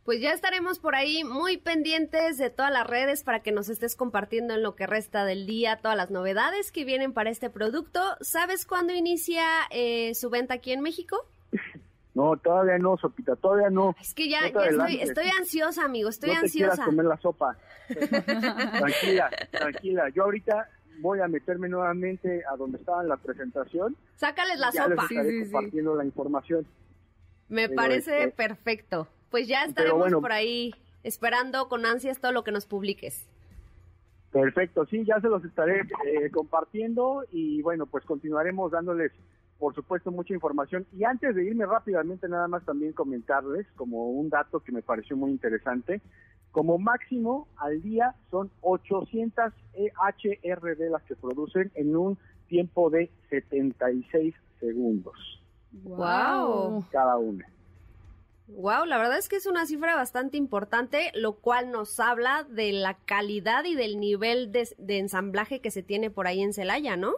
Pues 0.03 0.21
ya 0.21 0.33
estaremos 0.33 0.79
por 0.79 0.95
ahí 0.95 1.23
muy 1.23 1.57
pendientes 1.57 2.37
de 2.37 2.49
todas 2.49 2.71
las 2.71 2.85
redes 2.85 3.23
para 3.23 3.41
que 3.41 3.51
nos 3.51 3.69
estés 3.69 3.95
compartiendo 3.95 4.55
en 4.55 4.63
lo 4.63 4.75
que 4.75 4.87
resta 4.87 5.23
del 5.23 5.45
día 5.45 5.77
todas 5.77 5.95
las 5.95 6.11
novedades 6.11 6.71
que 6.71 6.83
vienen 6.83 7.13
para 7.13 7.29
este 7.29 7.49
producto. 7.49 8.01
¿Sabes 8.19 8.65
cuándo 8.65 8.93
inicia 8.93 9.43
eh, 9.69 10.13
su 10.15 10.29
venta 10.29 10.55
aquí 10.55 10.73
en 10.73 10.81
México? 10.81 11.25
No, 12.15 12.35
todavía 12.35 12.77
no, 12.79 12.97
Sopita, 12.97 13.35
todavía 13.37 13.69
no. 13.69 13.95
Es 14.01 14.13
que 14.13 14.27
ya, 14.27 14.39
estoy, 14.39 14.99
estoy, 14.99 15.29
ansiosa, 15.39 15.85
amigo, 15.85 16.09
estoy 16.09 16.31
no 16.31 16.35
te 16.35 16.41
ansiosa. 16.47 16.83
comer 16.83 17.05
la 17.05 17.17
sopa. 17.17 17.55
tranquila, 17.87 19.29
tranquila. 19.51 20.09
Yo 20.09 20.23
ahorita 20.23 20.67
voy 21.01 21.19
a 21.19 21.27
meterme 21.27 21.69
nuevamente 21.69 22.43
a 22.51 22.55
donde 22.55 22.77
estaba 22.77 23.01
en 23.01 23.09
la 23.09 23.17
presentación. 23.17 23.95
Sácales 24.15 24.59
la 24.59 24.71
sopa. 24.71 24.89
Les 24.89 25.11
estaré 25.11 25.41
compartiendo 25.43 25.95
la 25.95 26.05
información. 26.05 26.65
Me 27.47 27.69
parece 27.69 28.23
este, 28.23 28.31
perfecto. 28.31 29.07
Pues 29.29 29.47
ya 29.47 29.65
estaremos 29.65 30.11
por 30.13 30.31
ahí 30.31 30.73
esperando 31.03 31.69
con 31.69 31.85
ansias 31.85 32.19
todo 32.19 32.31
lo 32.31 32.43
que 32.43 32.51
nos 32.51 32.65
publiques. 32.65 33.27
Perfecto, 34.31 34.85
sí, 34.85 35.03
ya 35.05 35.19
se 35.21 35.27
los 35.27 35.43
estaré 35.43 35.81
eh, 35.81 36.29
compartiendo 36.31 37.23
y 37.31 37.63
bueno, 37.63 37.87
pues 37.87 38.05
continuaremos 38.05 38.71
dándoles 38.71 39.11
por 39.59 39.75
supuesto, 39.75 40.09
mucha 40.09 40.33
información. 40.33 40.87
Y 40.97 41.03
antes 41.03 41.35
de 41.35 41.43
irme 41.43 41.65
rápidamente, 41.65 42.29
nada 42.29 42.47
más 42.47 42.63
también 42.63 42.93
comentarles 42.93 43.67
como 43.75 44.09
un 44.09 44.29
dato 44.29 44.61
que 44.61 44.71
me 44.71 44.81
pareció 44.81 45.17
muy 45.17 45.31
interesante. 45.31 46.01
Como 46.51 46.77
máximo 46.77 47.47
al 47.57 47.81
día 47.81 48.15
son 48.31 48.51
800 48.61 49.53
EHRD 49.73 50.89
las 50.89 51.03
que 51.03 51.15
producen 51.15 51.71
en 51.75 51.95
un 51.95 52.17
tiempo 52.47 52.89
de 52.89 53.11
76 53.29 54.33
segundos. 54.59 55.15
¡Wow! 55.71 56.85
Cada 56.91 57.17
una. 57.17 57.45
Wow, 58.47 58.85
la 58.85 58.97
verdad 58.97 59.19
es 59.19 59.29
que 59.29 59.35
es 59.35 59.45
una 59.45 59.67
cifra 59.67 59.95
bastante 59.95 60.37
importante, 60.37 61.11
lo 61.13 61.33
cual 61.33 61.69
nos 61.69 61.99
habla 61.99 62.47
de 62.49 62.71
la 62.71 62.95
calidad 62.95 63.63
y 63.65 63.75
del 63.75 63.99
nivel 63.99 64.51
de, 64.51 64.67
de 64.79 64.97
ensamblaje 64.97 65.59
que 65.59 65.69
se 65.69 65.83
tiene 65.83 66.09
por 66.09 66.25
ahí 66.25 66.41
en 66.41 66.53
Celaya, 66.53 66.97
¿no? 66.97 67.13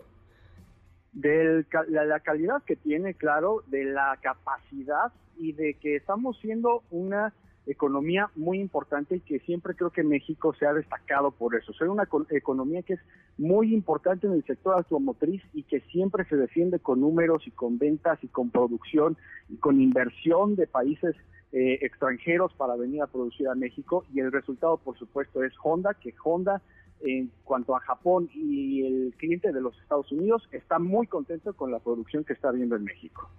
de 1.13 1.65
la, 1.89 2.19
calidad 2.19 2.63
que 2.63 2.75
tiene, 2.75 3.13
claro, 3.13 3.63
de 3.67 3.85
la 3.85 4.17
capacidad 4.21 5.11
y 5.37 5.53
de 5.53 5.73
que 5.75 5.97
estamos 5.97 6.39
siendo 6.39 6.83
una 6.89 7.33
economía 7.67 8.29
muy 8.35 8.59
importante 8.59 9.17
y 9.17 9.19
que 9.19 9.39
siempre 9.39 9.75
creo 9.75 9.91
que 9.91 10.03
México 10.03 10.53
se 10.57 10.65
ha 10.65 10.73
destacado 10.73 11.31
por 11.31 11.55
eso. 11.55 11.73
Ser 11.73 11.89
una 11.89 12.07
economía 12.29 12.81
que 12.81 12.93
es 12.93 12.99
muy 13.37 13.73
importante 13.73 14.27
en 14.27 14.33
el 14.33 14.43
sector 14.45 14.75
automotriz 14.75 15.41
y 15.53 15.63
que 15.63 15.81
siempre 15.81 16.25
se 16.25 16.35
defiende 16.35 16.79
con 16.79 17.01
números 17.01 17.45
y 17.45 17.51
con 17.51 17.77
ventas 17.77 18.19
y 18.23 18.27
con 18.27 18.49
producción 18.49 19.17
y 19.49 19.57
con 19.57 19.79
inversión 19.79 20.55
de 20.55 20.67
países 20.67 21.15
eh, 21.51 21.79
extranjeros 21.81 22.53
para 22.53 22.75
venir 22.75 23.01
a 23.01 23.07
producir 23.07 23.47
a 23.47 23.55
México 23.55 24.05
y 24.13 24.21
el 24.21 24.31
resultado 24.31 24.77
por 24.77 24.97
supuesto 24.97 25.43
es 25.43 25.53
Honda, 25.61 25.93
que 25.93 26.13
Honda 26.23 26.61
en 27.01 27.31
cuanto 27.43 27.75
a 27.75 27.79
Japón 27.81 28.29
y 28.33 28.85
el 28.85 29.13
cliente 29.17 29.51
de 29.51 29.61
los 29.61 29.77
Estados 29.81 30.11
Unidos 30.11 30.47
está 30.51 30.79
muy 30.79 31.07
contento 31.07 31.53
con 31.53 31.71
la 31.71 31.79
producción 31.79 32.23
que 32.23 32.33
está 32.33 32.51
viendo 32.51 32.75
en 32.75 32.83
México. 32.83 33.29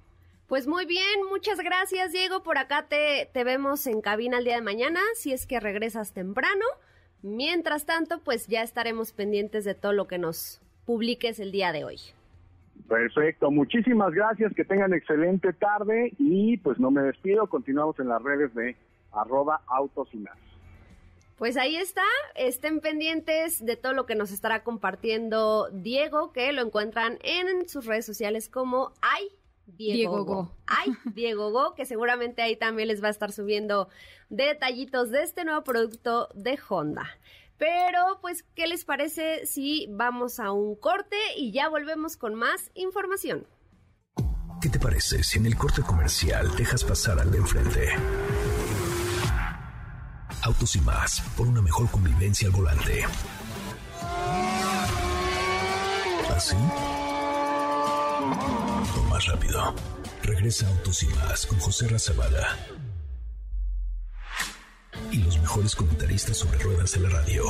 Pues 0.52 0.66
muy 0.66 0.84
bien, 0.84 1.24
muchas 1.30 1.60
gracias 1.60 2.12
Diego. 2.12 2.42
Por 2.42 2.58
acá 2.58 2.84
te, 2.86 3.30
te 3.32 3.42
vemos 3.42 3.86
en 3.86 4.02
cabina 4.02 4.36
el 4.36 4.44
día 4.44 4.56
de 4.56 4.60
mañana, 4.60 5.00
si 5.14 5.32
es 5.32 5.46
que 5.46 5.58
regresas 5.60 6.12
temprano. 6.12 6.66
Mientras 7.22 7.86
tanto, 7.86 8.20
pues 8.22 8.48
ya 8.48 8.60
estaremos 8.60 9.14
pendientes 9.14 9.64
de 9.64 9.74
todo 9.74 9.94
lo 9.94 10.08
que 10.08 10.18
nos 10.18 10.60
publiques 10.84 11.40
el 11.40 11.52
día 11.52 11.72
de 11.72 11.84
hoy. 11.84 11.96
Perfecto, 12.86 13.50
muchísimas 13.50 14.12
gracias, 14.12 14.52
que 14.54 14.66
tengan 14.66 14.92
excelente 14.92 15.54
tarde 15.54 16.12
y 16.18 16.58
pues 16.58 16.78
no 16.78 16.90
me 16.90 17.00
despido, 17.00 17.46
continuamos 17.46 17.98
en 17.98 18.08
las 18.08 18.22
redes 18.22 18.54
de 18.54 18.76
arroba 19.10 19.62
autos 19.66 20.10
y 20.12 20.18
más. 20.18 20.36
Pues 21.38 21.56
ahí 21.56 21.76
está, 21.76 22.04
estén 22.34 22.80
pendientes 22.80 23.64
de 23.64 23.76
todo 23.76 23.94
lo 23.94 24.04
que 24.04 24.16
nos 24.16 24.30
estará 24.30 24.62
compartiendo 24.64 25.70
Diego, 25.72 26.30
que 26.34 26.52
lo 26.52 26.60
encuentran 26.60 27.16
en 27.22 27.70
sus 27.70 27.86
redes 27.86 28.04
sociales 28.04 28.50
como 28.50 28.92
hay 29.00 29.30
Diego, 29.66 30.24
Go. 30.24 30.56
Ay, 30.66 30.92
Diego 31.14 31.50
Go, 31.50 31.74
que 31.74 31.86
seguramente 31.86 32.42
ahí 32.42 32.56
también 32.56 32.88
les 32.88 33.02
va 33.02 33.08
a 33.08 33.10
estar 33.10 33.32
subiendo 33.32 33.88
detallitos 34.28 35.10
de 35.10 35.22
este 35.22 35.44
nuevo 35.44 35.62
producto 35.64 36.28
de 36.34 36.58
Honda. 36.68 37.06
Pero, 37.58 38.18
pues, 38.20 38.44
¿qué 38.54 38.66
les 38.66 38.84
parece 38.84 39.46
si 39.46 39.86
vamos 39.90 40.40
a 40.40 40.50
un 40.52 40.74
corte 40.74 41.16
y 41.36 41.52
ya 41.52 41.68
volvemos 41.68 42.16
con 42.16 42.34
más 42.34 42.70
información? 42.74 43.46
¿Qué 44.60 44.68
te 44.68 44.78
parece 44.78 45.22
si 45.22 45.38
en 45.38 45.46
el 45.46 45.56
corte 45.56 45.82
comercial 45.82 46.54
dejas 46.56 46.84
pasar 46.84 47.18
al 47.18 47.30
de 47.30 47.38
enfrente? 47.38 47.88
Autos 50.42 50.74
y 50.76 50.80
más, 50.80 51.20
por 51.36 51.46
una 51.46 51.62
mejor 51.62 51.90
convivencia 51.90 52.48
al 52.48 52.54
volante. 52.54 53.04
¿Así? 56.34 56.56
Más 59.08 59.26
rápido. 59.26 59.74
Regresa 60.22 60.66
Autos 60.68 61.02
y 61.02 61.06
Más 61.06 61.46
con 61.46 61.58
José 61.60 61.88
Razabala. 61.88 62.56
Y 65.10 65.22
los 65.22 65.38
mejores 65.38 65.76
comentaristas 65.76 66.38
sobre 66.38 66.58
ruedas 66.58 66.92
de 66.92 67.00
la 67.00 67.08
radio. 67.08 67.44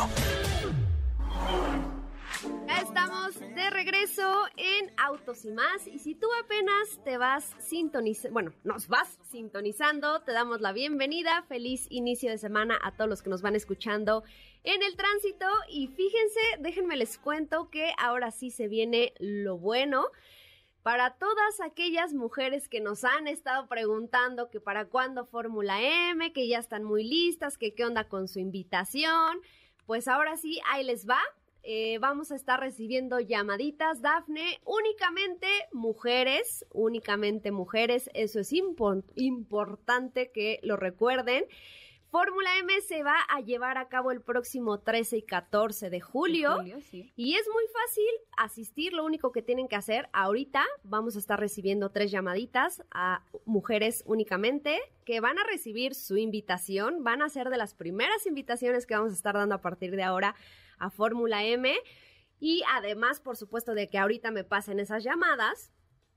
Ya 2.67 2.79
estamos 2.81 3.41
de 3.41 3.71
regreso 3.71 4.45
en 4.57 4.93
Autos 4.99 5.45
y 5.45 5.53
Más. 5.53 5.87
Y 5.87 5.99
si 5.99 6.15
tú 6.15 6.27
apenas 6.45 7.03
te 7.05 7.17
vas 7.17 7.51
sintonizando, 7.59 8.33
bueno, 8.33 8.53
nos 8.65 8.89
vas 8.89 9.19
sintonizando, 9.31 10.21
te 10.23 10.33
damos 10.33 10.61
la 10.61 10.73
bienvenida. 10.73 11.45
Feliz 11.49 11.87
inicio 11.91 12.31
de 12.31 12.39
semana 12.39 12.79
a 12.83 12.93
todos 12.93 13.09
los 13.09 13.23
que 13.23 13.31
nos 13.31 13.43
van 13.43 13.57
escuchando 13.57 14.23
en 14.65 14.83
el 14.83 14.97
tránsito. 14.97 15.47
Y 15.71 15.89
fíjense, 15.89 16.41
déjenme 16.61 16.97
les 16.97 17.17
cuento 17.17 17.71
que 17.71 17.93
ahora 17.97 18.31
sí 18.33 18.51
se 18.51 18.69
viene 18.69 19.15
lo 19.19 19.57
bueno 19.57 20.09
para 20.83 21.15
todas 21.15 21.61
aquellas 21.61 22.13
mujeres 22.13 22.69
que 22.69 22.81
nos 22.81 23.05
han 23.05 23.29
estado 23.29 23.69
preguntando 23.69 24.51
que 24.51 24.61
para 24.61 24.87
cuándo 24.87 25.27
Fórmula 25.27 25.81
M, 25.81 26.33
que 26.33 26.49
ya 26.49 26.59
están 26.59 26.83
muy 26.83 27.05
listas, 27.05 27.57
que 27.57 27.75
qué 27.75 27.85
onda 27.85 28.09
con 28.09 28.27
su 28.27 28.41
invitación, 28.41 29.41
pues 29.87 30.09
ahora 30.09 30.37
sí, 30.37 30.61
ahí 30.71 30.85
les 30.85 31.09
va. 31.09 31.21
Eh, 31.65 31.99
vamos 31.99 32.33
a 32.33 32.37
estar 32.37 32.59
recibiendo 32.59 33.21
llamaditas, 33.21 34.03
Dafne, 34.03 34.61
únicamente 34.65 35.47
mujeres, 35.73 36.67
únicamente 36.73 37.53
mujeres, 37.53 38.11
eso 38.15 38.41
es 38.41 38.53
importante 39.15 40.33
que 40.33 40.59
lo 40.65 40.77
recuerden. 40.77 41.45
Fórmula 42.13 42.59
M 42.59 42.79
se 42.83 43.03
va 43.03 43.17
a 43.27 43.41
llevar 43.41 43.79
a 43.79 43.89
cabo 43.89 44.11
el 44.11 44.21
próximo 44.21 44.81
13 44.81 45.17
y 45.17 45.23
14 45.23 45.89
de 45.89 46.01
julio. 46.03 46.63
Y 47.17 47.37
es 47.37 47.49
muy 47.51 47.65
fácil 47.73 48.05
asistir. 48.37 48.93
Lo 48.93 49.07
único 49.07 49.33
que 49.33 49.41
tienen 49.41 49.67
que 49.67 49.77
hacer 49.77 50.11
ahorita, 50.13 50.63
vamos 50.85 51.17
a 51.17 51.19
estar 51.19 51.41
recibiendo 51.41 51.91
tres 51.91 52.11
llamaditas 52.11 52.85
a 52.91 53.25
mujeres 53.47 54.05
únicamente 54.05 54.79
que 55.07 55.21
van 55.21 55.39
a 55.39 55.45
recibir 55.45 55.95
su 55.95 56.19
invitación. 56.19 57.03
Van 57.03 57.23
a 57.23 57.31
ser 57.31 57.49
de 57.49 57.57
las 57.57 57.73
primeras 57.73 58.27
invitaciones 58.27 58.85
que 58.85 58.95
vamos 58.95 59.13
a 59.13 59.17
estar 59.17 59.35
dando 59.35 59.55
a 59.55 59.63
partir 59.63 59.97
de 59.97 60.03
ahora 60.03 60.35
a 60.77 60.91
Fórmula 60.91 61.45
M. 61.45 61.75
Y 62.39 62.63
además, 62.75 63.21
por 63.21 63.39
supuesto, 63.39 63.73
de 63.73 63.89
que 63.89 63.97
ahorita 63.97 64.31
me 64.33 64.45
pasen 64.45 64.81
esas 64.81 65.03
llamadas, 65.03 65.73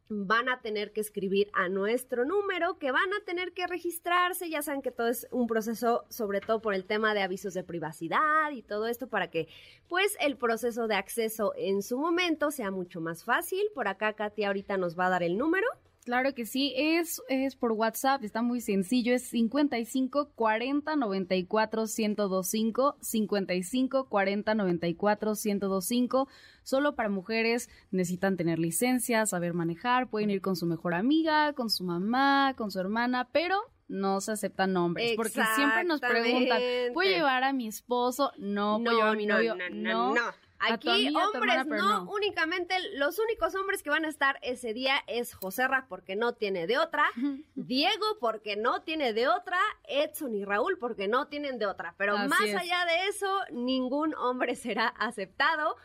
van 0.10 0.50
a 0.50 0.62
tener 0.62 0.92
que 0.94 1.02
escribir 1.02 1.50
a 1.54 1.70
nuestro 1.70 2.26
número, 2.26 2.78
que 2.78 2.92
van 2.92 3.12
a 3.14 3.26
tener 3.26 3.54
que 3.54 3.68
registrarse, 3.68 4.50
ya 4.50 4.62
saben 4.62 4.82
que 4.82 4.92
todo 4.92 5.08
es 5.08 5.28
un 5.32 5.48
proceso, 5.48 6.06
sobre 6.10 6.42
todo 6.42 6.62
por 6.62 6.74
el 6.74 6.86
tema 6.86 7.14
de 7.14 7.22
avisos 7.22 7.54
de 7.54 7.64
privacidad 7.64 8.52
y 8.52 8.62
todo 8.62 8.88
esto, 8.88 9.08
para 9.08 9.30
que 9.30 9.48
pues 9.88 10.16
el 10.20 10.38
proceso 10.38 10.88
de 10.88 10.96
acceso 10.96 11.54
en 11.58 11.82
su 11.82 11.98
momento 11.98 12.52
sea 12.52 12.72
mucho 12.72 13.02
más 13.02 13.24
fácil. 13.24 13.64
Por 13.74 13.88
acá 13.88 14.14
Katia 14.14 14.48
ahorita 14.48 14.78
nos 14.78 14.98
va 14.98 15.08
a 15.08 15.10
dar 15.10 15.24
el 15.24 15.38
número. 15.38 15.68
Claro 16.06 16.36
que 16.36 16.46
sí, 16.46 16.72
es, 16.78 17.20
es 17.30 17.56
por 17.56 17.72
WhatsApp, 17.72 18.24
está 18.24 18.44
muy 18.44 18.62
sencillo, 18.62 19.16
es 19.16 19.24
55 19.24 20.34
40 20.36 20.96
94 20.96 21.86
1025, 21.98 22.98
55 23.02 24.08
40 24.08 24.54
94 24.54 25.32
1025. 25.32 26.28
Solo 26.62 26.96
para 26.96 27.10
mujeres 27.10 27.72
necesitan 27.90 28.38
tener 28.38 28.60
licencia, 28.60 29.26
saber 29.26 29.56
manejar, 29.56 30.08
pueden 30.08 30.30
ir 30.30 30.42
con 30.42 30.56
su 30.56 30.68
mejor 30.68 30.94
amiga, 30.94 31.54
con 31.54 31.72
su 31.72 31.84
mamá, 31.84 32.54
con 32.56 32.70
su 32.70 32.80
hermana, 32.80 33.28
pero 33.32 33.60
no 33.88 34.22
se 34.22 34.34
aceptan 34.34 34.74
nombres, 34.74 35.14
porque 35.16 35.42
siempre 35.56 35.86
nos 35.86 36.02
preguntan, 36.02 36.62
¿puedo 36.94 37.10
llevar 37.10 37.44
a 37.44 37.52
mi 37.52 37.68
esposo? 37.68 38.32
No, 38.38 38.80
¿puedo 38.84 38.96
llevar 38.96 39.14
a 39.14 39.18
mi 39.18 39.26
novio? 39.26 39.56
no. 39.72 40.14
no. 40.14 40.45
Aquí, 40.60 41.14
hombres, 41.16 41.66
no, 41.68 42.10
únicamente 42.10 42.76
los 42.94 43.20
únicos 43.20 43.54
hombres 43.56 43.84
que 43.84 43.90
van 43.90 44.06
a 44.06 44.08
estar 44.08 44.40
ese 44.42 44.74
día 44.74 45.04
es 45.08 45.34
José 45.34 45.68
Ra, 45.68 45.86
porque 45.88 46.16
no 46.16 46.34
tiene 46.34 46.66
de 46.66 46.78
otra, 46.78 47.04
Diego 47.56 48.06
porque 48.20 48.56
no 48.56 48.82
tiene 48.82 49.14
de 49.14 49.28
otra, 49.28 49.60
Edson 49.88 50.34
y 50.34 50.46
Raúl 50.46 50.78
porque 50.80 51.08
no 51.08 51.28
tienen 51.28 51.60
de 51.60 51.66
otra. 51.66 51.94
Pero 51.98 52.18
más 52.18 52.42
allá 52.42 52.86
de 52.86 53.08
eso, 53.10 53.42
ningún 53.52 54.16
hombre 54.16 54.56
será 54.56 54.88
aceptado. 54.88 55.76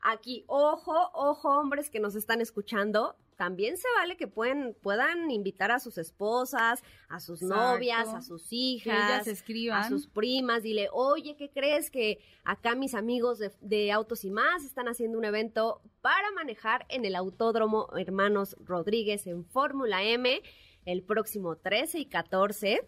Aquí, 0.00 0.44
ojo, 0.46 1.10
ojo, 1.12 1.58
hombres 1.58 1.90
que 1.90 2.00
nos 2.00 2.14
están 2.14 2.40
escuchando, 2.40 3.16
también 3.40 3.78
se 3.78 3.88
vale 3.96 4.18
que 4.18 4.26
pueden, 4.26 4.76
puedan 4.82 5.30
invitar 5.30 5.70
a 5.70 5.80
sus 5.80 5.96
esposas, 5.96 6.84
a 7.08 7.20
sus 7.20 7.40
novias, 7.40 8.06
a 8.08 8.20
sus 8.20 8.48
hijas, 8.50 9.26
a 9.26 9.88
sus 9.88 10.06
primas, 10.06 10.62
dile, 10.62 10.90
oye, 10.92 11.36
¿qué 11.36 11.48
crees 11.48 11.90
que 11.90 12.18
acá 12.44 12.74
mis 12.74 12.94
amigos 12.94 13.38
de, 13.38 13.50
de 13.62 13.92
Autos 13.92 14.26
y 14.26 14.30
más 14.30 14.62
están 14.62 14.88
haciendo 14.88 15.16
un 15.16 15.24
evento 15.24 15.80
para 16.02 16.30
manejar 16.32 16.84
en 16.90 17.06
el 17.06 17.16
Autódromo 17.16 17.88
Hermanos 17.96 18.58
Rodríguez 18.62 19.26
en 19.26 19.46
Fórmula 19.46 20.02
M 20.02 20.42
el 20.84 21.02
próximo 21.02 21.56
13 21.56 21.98
y 21.98 22.04
14? 22.04 22.86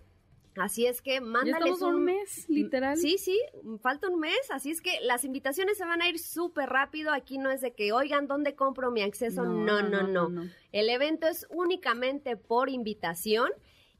Así 0.56 0.86
es 0.86 1.00
que 1.00 1.20
mándales 1.20 1.80
un, 1.80 2.04
mes, 2.04 2.48
literal. 2.48 2.96
Sí, 2.96 3.16
sí, 3.16 3.40
falta 3.80 4.08
un 4.08 4.20
mes, 4.20 4.50
así 4.50 4.70
es 4.70 4.82
que 4.82 5.00
las 5.02 5.24
invitaciones 5.24 5.78
se 5.78 5.84
van 5.84 6.02
a 6.02 6.08
ir 6.08 6.18
súper 6.18 6.68
rápido. 6.68 7.10
Aquí 7.10 7.38
no 7.38 7.50
es 7.50 7.62
de 7.62 7.72
que, 7.72 7.92
oigan, 7.92 8.26
¿dónde 8.26 8.54
compro 8.54 8.90
mi 8.90 9.02
acceso? 9.02 9.44
No 9.44 9.82
no, 9.82 10.06
no 10.06 10.50
El 10.72 10.90
evento 10.90 11.26
es 11.26 11.46
únicamente 11.50 12.36
por 12.36 12.68
invitación 12.68 13.50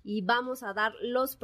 y 0.05 0.23
vamos 0.23 0.63
a 0.63 0.73
dar 0.75 0.93
los 1.01 1.39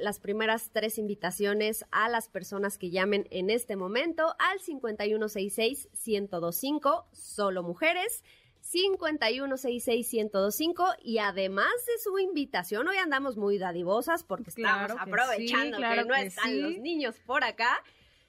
las 0.00 0.18
primeras 0.20 0.70
tres 0.72 0.98
invitaciones 0.98 1.84
a 1.90 2.08
las 2.08 2.28
personas 2.28 2.78
que 2.78 2.90
llamen 2.90 3.26
en 3.30 3.50
este 3.50 3.76
momento 3.76 4.34
al 4.38 4.60
5166-1025, 4.60 7.04
solo 7.12 7.62
mujeres. 7.62 8.24
5166125 8.72 10.96
y 11.02 11.18
además 11.18 11.68
de 11.86 11.98
su 12.02 12.18
invitación, 12.18 12.88
hoy 12.88 12.96
andamos 12.96 13.36
muy 13.36 13.58
dadivosas 13.58 14.24
porque 14.24 14.48
estamos 14.50 14.92
aprovechando 14.98 15.76
que, 15.76 16.04
no 16.04 16.14
están 16.14 16.62
los 16.62 16.78
niños 16.78 17.16
por 17.26 17.44
acá. 17.44 17.82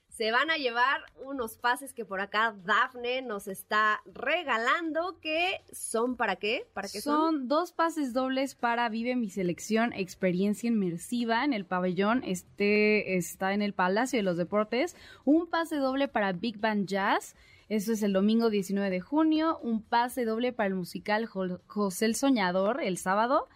Se 0.10 0.32
van 0.32 0.50
a 0.50 0.56
llevar 0.56 1.02
unos 1.26 1.58
pases 1.58 1.94
que 1.94 2.06
por 2.06 2.22
acá 2.22 2.56
Dafne 2.64 3.22
nos 3.22 3.50
está 3.50 4.02
regalando 4.06 5.20
que 5.20 5.62
son 5.74 6.16
para 6.16 6.38
qué? 6.38 6.66
¿Para 6.74 6.88
qué 6.88 7.02
son? 7.02 7.16
Son 7.16 7.50
dos 7.50 7.74
pases 7.74 8.14
dobles 8.14 8.56
para 8.56 8.88
Vive 8.88 9.18
mi 9.18 9.30
selección 9.30 9.92
experiencia 9.92 10.70
inmersiva 10.70 11.44
en 11.44 11.52
el 11.52 11.66
pabellón. 11.66 12.24
Este 12.24 13.18
está 13.18 13.54
en 13.54 13.62
el 13.62 13.74
Palacio 13.74 14.18
de 14.18 14.24
los 14.24 14.38
Deportes. 14.38 14.96
Un 15.26 15.48
pase 15.48 15.76
doble 15.76 16.08
para 16.08 16.32
Big 16.32 16.60
Band 16.60 16.88
Jazz 16.88 17.36
eso 17.70 17.94
es 17.94 18.04
el 18.04 18.14
domingo 18.14 18.50
19 18.50 18.90
de 18.90 19.02
junio, 19.02 19.60
un 19.62 19.82
pase 19.82 20.26
doble 20.26 20.54
para 20.54 20.68
el 20.68 20.76
musical 20.76 21.26
José 21.26 22.06
el 22.06 22.16
Soñador 22.16 22.82
el 22.82 22.98
sábado 22.98 23.48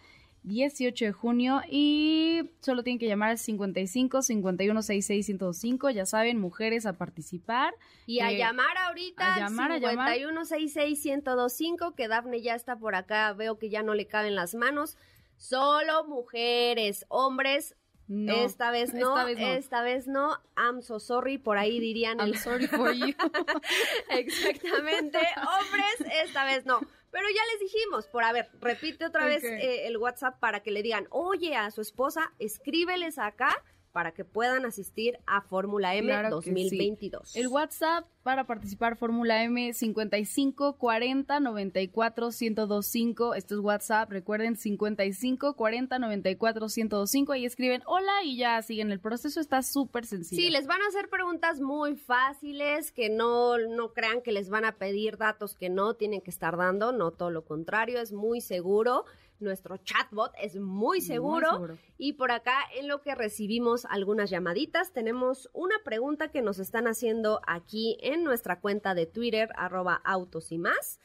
18 0.42 1.04
de 1.04 1.12
junio 1.12 1.60
y 1.68 2.50
solo 2.60 2.82
tienen 2.82 2.98
que 2.98 3.06
llamar 3.06 3.30
al 3.30 3.38
55 3.38 4.22
51 4.22 4.82
66 4.82 5.26
105, 5.26 5.90
ya 5.90 6.06
saben, 6.06 6.38
mujeres 6.38 6.86
a 6.86 6.94
participar. 6.94 7.74
Y 8.06 8.20
a 8.20 8.32
llamar 8.32 8.76
ahorita 8.78 9.34
a 9.34 9.38
llamar, 9.38 9.72
51 9.72 10.44
66 10.44 11.04
1025 11.04 11.94
que 11.94 12.08
Dafne 12.08 12.40
ya 12.40 12.54
está 12.54 12.76
por 12.76 12.94
acá, 12.94 13.32
veo 13.34 13.58
que 13.58 13.68
ya 13.68 13.82
no 13.82 13.94
le 13.94 14.06
caben 14.06 14.34
las 14.34 14.54
manos. 14.54 14.96
Solo 15.36 16.04
mujeres, 16.06 17.06
hombres 17.08 17.74
esta 18.10 18.72
vez 18.72 18.92
no, 18.92 19.16
esta 19.28 19.82
vez 19.82 20.08
no, 20.08 20.36
I'm 20.56 20.82
so 20.82 20.98
sorry, 20.98 21.38
por 21.38 21.58
ahí 21.58 21.78
dirían 21.78 22.18
I'm 22.18 22.34
sorry 22.34 22.66
for 22.66 22.92
you. 22.92 23.14
Exactamente, 24.10 25.18
hombres, 25.36 26.14
esta 26.24 26.44
vez 26.44 26.66
no. 26.66 26.80
Pero 27.12 27.26
ya 27.28 27.42
les 27.52 27.60
dijimos, 27.60 28.06
por 28.06 28.24
a 28.24 28.32
ver, 28.32 28.48
repite 28.60 29.04
otra 29.04 29.26
vez 29.26 29.44
eh, 29.44 29.86
el 29.86 29.96
WhatsApp 29.96 30.38
para 30.38 30.60
que 30.60 30.70
le 30.70 30.82
digan, 30.82 31.06
oye 31.10 31.56
a 31.56 31.70
su 31.70 31.80
esposa, 31.80 32.32
escríbeles 32.38 33.18
acá 33.18 33.62
para 33.92 34.12
que 34.12 34.24
puedan 34.24 34.64
asistir 34.64 35.18
a 35.26 35.40
Fórmula 35.40 35.94
M 35.94 36.12
2022. 36.28 37.34
El 37.36 37.48
WhatsApp 37.48 38.06
para 38.22 38.44
participar 38.44 38.96
Fórmula 38.96 39.42
M 39.42 39.72
55 39.72 40.76
40 40.76 41.40
94 41.40 42.28
1025. 42.28 43.34
Esto 43.34 43.54
es 43.54 43.60
WhatsApp, 43.60 44.10
recuerden 44.10 44.56
55 44.56 45.56
40 45.56 45.98
94 45.98 46.66
1025. 46.66 47.32
Ahí 47.32 47.44
escriben 47.44 47.82
hola 47.86 48.22
y 48.24 48.36
ya 48.36 48.60
siguen 48.62 48.92
el 48.92 49.00
proceso. 49.00 49.40
Está 49.40 49.62
súper 49.62 50.06
sencillo. 50.06 50.40
Sí, 50.40 50.50
les 50.50 50.66
van 50.66 50.82
a 50.82 50.86
hacer 50.86 51.08
preguntas 51.08 51.60
muy 51.60 51.96
fáciles 51.96 52.92
que 52.92 53.08
no, 53.08 53.58
no 53.58 53.92
crean 53.92 54.22
que 54.22 54.32
les 54.32 54.50
van 54.50 54.64
a 54.64 54.76
pedir 54.76 55.16
datos 55.16 55.54
que 55.54 55.68
no 55.68 55.94
tienen 55.94 56.20
que 56.20 56.30
estar 56.30 56.56
dando. 56.56 56.92
No, 56.92 57.10
todo 57.10 57.30
lo 57.30 57.44
contrario, 57.44 58.00
es 58.00 58.12
muy 58.12 58.40
seguro. 58.40 59.04
Nuestro 59.40 59.78
chatbot 59.78 60.32
es 60.40 60.56
muy 60.56 61.00
seguro. 61.00 61.76
Y 61.98 62.12
por 62.12 62.30
acá, 62.30 62.58
en 62.76 62.88
lo 62.88 63.00
que 63.00 63.14
recibimos 63.14 63.84
algunas 63.86 64.30
llamaditas, 64.30 64.92
tenemos 64.92 65.48
una 65.52 65.76
pregunta 65.84 66.28
que 66.28 66.42
nos 66.42 66.58
están 66.58 66.86
haciendo 66.86 67.40
aquí 67.46 67.96
en 68.00 68.22
nuestra 68.22 68.60
cuenta 68.60 68.94
de 68.94 69.06
Twitter, 69.06 69.50
arroba 69.56 70.00
autos 70.04 70.52
y 70.52 70.58
más 70.58 71.00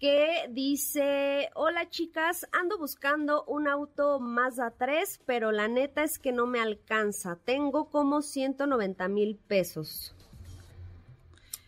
que 0.00 0.48
dice, 0.50 1.50
hola 1.54 1.88
chicas, 1.88 2.46
ando 2.52 2.78
buscando 2.78 3.44
un 3.44 3.68
auto 3.68 4.18
Mazda 4.20 4.74
3, 4.76 5.20
pero 5.24 5.52
la 5.52 5.68
neta 5.68 6.02
es 6.02 6.18
que 6.18 6.32
no 6.32 6.46
me 6.46 6.60
alcanza. 6.60 7.38
Tengo 7.44 7.88
como 7.90 8.20
190 8.20 9.08
mil 9.08 9.36
pesos. 9.36 10.14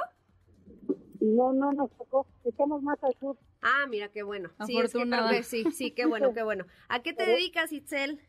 No, 1.20 1.54
no 1.54 1.72
nos 1.72 1.90
tocó. 1.98 2.28
Estamos 2.44 2.82
más 2.84 3.02
al 3.04 3.16
sur. 3.20 3.38
Ah, 3.62 3.86
mira, 3.90 4.10
qué 4.10 4.24
bueno. 4.24 4.52
Sí, 4.66 4.78
es 4.78 4.94
que 4.94 5.44
sí, 5.44 5.72
sí, 5.72 5.92
qué 5.92 6.06
bueno, 6.06 6.34
qué 6.34 6.44
bueno. 6.44 6.66
¿A 6.90 7.02
qué 7.02 7.14
te 7.14 7.26
dedicas, 7.26 7.72
Itzel? 7.72 8.20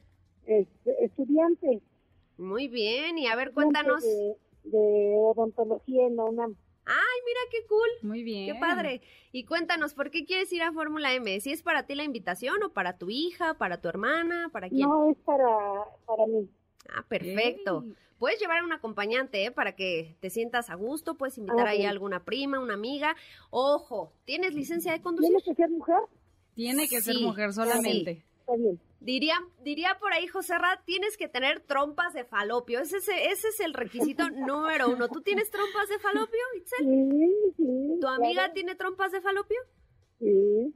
estudiante. 1.00 1.80
Muy 2.36 2.68
bien, 2.68 3.18
y 3.18 3.26
a 3.28 3.36
ver, 3.36 3.52
cuéntanos. 3.52 4.02
De, 4.02 4.36
de 4.64 5.14
odontología 5.16 6.06
en 6.06 6.16
la 6.16 6.24
UNAM. 6.24 6.56
Ay, 6.86 7.20
mira 7.24 7.40
qué 7.50 7.66
cool. 7.66 7.88
Muy 8.02 8.22
bien. 8.22 8.52
Qué 8.52 8.60
padre. 8.60 9.00
Y 9.32 9.44
cuéntanos, 9.44 9.94
¿por 9.94 10.10
qué 10.10 10.24
quieres 10.24 10.52
ir 10.52 10.62
a 10.62 10.72
Fórmula 10.72 11.14
M? 11.14 11.40
¿Si 11.40 11.50
es 11.50 11.62
para 11.62 11.86
ti 11.86 11.94
la 11.94 12.04
invitación 12.04 12.62
o 12.62 12.72
para 12.72 12.98
tu 12.98 13.08
hija, 13.08 13.54
para 13.54 13.80
tu 13.80 13.88
hermana, 13.88 14.50
para 14.52 14.68
quién? 14.68 14.88
No, 14.88 15.10
es 15.10 15.16
para, 15.24 15.46
para 16.06 16.26
mí. 16.26 16.48
Ah, 16.90 17.04
perfecto. 17.08 17.84
Puedes 18.24 18.40
llevar 18.40 18.60
a 18.60 18.64
un 18.64 18.72
acompañante, 18.72 19.44
¿eh? 19.44 19.50
Para 19.50 19.76
que 19.76 20.16
te 20.20 20.30
sientas 20.30 20.70
a 20.70 20.76
gusto, 20.76 21.14
puedes 21.14 21.36
invitar 21.36 21.66
ahí 21.68 21.84
a 21.84 21.90
alguna 21.90 22.24
prima, 22.24 22.58
una 22.58 22.72
amiga. 22.72 23.14
Ojo, 23.50 24.14
¿tienes 24.24 24.54
licencia 24.54 24.92
de 24.92 25.02
conducir? 25.02 25.28
¿Tienes 25.28 25.44
que 25.44 25.54
ser 25.54 25.68
mujer? 25.68 25.98
Tiene 26.54 26.88
que 26.88 27.02
ser 27.02 27.16
mujer 27.20 27.52
solamente. 27.52 28.24
Está 28.40 28.56
bien. 28.56 28.80
Diría, 29.00 29.34
diría 29.62 29.98
por 30.00 30.14
ahí, 30.14 30.26
José 30.26 30.56
Rat, 30.56 30.80
tienes 30.86 31.18
que 31.18 31.28
tener 31.28 31.60
trompas 31.60 32.14
de 32.14 32.24
falopio. 32.24 32.80
Ese, 32.80 32.96
ese 32.96 33.48
es 33.48 33.60
el 33.60 33.74
requisito 33.74 34.26
número 34.30 34.88
uno. 34.88 35.08
¿Tú 35.08 35.20
tienes 35.20 35.50
trompas 35.50 35.90
de 35.90 35.98
falopio, 35.98 36.40
Itzel? 36.56 36.86
Sí, 36.86 37.52
sí. 37.58 37.98
¿Tu 38.00 38.06
amiga 38.06 38.54
tiene 38.54 38.74
trompas 38.74 39.12
de 39.12 39.20
falopio? 39.20 39.58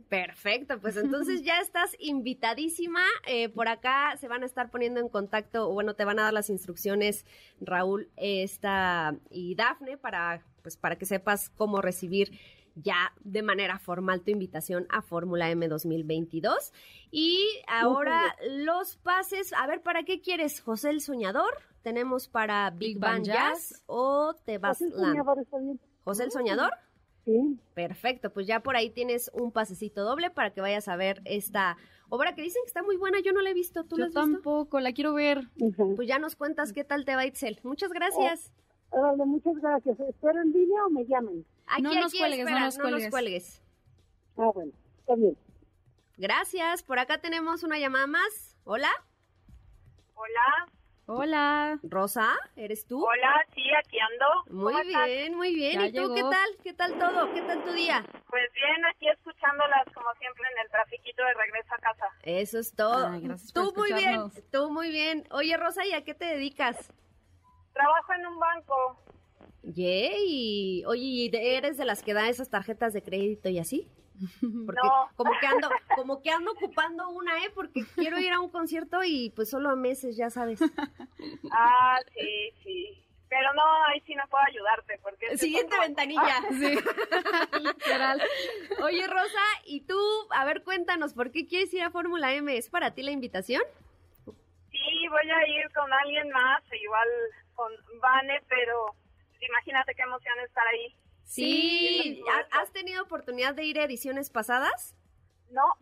Perfecto, 0.08 0.80
pues 0.80 0.96
entonces 0.96 1.42
ya 1.42 1.60
estás 1.60 1.96
invitadísima. 1.98 3.02
Eh, 3.26 3.48
por 3.48 3.68
acá 3.68 4.16
se 4.18 4.28
van 4.28 4.42
a 4.42 4.46
estar 4.46 4.70
poniendo 4.70 5.00
en 5.00 5.08
contacto, 5.08 5.68
o 5.68 5.72
bueno, 5.72 5.94
te 5.94 6.04
van 6.04 6.18
a 6.18 6.24
dar 6.24 6.32
las 6.32 6.50
instrucciones 6.50 7.24
Raúl 7.60 8.10
esta, 8.16 9.16
y 9.30 9.54
Dafne 9.54 9.96
para, 9.96 10.44
pues, 10.62 10.76
para 10.76 10.96
que 10.96 11.06
sepas 11.06 11.50
cómo 11.50 11.80
recibir 11.80 12.32
ya 12.82 13.12
de 13.20 13.42
manera 13.42 13.78
formal 13.78 14.22
tu 14.22 14.30
invitación 14.30 14.86
a 14.90 15.02
Fórmula 15.02 15.50
M 15.50 15.66
2022. 15.68 16.72
Y 17.10 17.44
ahora 17.66 18.36
los 18.48 18.96
pases, 18.96 19.52
a 19.52 19.66
ver, 19.66 19.82
¿para 19.82 20.04
qué 20.04 20.20
quieres? 20.20 20.60
José 20.60 20.90
el 20.90 21.00
Soñador, 21.00 21.58
tenemos 21.82 22.28
para 22.28 22.70
Big, 22.70 22.98
Bang 22.98 23.24
Jazz, 23.24 23.82
o 23.86 24.34
Te 24.44 24.58
Vas 24.58 24.78
José 26.04 26.24
el 26.24 26.32
Soñador. 26.32 26.72
Perfecto, 27.74 28.30
pues 28.30 28.46
ya 28.46 28.60
por 28.60 28.76
ahí 28.76 28.90
tienes 28.90 29.30
un 29.34 29.52
pasecito 29.52 30.02
doble 30.02 30.30
para 30.30 30.50
que 30.50 30.60
vayas 30.60 30.88
a 30.88 30.96
ver 30.96 31.20
esta 31.24 31.76
obra 32.08 32.34
que 32.34 32.42
dicen 32.42 32.62
que 32.64 32.68
está 32.68 32.82
muy 32.82 32.96
buena. 32.96 33.20
Yo 33.20 33.32
no 33.32 33.42
la 33.42 33.50
he 33.50 33.54
visto. 33.54 33.84
¿Tú 33.84 33.96
la 33.96 34.06
has 34.06 34.12
tampoco, 34.12 34.80
la 34.80 34.92
quiero 34.92 35.14
ver. 35.14 35.48
Pues 35.96 36.08
ya 36.08 36.18
nos 36.18 36.36
cuentas 36.36 36.72
qué 36.72 36.84
tal 36.84 37.04
te 37.04 37.14
va, 37.14 37.26
Itzel. 37.26 37.60
Muchas 37.62 37.92
gracias. 37.92 38.52
Oh, 38.90 39.14
muchas 39.26 39.56
gracias. 39.56 40.00
¿Espero 40.00 40.40
en 40.40 40.52
línea 40.52 40.86
o 40.86 40.90
me 40.90 41.04
llamen? 41.04 41.44
Aquí, 41.66 41.82
no, 41.82 41.94
nos 41.94 42.14
cuelgues, 42.14 42.44
no, 42.44 42.60
nos 42.60 42.78
cuelgues, 42.78 43.02
nos 43.02 43.10
cuelgues. 43.10 43.62
Ah, 44.38 44.50
bueno, 44.54 44.72
está 45.00 45.14
bien. 45.14 45.36
Gracias. 46.16 46.82
Por 46.82 46.98
acá 46.98 47.18
tenemos 47.18 47.62
una 47.62 47.78
llamada 47.78 48.06
más. 48.06 48.56
Hola. 48.64 48.90
Hola. 50.14 50.77
Hola. 51.10 51.80
Rosa, 51.84 52.36
¿eres 52.54 52.86
tú? 52.86 53.02
Hola, 53.02 53.42
sí, 53.54 53.62
aquí 53.82 53.96
ando. 53.98 54.54
Muy 54.54 54.86
bien, 54.86 55.34
muy 55.34 55.54
bien. 55.54 55.80
¿Y 55.86 55.92
tú 55.92 56.14
qué 56.14 56.20
tal? 56.20 56.48
¿Qué 56.62 56.74
tal 56.74 56.98
todo? 56.98 57.32
¿Qué 57.32 57.40
tal 57.40 57.64
tu 57.64 57.72
día? 57.72 58.04
Pues 58.28 58.52
bien, 58.52 58.84
aquí 58.84 59.08
escuchándolas 59.08 59.86
como 59.94 60.12
siempre 60.18 60.44
en 60.52 60.66
el 60.66 60.70
trafiquito 60.70 61.22
de 61.24 61.32
regreso 61.32 61.74
a 61.74 61.78
casa. 61.78 62.06
Eso 62.24 62.58
es 62.58 62.74
todo. 62.74 63.10
tú 63.54 63.72
muy 63.74 63.94
bien, 63.94 64.20
tú 64.52 64.70
muy 64.70 64.90
bien. 64.90 65.26
Oye, 65.30 65.56
Rosa, 65.56 65.86
¿y 65.86 65.94
a 65.94 66.04
qué 66.04 66.12
te 66.12 66.26
dedicas? 66.26 66.92
Trabajo 67.72 68.12
en 68.12 68.26
un 68.26 68.38
banco. 68.38 69.02
Yay. 69.62 70.84
Oye, 70.84 71.30
¿eres 71.32 71.78
de 71.78 71.86
las 71.86 72.02
que 72.02 72.12
da 72.12 72.28
esas 72.28 72.50
tarjetas 72.50 72.92
de 72.92 73.02
crédito 73.02 73.48
y 73.48 73.58
así? 73.58 73.90
Porque 74.66 74.80
no. 74.82 75.08
como 75.16 75.32
que 75.40 75.46
ando, 75.46 75.68
como 75.94 76.22
que 76.22 76.30
ando 76.30 76.52
ocupando 76.52 77.08
una, 77.10 77.44
¿eh? 77.44 77.50
Porque 77.54 77.84
quiero 77.94 78.18
ir 78.18 78.32
a 78.32 78.40
un 78.40 78.50
concierto 78.50 79.02
y 79.04 79.30
pues 79.30 79.50
solo 79.50 79.70
a 79.70 79.76
meses, 79.76 80.16
ya 80.16 80.30
sabes. 80.30 80.60
Ah, 81.50 81.98
sí, 82.14 82.52
sí. 82.62 83.04
Pero 83.28 83.52
no, 83.54 83.62
ahí 83.86 84.00
sí 84.06 84.14
no 84.14 84.22
puedo 84.30 84.44
ayudarte 84.44 84.98
porque... 85.02 85.36
Siguiente 85.36 85.78
ventanilla. 85.78 86.42
sí. 86.48 86.78
Literal. 87.60 88.22
Oye, 88.82 89.06
Rosa, 89.06 89.42
¿y 89.66 89.80
tú? 89.80 89.98
A 90.30 90.44
ver, 90.44 90.62
cuéntanos, 90.62 91.12
¿por 91.12 91.30
qué 91.32 91.46
quieres 91.46 91.74
ir 91.74 91.82
a 91.82 91.90
Fórmula 91.90 92.32
M? 92.32 92.56
¿Es 92.56 92.70
para 92.70 92.94
ti 92.94 93.02
la 93.02 93.10
invitación? 93.10 93.62
Sí, 94.70 95.08
voy 95.10 95.30
a 95.30 95.48
ir 95.48 95.70
con 95.74 95.92
alguien 95.92 96.30
más, 96.30 96.62
igual 96.72 97.08
con 97.54 97.72
Vane, 98.00 98.40
pero 98.48 98.94
imagínate 99.40 99.94
qué 99.94 100.02
emoción 100.02 100.38
estar 100.40 100.66
ahí. 100.68 100.94
Sí, 101.28 102.24
¿has 102.52 102.72
tenido 102.72 103.02
oportunidad 103.02 103.54
de 103.54 103.64
ir 103.64 103.78
a 103.78 103.84
ediciones 103.84 104.30
pasadas? 104.30 104.96
No, 105.50 105.74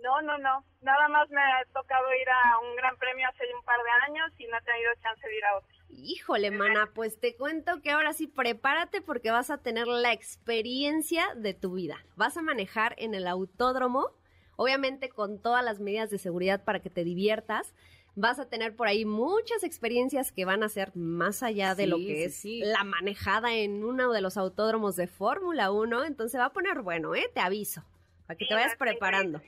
no, 0.00 0.22
no, 0.22 0.38
no. 0.38 0.64
Nada 0.80 1.08
más 1.08 1.28
me 1.28 1.40
ha 1.40 1.64
tocado 1.72 2.06
ir 2.14 2.28
a 2.30 2.58
un 2.60 2.76
gran 2.76 2.96
premio 2.98 3.28
hace 3.28 3.42
un 3.52 3.64
par 3.64 3.78
de 3.82 4.12
años 4.12 4.32
y 4.38 4.46
no 4.46 4.56
he 4.56 4.62
tenido 4.62 4.92
chance 5.02 5.26
de 5.26 5.36
ir 5.36 5.44
a 5.44 5.56
otro. 5.56 5.68
Híjole, 5.88 6.52
mana, 6.52 6.88
pues 6.94 7.18
te 7.18 7.34
cuento 7.34 7.82
que 7.82 7.90
ahora 7.90 8.12
sí 8.12 8.28
prepárate 8.28 9.00
porque 9.00 9.32
vas 9.32 9.50
a 9.50 9.58
tener 9.58 9.88
la 9.88 10.12
experiencia 10.12 11.34
de 11.34 11.52
tu 11.52 11.74
vida. 11.74 11.98
Vas 12.14 12.36
a 12.36 12.42
manejar 12.42 12.94
en 12.98 13.14
el 13.14 13.26
autódromo, 13.26 14.12
obviamente 14.54 15.08
con 15.08 15.42
todas 15.42 15.64
las 15.64 15.80
medidas 15.80 16.10
de 16.10 16.18
seguridad 16.18 16.62
para 16.62 16.80
que 16.80 16.90
te 16.90 17.02
diviertas. 17.02 17.74
Vas 18.14 18.38
a 18.38 18.46
tener 18.46 18.76
por 18.76 18.88
ahí 18.88 19.06
muchas 19.06 19.62
experiencias 19.62 20.32
que 20.32 20.44
van 20.44 20.62
a 20.62 20.68
ser 20.68 20.94
más 20.94 21.42
allá 21.42 21.74
de 21.74 21.86
lo 21.86 21.96
que 21.96 22.24
es 22.24 22.44
la 22.44 22.84
manejada 22.84 23.54
en 23.54 23.84
uno 23.84 24.12
de 24.12 24.20
los 24.20 24.36
autódromos 24.36 24.96
de 24.96 25.06
Fórmula 25.06 25.70
1. 25.70 26.04
Entonces 26.04 26.38
va 26.38 26.46
a 26.46 26.52
poner 26.52 26.82
bueno, 26.82 27.14
¿eh? 27.14 27.30
Te 27.32 27.40
aviso, 27.40 27.82
para 28.26 28.36
que 28.36 28.44
te 28.46 28.54
vayas 28.54 28.76
preparando. 28.76 29.40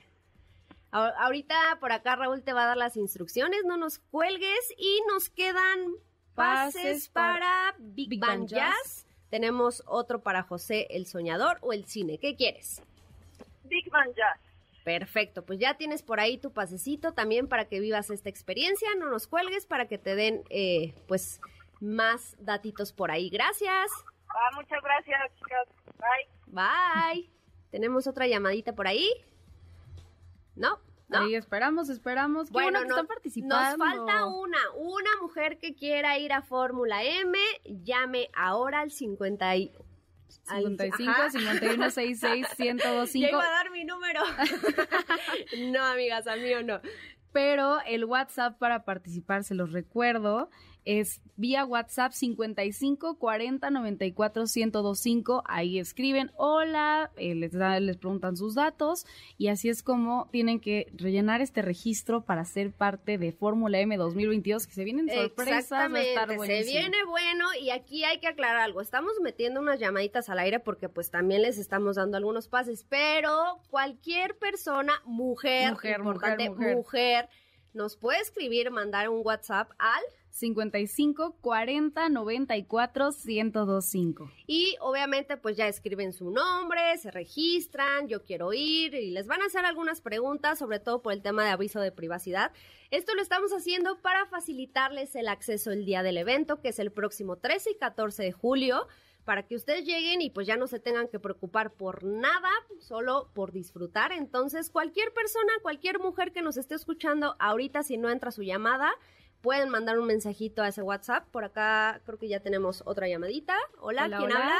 Ahorita 0.91 1.77
por 1.79 1.91
acá 1.91 2.15
Raúl 2.15 2.41
te 2.41 2.53
va 2.53 2.63
a 2.63 2.67
dar 2.67 2.77
las 2.77 2.95
instrucciones, 2.97 3.65
no 3.65 3.77
nos 3.77 3.99
cuelgues 3.99 4.73
y 4.77 5.01
nos 5.11 5.29
quedan 5.29 5.95
pases 6.33 7.09
para 7.09 7.75
Big, 7.77 8.19
Bang 8.19 8.47
Jazz. 8.47 9.05
Tenemos 9.29 9.83
otro 9.85 10.23
para 10.23 10.43
José 10.43 10.87
el 10.89 11.05
Soñador 11.05 11.57
o 11.61 11.73
el 11.73 11.85
cine. 11.85 12.17
¿Qué 12.17 12.35
quieres? 12.35 12.81
Big 13.65 13.89
Bang 13.91 14.13
Jazz. 14.15 14.44
Perfecto, 14.85 15.43
pues 15.43 15.57
ya 15.57 15.77
tienes 15.77 16.03
por 16.03 16.19
ahí 16.19 16.37
tu 16.37 16.53
pasecito 16.53 17.11
también 17.11 17.47
para 17.47 17.65
que 17.65 17.79
vivas 17.79 18.11
esta 18.11 18.29
experiencia, 18.29 18.87
no 18.99 19.09
nos 19.09 19.25
cuelgues 19.25 19.65
para 19.65 19.87
que 19.87 19.97
te 19.97 20.13
den 20.13 20.43
eh, 20.51 20.93
pues 21.07 21.41
más 21.81 22.35
datitos 22.37 22.93
por 22.93 23.09
ahí. 23.09 23.31
Gracias. 23.31 23.89
Ah, 24.29 24.51
muchas 24.53 24.79
gracias, 24.83 25.19
chicas. 25.39 25.67
Bye. 25.97 27.15
Bye. 27.15 27.31
Tenemos 27.71 28.05
otra 28.05 28.27
llamadita 28.27 28.75
por 28.75 28.85
ahí. 28.85 29.09
¿No? 30.55 30.79
¿No? 31.07 31.17
Ahí 31.17 31.33
esperamos, 31.33 31.89
esperamos. 31.89 32.49
Qué 32.49 32.53
bueno, 32.53 32.81
que 32.81 32.85
no, 32.85 32.93
están 32.93 33.07
participando. 33.07 33.55
Nos 33.55 33.89
falta 33.89 34.25
una, 34.27 34.59
una 34.75 35.09
mujer 35.19 35.57
que 35.57 35.73
quiera 35.73 36.19
ir 36.19 36.31
a 36.31 36.43
Fórmula 36.43 37.03
M, 37.03 37.39
llame 37.83 38.29
ahora 38.35 38.81
al 38.81 38.91
51 38.91 39.37
55 40.27 41.11
Ajá. 41.11 41.29
51 41.29 41.89
66 41.89 42.47
1025. 42.59 43.21
Ya 43.21 43.29
iba 43.29 43.43
a 43.43 43.49
dar 43.49 43.71
mi 43.71 43.83
número. 43.85 44.21
no, 45.71 45.83
amigas, 45.83 46.27
a 46.27 46.35
mí 46.35 46.53
o 46.53 46.63
no. 46.63 46.81
Pero 47.31 47.79
el 47.85 48.05
WhatsApp 48.05 48.57
para 48.57 48.85
participar, 48.85 49.43
se 49.43 49.55
los 49.55 49.71
recuerdo, 49.71 50.49
es 50.85 51.21
vía 51.35 51.65
WhatsApp 51.65 52.13
55 52.13 53.17
40 53.17 53.69
94 53.69 54.43
1025. 54.43 55.43
Ahí 55.45 55.79
escriben 55.79 56.31
hola, 56.35 57.11
eh, 57.17 57.35
les, 57.35 57.53
les 57.53 57.97
preguntan 57.97 58.37
sus 58.37 58.55
datos 58.55 59.05
y 59.37 59.47
así 59.47 59.69
es 59.69 59.83
como 59.83 60.29
tienen 60.31 60.59
que 60.59 60.87
rellenar 60.93 61.41
este 61.41 61.61
registro 61.61 62.21
para 62.21 62.45
ser 62.45 62.71
parte 62.71 63.17
de 63.17 63.31
Fórmula 63.31 63.79
M 63.79 63.97
2022 63.97 64.67
que 64.67 64.73
se 64.73 64.83
vienen 64.83 65.09
sorpresas. 65.09 65.91
se 66.45 66.63
viene 66.63 67.03
bueno 67.07 67.47
y 67.59 67.71
aquí 67.71 68.03
hay 68.03 68.19
que 68.19 68.27
aclarar 68.27 68.61
algo. 68.61 68.79
Estamos 68.79 69.13
metiendo 69.21 69.59
unas 69.59 69.79
llamaditas 69.79 70.29
al 70.29 70.39
aire 70.39 70.59
porque 70.59 70.87
pues 70.87 71.09
también 71.09 71.41
les 71.41 71.57
estamos 71.57 71.95
dando 71.95 72.17
algunos 72.17 72.47
pases, 72.47 72.85
pero 72.87 73.59
cualquier 73.69 74.37
persona, 74.37 75.01
mujer, 75.05 75.71
mujer, 75.71 75.99
importante, 75.99 76.49
mujer, 76.49 76.75
mujer 76.75 77.29
nos 77.75 77.97
puede 77.97 78.19
escribir, 78.19 78.71
mandar 78.71 79.09
un 79.09 79.21
WhatsApp 79.23 79.71
al 79.77 80.01
55 80.29 81.37
40 81.39 82.09
94 82.09 83.09
1025. 83.25 84.31
Y 84.47 84.75
obviamente 84.81 85.37
pues 85.37 85.55
ya 85.55 85.67
escriben 85.67 86.11
su 86.11 86.29
nombre, 86.31 86.97
se 86.97 87.11
registran, 87.11 88.07
yo 88.07 88.23
quiero 88.23 88.51
ir 88.51 88.93
y 88.95 89.11
les 89.11 89.27
van 89.27 89.41
a 89.41 89.45
hacer 89.45 89.65
algunas 89.65 90.01
preguntas, 90.01 90.59
sobre 90.59 90.79
todo 90.79 91.01
por 91.01 91.13
el 91.13 91.21
tema 91.21 91.45
de 91.45 91.51
aviso 91.51 91.79
de 91.79 91.91
privacidad. 91.91 92.51
Esto 92.91 93.15
lo 93.15 93.21
estamos 93.21 93.51
haciendo 93.51 94.01
para 94.01 94.25
facilitarles 94.25 95.15
el 95.15 95.27
acceso 95.27 95.71
el 95.71 95.85
día 95.85 96.03
del 96.03 96.17
evento, 96.17 96.59
que 96.59 96.69
es 96.69 96.79
el 96.79 96.91
próximo 96.91 97.37
13 97.37 97.71
y 97.71 97.75
14 97.75 98.23
de 98.23 98.31
julio 98.31 98.87
para 99.25 99.43
que 99.43 99.55
ustedes 99.55 99.85
lleguen 99.85 100.21
y 100.21 100.29
pues 100.29 100.47
ya 100.47 100.55
no 100.55 100.67
se 100.67 100.79
tengan 100.79 101.07
que 101.07 101.19
preocupar 101.19 101.71
por 101.71 102.03
nada, 102.03 102.49
solo 102.79 103.29
por 103.33 103.51
disfrutar. 103.51 104.11
Entonces, 104.11 104.69
cualquier 104.69 105.11
persona, 105.13 105.51
cualquier 105.63 105.99
mujer 105.99 106.31
que 106.31 106.43
nos 106.43 106.57
esté 106.57 106.75
escuchando 106.75 107.35
ahorita, 107.39 107.83
si 107.83 107.97
no 107.97 108.09
entra 108.09 108.31
su 108.31 108.43
llamada, 108.43 108.93
pueden 109.41 109.69
mandar 109.69 109.99
un 109.99 110.05
mensajito 110.05 110.61
a 110.61 110.67
ese 110.67 110.83
WhatsApp. 110.83 111.27
Por 111.31 111.43
acá 111.43 112.01
creo 112.05 112.19
que 112.19 112.27
ya 112.27 112.39
tenemos 112.39 112.83
otra 112.85 113.07
llamadita. 113.07 113.57
Hola, 113.79 114.03
¿quién 114.05 114.31
habla? 114.31 114.59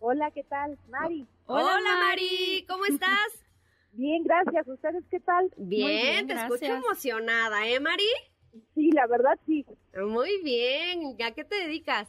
Hola, 0.00 0.30
¿qué 0.32 0.44
tal? 0.44 0.78
Mari. 0.88 1.26
Hola, 1.46 1.96
Mari, 2.00 2.64
¿cómo 2.68 2.84
estás? 2.84 3.44
Bien, 3.92 4.22
gracias. 4.22 4.66
¿Ustedes 4.68 5.04
qué 5.10 5.18
tal? 5.20 5.50
Bien, 5.56 6.26
te 6.26 6.34
escucho 6.34 6.66
emocionada, 6.66 7.66
¿eh, 7.66 7.80
Mari? 7.80 8.04
Sí, 8.74 8.90
la 8.92 9.06
verdad 9.06 9.38
sí. 9.46 9.64
Muy 9.96 10.42
bien. 10.42 11.16
¿A 11.24 11.32
qué 11.32 11.44
te 11.44 11.56
dedicas? 11.56 12.08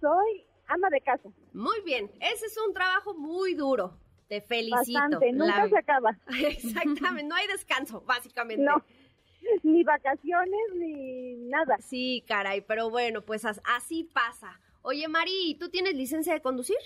Soy 0.00 0.44
ama 0.68 0.88
de 0.90 1.00
casa. 1.00 1.28
Muy 1.52 1.80
bien, 1.82 2.10
ese 2.20 2.46
es 2.46 2.56
un 2.66 2.72
trabajo 2.72 3.14
muy 3.14 3.54
duro. 3.54 3.98
Te 4.28 4.40
felicito. 4.40 4.98
Bastante, 4.98 5.32
nunca 5.32 5.68
se 5.68 5.78
acaba. 5.78 6.18
Exactamente, 6.46 7.24
no 7.24 7.34
hay 7.34 7.46
descanso, 7.48 8.00
básicamente. 8.06 8.64
No, 8.64 8.82
ni 9.62 9.84
vacaciones 9.84 10.60
ni 10.74 11.34
nada. 11.34 11.76
Sí, 11.78 12.24
caray, 12.26 12.62
pero 12.62 12.90
bueno, 12.90 13.22
pues 13.22 13.44
así 13.44 14.04
pasa. 14.04 14.58
Oye, 14.82 15.06
Mari, 15.08 15.56
¿tú 15.60 15.68
tienes 15.68 15.94
licencia 15.94 16.32
de 16.32 16.40
conducir? 16.40 16.78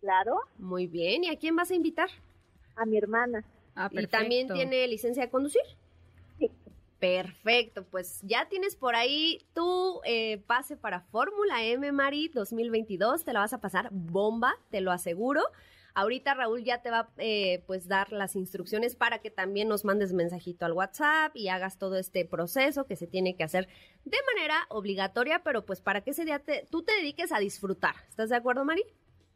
Claro. 0.00 0.38
Muy 0.58 0.86
bien, 0.86 1.24
¿y 1.24 1.30
a 1.30 1.38
quién 1.38 1.56
vas 1.56 1.70
a 1.70 1.74
invitar? 1.74 2.08
A 2.76 2.86
mi 2.86 2.96
hermana. 2.96 3.44
Ah, 3.74 3.88
¿Y 3.90 4.06
también 4.06 4.48
tiene 4.48 4.86
licencia 4.86 5.24
de 5.24 5.30
conducir? 5.30 5.62
Perfecto, 6.98 7.84
pues 7.84 8.20
ya 8.22 8.48
tienes 8.48 8.76
por 8.76 8.94
ahí 8.94 9.44
tu 9.52 10.00
eh, 10.04 10.38
pase 10.46 10.76
para 10.76 11.00
Fórmula 11.00 11.62
M, 11.62 11.92
Mari, 11.92 12.28
2022. 12.28 13.24
Te 13.24 13.32
la 13.32 13.40
vas 13.40 13.52
a 13.52 13.60
pasar 13.60 13.88
bomba, 13.90 14.54
te 14.70 14.80
lo 14.80 14.90
aseguro. 14.90 15.42
Ahorita 15.96 16.34
Raúl 16.34 16.64
ya 16.64 16.82
te 16.82 16.90
va 16.90 17.10
eh, 17.18 17.62
pues 17.66 17.86
dar 17.86 18.10
las 18.10 18.34
instrucciones 18.34 18.96
para 18.96 19.20
que 19.20 19.30
también 19.30 19.68
nos 19.68 19.84
mandes 19.84 20.12
mensajito 20.12 20.64
al 20.64 20.72
WhatsApp 20.72 21.36
y 21.36 21.48
hagas 21.48 21.78
todo 21.78 21.96
este 21.96 22.24
proceso 22.24 22.84
que 22.86 22.96
se 22.96 23.06
tiene 23.06 23.36
que 23.36 23.44
hacer 23.44 23.68
de 24.04 24.18
manera 24.34 24.56
obligatoria, 24.70 25.44
pero 25.44 25.64
pues 25.64 25.80
para 25.80 26.00
que 26.00 26.10
ese 26.10 26.24
día 26.24 26.40
te, 26.40 26.66
tú 26.68 26.82
te 26.82 26.94
dediques 26.94 27.30
a 27.30 27.38
disfrutar. 27.38 27.94
¿Estás 28.08 28.30
de 28.30 28.36
acuerdo, 28.36 28.64
Mari? 28.64 28.82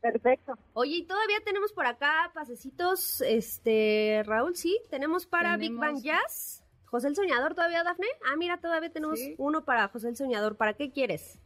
Perfecto. 0.01 0.59
Oye, 0.75 0.97
y 0.97 1.03
todavía 1.05 1.41
tenemos 1.45 1.73
por 1.73 1.87
acá 1.87 2.31
pasecitos, 2.35 3.21
este, 3.21 4.23
Raúl, 4.25 4.57
sí, 4.57 4.81
tenemos 4.91 5.27
para 5.27 5.57
Big 5.57 5.75
Bang 5.75 6.03
Jazz. 6.03 6.65
José 6.91 7.09
el 7.09 7.17
Soñador 7.17 7.55
todavía, 7.55 7.85
Dafne. 7.85 8.07
Ah, 8.27 8.37
mira, 8.37 8.57
todavía 8.59 8.91
tenemos 8.91 9.21
uno 9.37 9.65
para 9.65 9.89
José 9.89 10.09
el 10.09 10.17
Soñador. 10.17 10.57
¿Para 10.57 10.73
qué 10.73 10.91
quieres? 10.91 11.39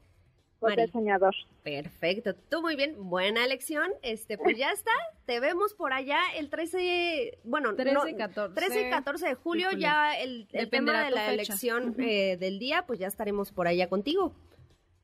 José 0.60 0.82
el 0.82 0.92
Soñador. 0.92 1.34
Perfecto. 1.64 2.34
Tú 2.48 2.62
muy 2.62 2.76
bien. 2.76 2.94
Buena 3.10 3.44
elección. 3.44 3.90
Este, 4.02 4.38
pues 4.38 4.56
ya 4.56 4.70
está. 4.70 4.92
Te 5.26 5.40
vemos 5.40 5.74
por 5.74 5.92
allá 5.92 6.20
el 6.36 6.48
13, 6.48 7.38
bueno, 7.42 7.74
13 7.74 8.10
y 8.10 8.14
14. 8.14 8.54
13 8.54 8.86
y 8.86 8.90
14 8.90 9.26
de 9.26 9.34
julio. 9.34 9.72
Ya 9.72 10.16
el, 10.16 10.46
tema 10.70 11.04
de 11.04 11.10
la 11.10 11.32
elección 11.32 11.96
eh, 11.98 12.36
del 12.36 12.60
día, 12.60 12.84
pues 12.86 13.00
ya 13.00 13.08
estaremos 13.08 13.50
por 13.50 13.66
allá 13.66 13.88
contigo. 13.88 14.32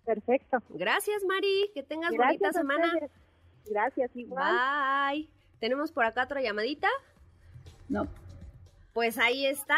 Perfecto. 0.05 0.62
Gracias, 0.68 1.24
Mari. 1.24 1.72
Que 1.74 1.83
tengas 1.83 2.12
bonita 2.16 2.53
semana. 2.53 2.92
Gracias, 3.68 4.11
igual. 4.14 4.57
Bye. 5.12 5.29
Tenemos 5.59 5.90
por 5.90 6.05
acá 6.05 6.24
otra 6.24 6.40
llamadita. 6.40 6.88
No. 7.88 8.07
Pues 8.92 9.18
ahí 9.18 9.46
está 9.46 9.77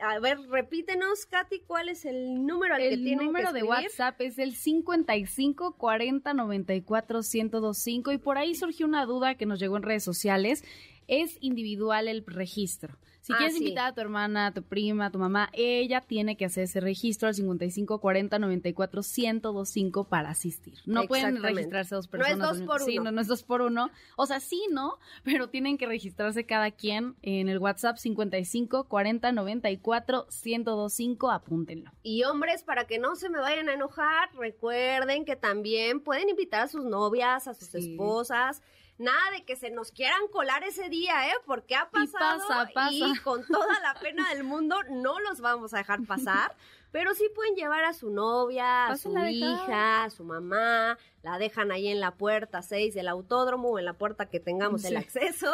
a 0.00 0.18
ver, 0.18 0.40
repítenos, 0.48 1.26
Katy, 1.26 1.60
¿cuál 1.60 1.88
es 1.88 2.04
el 2.04 2.46
número 2.46 2.74
al 2.74 2.80
que 2.80 2.96
tienen 2.96 3.20
El 3.20 3.26
número 3.26 3.52
de 3.52 3.62
WhatsApp 3.62 4.20
es 4.20 4.38
el 4.38 4.54
55 4.54 5.76
40 5.76 6.34
94 6.34 7.20
1025 7.20 8.12
y 8.12 8.18
por 8.18 8.38
ahí 8.38 8.54
surgió 8.54 8.86
una 8.86 9.06
duda 9.06 9.34
que 9.36 9.46
nos 9.46 9.60
llegó 9.60 9.76
en 9.76 9.82
redes 9.82 10.04
sociales. 10.04 10.64
Es 11.06 11.36
individual 11.40 12.08
el 12.08 12.24
registro. 12.26 12.98
Si 13.24 13.32
ah, 13.32 13.36
quieres 13.38 13.56
invitar 13.56 13.86
a 13.86 13.94
tu 13.94 14.02
hermana, 14.02 14.48
a 14.48 14.52
tu 14.52 14.62
prima, 14.62 15.06
a 15.06 15.10
tu 15.10 15.18
mamá, 15.18 15.48
ella 15.54 16.02
tiene 16.02 16.36
que 16.36 16.44
hacer 16.44 16.64
ese 16.64 16.78
registro 16.80 17.26
al 17.26 17.34
55 17.34 17.98
40 17.98 18.38
94 18.38 19.00
1025 19.00 20.04
para 20.04 20.28
asistir. 20.28 20.74
No 20.84 21.04
pueden 21.04 21.42
registrarse 21.42 21.94
dos 21.94 22.06
personas. 22.06 22.36
No 22.36 22.44
es 22.44 22.58
dos 22.58 22.66
por 22.66 22.82
uno. 22.82 22.84
Sí, 22.84 22.98
no, 22.98 23.10
no, 23.12 23.20
es 23.22 23.26
dos 23.26 23.42
por 23.42 23.62
uno. 23.62 23.88
O 24.16 24.26
sea, 24.26 24.40
sí, 24.40 24.66
¿no? 24.70 24.98
Pero 25.22 25.48
tienen 25.48 25.78
que 25.78 25.86
registrarse 25.86 26.44
cada 26.44 26.70
quien 26.70 27.16
en 27.22 27.48
el 27.48 27.60
WhatsApp 27.60 27.96
55 27.96 28.84
40 28.88 29.32
94 29.32 30.26
1025. 30.44 31.30
Apúntenlo. 31.30 31.92
Y 32.02 32.24
hombres, 32.24 32.62
para 32.62 32.84
que 32.84 32.98
no 32.98 33.16
se 33.16 33.30
me 33.30 33.38
vayan 33.38 33.70
a 33.70 33.72
enojar, 33.72 34.34
recuerden 34.34 35.24
que 35.24 35.34
también 35.34 36.00
pueden 36.00 36.28
invitar 36.28 36.64
a 36.64 36.68
sus 36.68 36.84
novias, 36.84 37.48
a 37.48 37.54
sus 37.54 37.74
esposas 37.74 38.60
nada 38.98 39.30
de 39.32 39.44
que 39.44 39.56
se 39.56 39.70
nos 39.70 39.90
quieran 39.90 40.28
colar 40.28 40.62
ese 40.64 40.88
día, 40.88 41.28
¿eh? 41.28 41.34
Porque 41.46 41.74
ha 41.74 41.90
pasado 41.90 42.46
pasa, 42.48 42.70
pasa. 42.72 42.92
y 42.92 43.16
con 43.24 43.46
toda 43.46 43.80
la 43.80 43.94
pena 44.00 44.28
del 44.34 44.44
mundo 44.44 44.76
no 44.90 45.20
los 45.20 45.40
vamos 45.40 45.74
a 45.74 45.78
dejar 45.78 46.04
pasar. 46.06 46.54
Pero 46.94 47.12
sí 47.12 47.24
pueden 47.34 47.56
llevar 47.56 47.82
a 47.82 47.92
su 47.92 48.08
novia, 48.10 48.86
a 48.86 48.96
su 48.96 49.18
hija, 49.18 50.04
a 50.04 50.10
su 50.10 50.22
mamá, 50.22 50.96
la 51.24 51.38
dejan 51.38 51.72
ahí 51.72 51.88
en 51.88 51.98
la 51.98 52.12
puerta 52.12 52.62
6 52.62 52.94
del 52.94 53.08
autódromo 53.08 53.70
o 53.70 53.80
en 53.80 53.84
la 53.84 53.94
puerta 53.94 54.26
que 54.26 54.38
tengamos 54.38 54.84
el 54.84 54.96
acceso. 54.96 55.52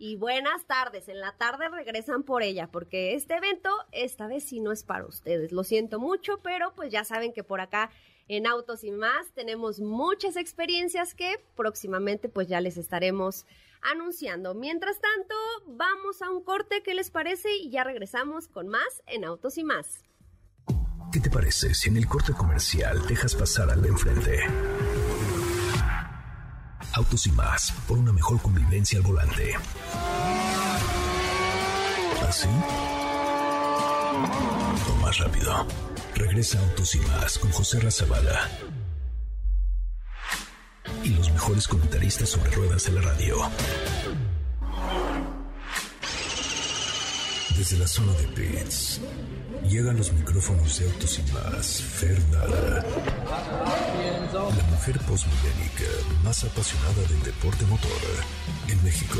Y 0.00 0.16
buenas 0.16 0.64
tardes, 0.64 1.08
en 1.08 1.20
la 1.20 1.30
tarde 1.36 1.68
regresan 1.68 2.24
por 2.24 2.42
ella, 2.42 2.66
porque 2.72 3.14
este 3.14 3.36
evento 3.36 3.70
esta 3.92 4.26
vez 4.26 4.42
sí 4.42 4.58
no 4.58 4.72
es 4.72 4.82
para 4.82 5.06
ustedes. 5.06 5.52
Lo 5.52 5.62
siento 5.62 6.00
mucho, 6.00 6.40
pero 6.42 6.72
pues 6.74 6.90
ya 6.90 7.04
saben 7.04 7.32
que 7.32 7.44
por 7.44 7.60
acá 7.60 7.92
en 8.30 8.46
Autos 8.46 8.84
y 8.84 8.92
más 8.92 9.32
tenemos 9.34 9.80
muchas 9.80 10.36
experiencias 10.36 11.14
que 11.14 11.44
próximamente 11.56 12.28
pues 12.28 12.46
ya 12.46 12.60
les 12.60 12.76
estaremos 12.76 13.44
anunciando. 13.82 14.54
Mientras 14.54 15.00
tanto, 15.00 15.34
vamos 15.66 16.22
a 16.22 16.30
un 16.30 16.44
corte, 16.44 16.80
¿qué 16.84 16.94
les 16.94 17.10
parece? 17.10 17.56
Y 17.56 17.70
ya 17.70 17.82
regresamos 17.82 18.46
con 18.46 18.68
más 18.68 19.02
en 19.08 19.24
Autos 19.24 19.58
y 19.58 19.64
más. 19.64 20.04
¿Qué 21.12 21.18
te 21.18 21.28
parece 21.28 21.74
si 21.74 21.88
en 21.88 21.96
el 21.96 22.06
corte 22.06 22.32
comercial 22.32 23.04
dejas 23.08 23.34
pasar 23.34 23.68
al 23.68 23.82
de 23.82 23.88
enfrente? 23.88 24.38
Autos 26.92 27.26
y 27.26 27.32
más, 27.32 27.72
por 27.88 27.98
una 27.98 28.12
mejor 28.12 28.40
convivencia 28.40 29.00
al 29.00 29.04
volante. 29.06 29.54
¿Así? 32.28 32.48
O 34.88 35.02
más 35.02 35.18
rápido. 35.18 35.66
Regresa 36.14 36.58
Autos 36.60 36.94
y 36.94 36.98
más 37.00 37.38
con 37.38 37.50
José 37.50 37.80
Razabala. 37.80 38.48
Y 41.04 41.10
los 41.10 41.30
mejores 41.32 41.66
comentaristas 41.68 42.28
sobre 42.28 42.50
ruedas 42.50 42.84
de 42.84 42.92
la 42.92 43.00
radio. 43.00 43.36
Desde 47.56 47.78
la 47.78 47.86
zona 47.86 48.12
de 48.14 48.26
pits, 48.28 49.00
llegan 49.68 49.96
los 49.96 50.12
micrófonos 50.12 50.78
de 50.78 50.86
Autos 50.86 51.18
y 51.18 51.32
más, 51.32 51.82
Fernanda. 51.82 52.84
La 54.32 54.64
mujer 54.70 54.98
posmillénica 55.00 55.84
más 56.24 56.44
apasionada 56.44 57.02
del 57.08 57.22
deporte 57.22 57.64
motor 57.66 57.90
en 58.68 58.82
México. 58.82 59.18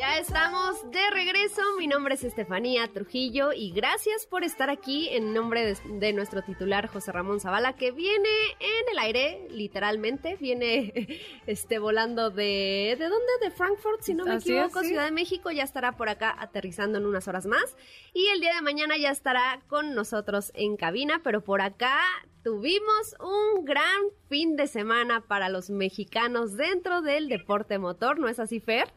Ya 0.00 0.16
estamos 0.16 0.90
de 0.90 1.10
regreso. 1.10 1.60
Mi 1.78 1.86
nombre 1.86 2.14
es 2.14 2.24
Estefanía 2.24 2.88
Trujillo 2.88 3.52
y 3.52 3.70
gracias 3.70 4.24
por 4.24 4.44
estar 4.44 4.70
aquí 4.70 5.10
en 5.10 5.34
nombre 5.34 5.62
de, 5.62 5.98
de 5.98 6.14
nuestro 6.14 6.40
titular 6.40 6.86
José 6.86 7.12
Ramón 7.12 7.38
Zavala, 7.38 7.74
que 7.74 7.90
viene 7.90 8.30
en 8.60 8.88
el 8.92 8.98
aire, 8.98 9.46
literalmente. 9.50 10.38
Viene 10.40 11.20
este 11.46 11.78
volando 11.78 12.30
de. 12.30 12.96
¿De 12.98 13.08
dónde? 13.10 13.26
De 13.42 13.50
Frankfurt, 13.50 14.00
si 14.00 14.14
no 14.14 14.24
me 14.24 14.36
Así 14.36 14.52
es, 14.52 14.64
equivoco, 14.64 14.80
sí. 14.80 14.88
Ciudad 14.88 15.04
de 15.04 15.10
México. 15.10 15.50
Ya 15.50 15.64
estará 15.64 15.92
por 15.92 16.08
acá 16.08 16.34
aterrizando 16.38 16.96
en 16.96 17.04
unas 17.04 17.28
horas 17.28 17.44
más. 17.44 17.76
Y 18.14 18.26
el 18.28 18.40
día 18.40 18.54
de 18.54 18.62
mañana 18.62 18.96
ya 18.96 19.10
estará 19.10 19.60
con 19.68 19.94
nosotros 19.94 20.50
en 20.54 20.78
cabina, 20.78 21.20
pero 21.22 21.44
por 21.44 21.60
acá. 21.60 21.98
Tuvimos 22.42 23.16
un 23.20 23.66
gran 23.66 24.00
fin 24.30 24.56
de 24.56 24.66
semana 24.66 25.20
para 25.20 25.50
los 25.50 25.68
mexicanos 25.68 26.56
dentro 26.56 27.02
del 27.02 27.28
deporte 27.28 27.78
motor, 27.78 28.18
¿no 28.18 28.30
es 28.30 28.40
así, 28.40 28.60
Fer? 28.60 28.90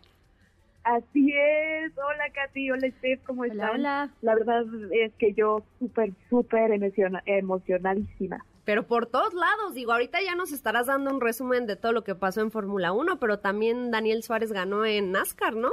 Así 0.83 1.31
es. 1.33 1.91
Hola, 1.97 2.25
Katy. 2.33 2.71
Hola, 2.71 2.89
Steph. 2.99 3.21
¿Cómo 3.25 3.43
Hola, 3.43 3.53
están? 3.53 3.69
hola. 3.71 4.09
La 4.21 4.35
verdad 4.35 4.65
es 4.91 5.13
que 5.13 5.33
yo 5.33 5.63
súper, 5.79 6.11
súper 6.29 6.71
emociona- 6.71 7.23
emocionadísima. 7.25 8.45
Pero 8.65 8.83
por 8.87 9.05
todos 9.07 9.33
lados, 9.33 9.73
digo, 9.73 9.91
ahorita 9.93 10.19
ya 10.21 10.35
nos 10.35 10.51
estarás 10.51 10.87
dando 10.87 11.13
un 11.13 11.19
resumen 11.21 11.67
de 11.67 11.75
todo 11.75 11.91
lo 11.91 12.03
que 12.03 12.15
pasó 12.15 12.41
en 12.41 12.51
Fórmula 12.51 12.91
1, 12.93 13.19
pero 13.19 13.39
también 13.39 13.91
Daniel 13.91 14.23
Suárez 14.23 14.51
ganó 14.53 14.85
en 14.85 15.11
NASCAR, 15.11 15.55
¿no? 15.55 15.71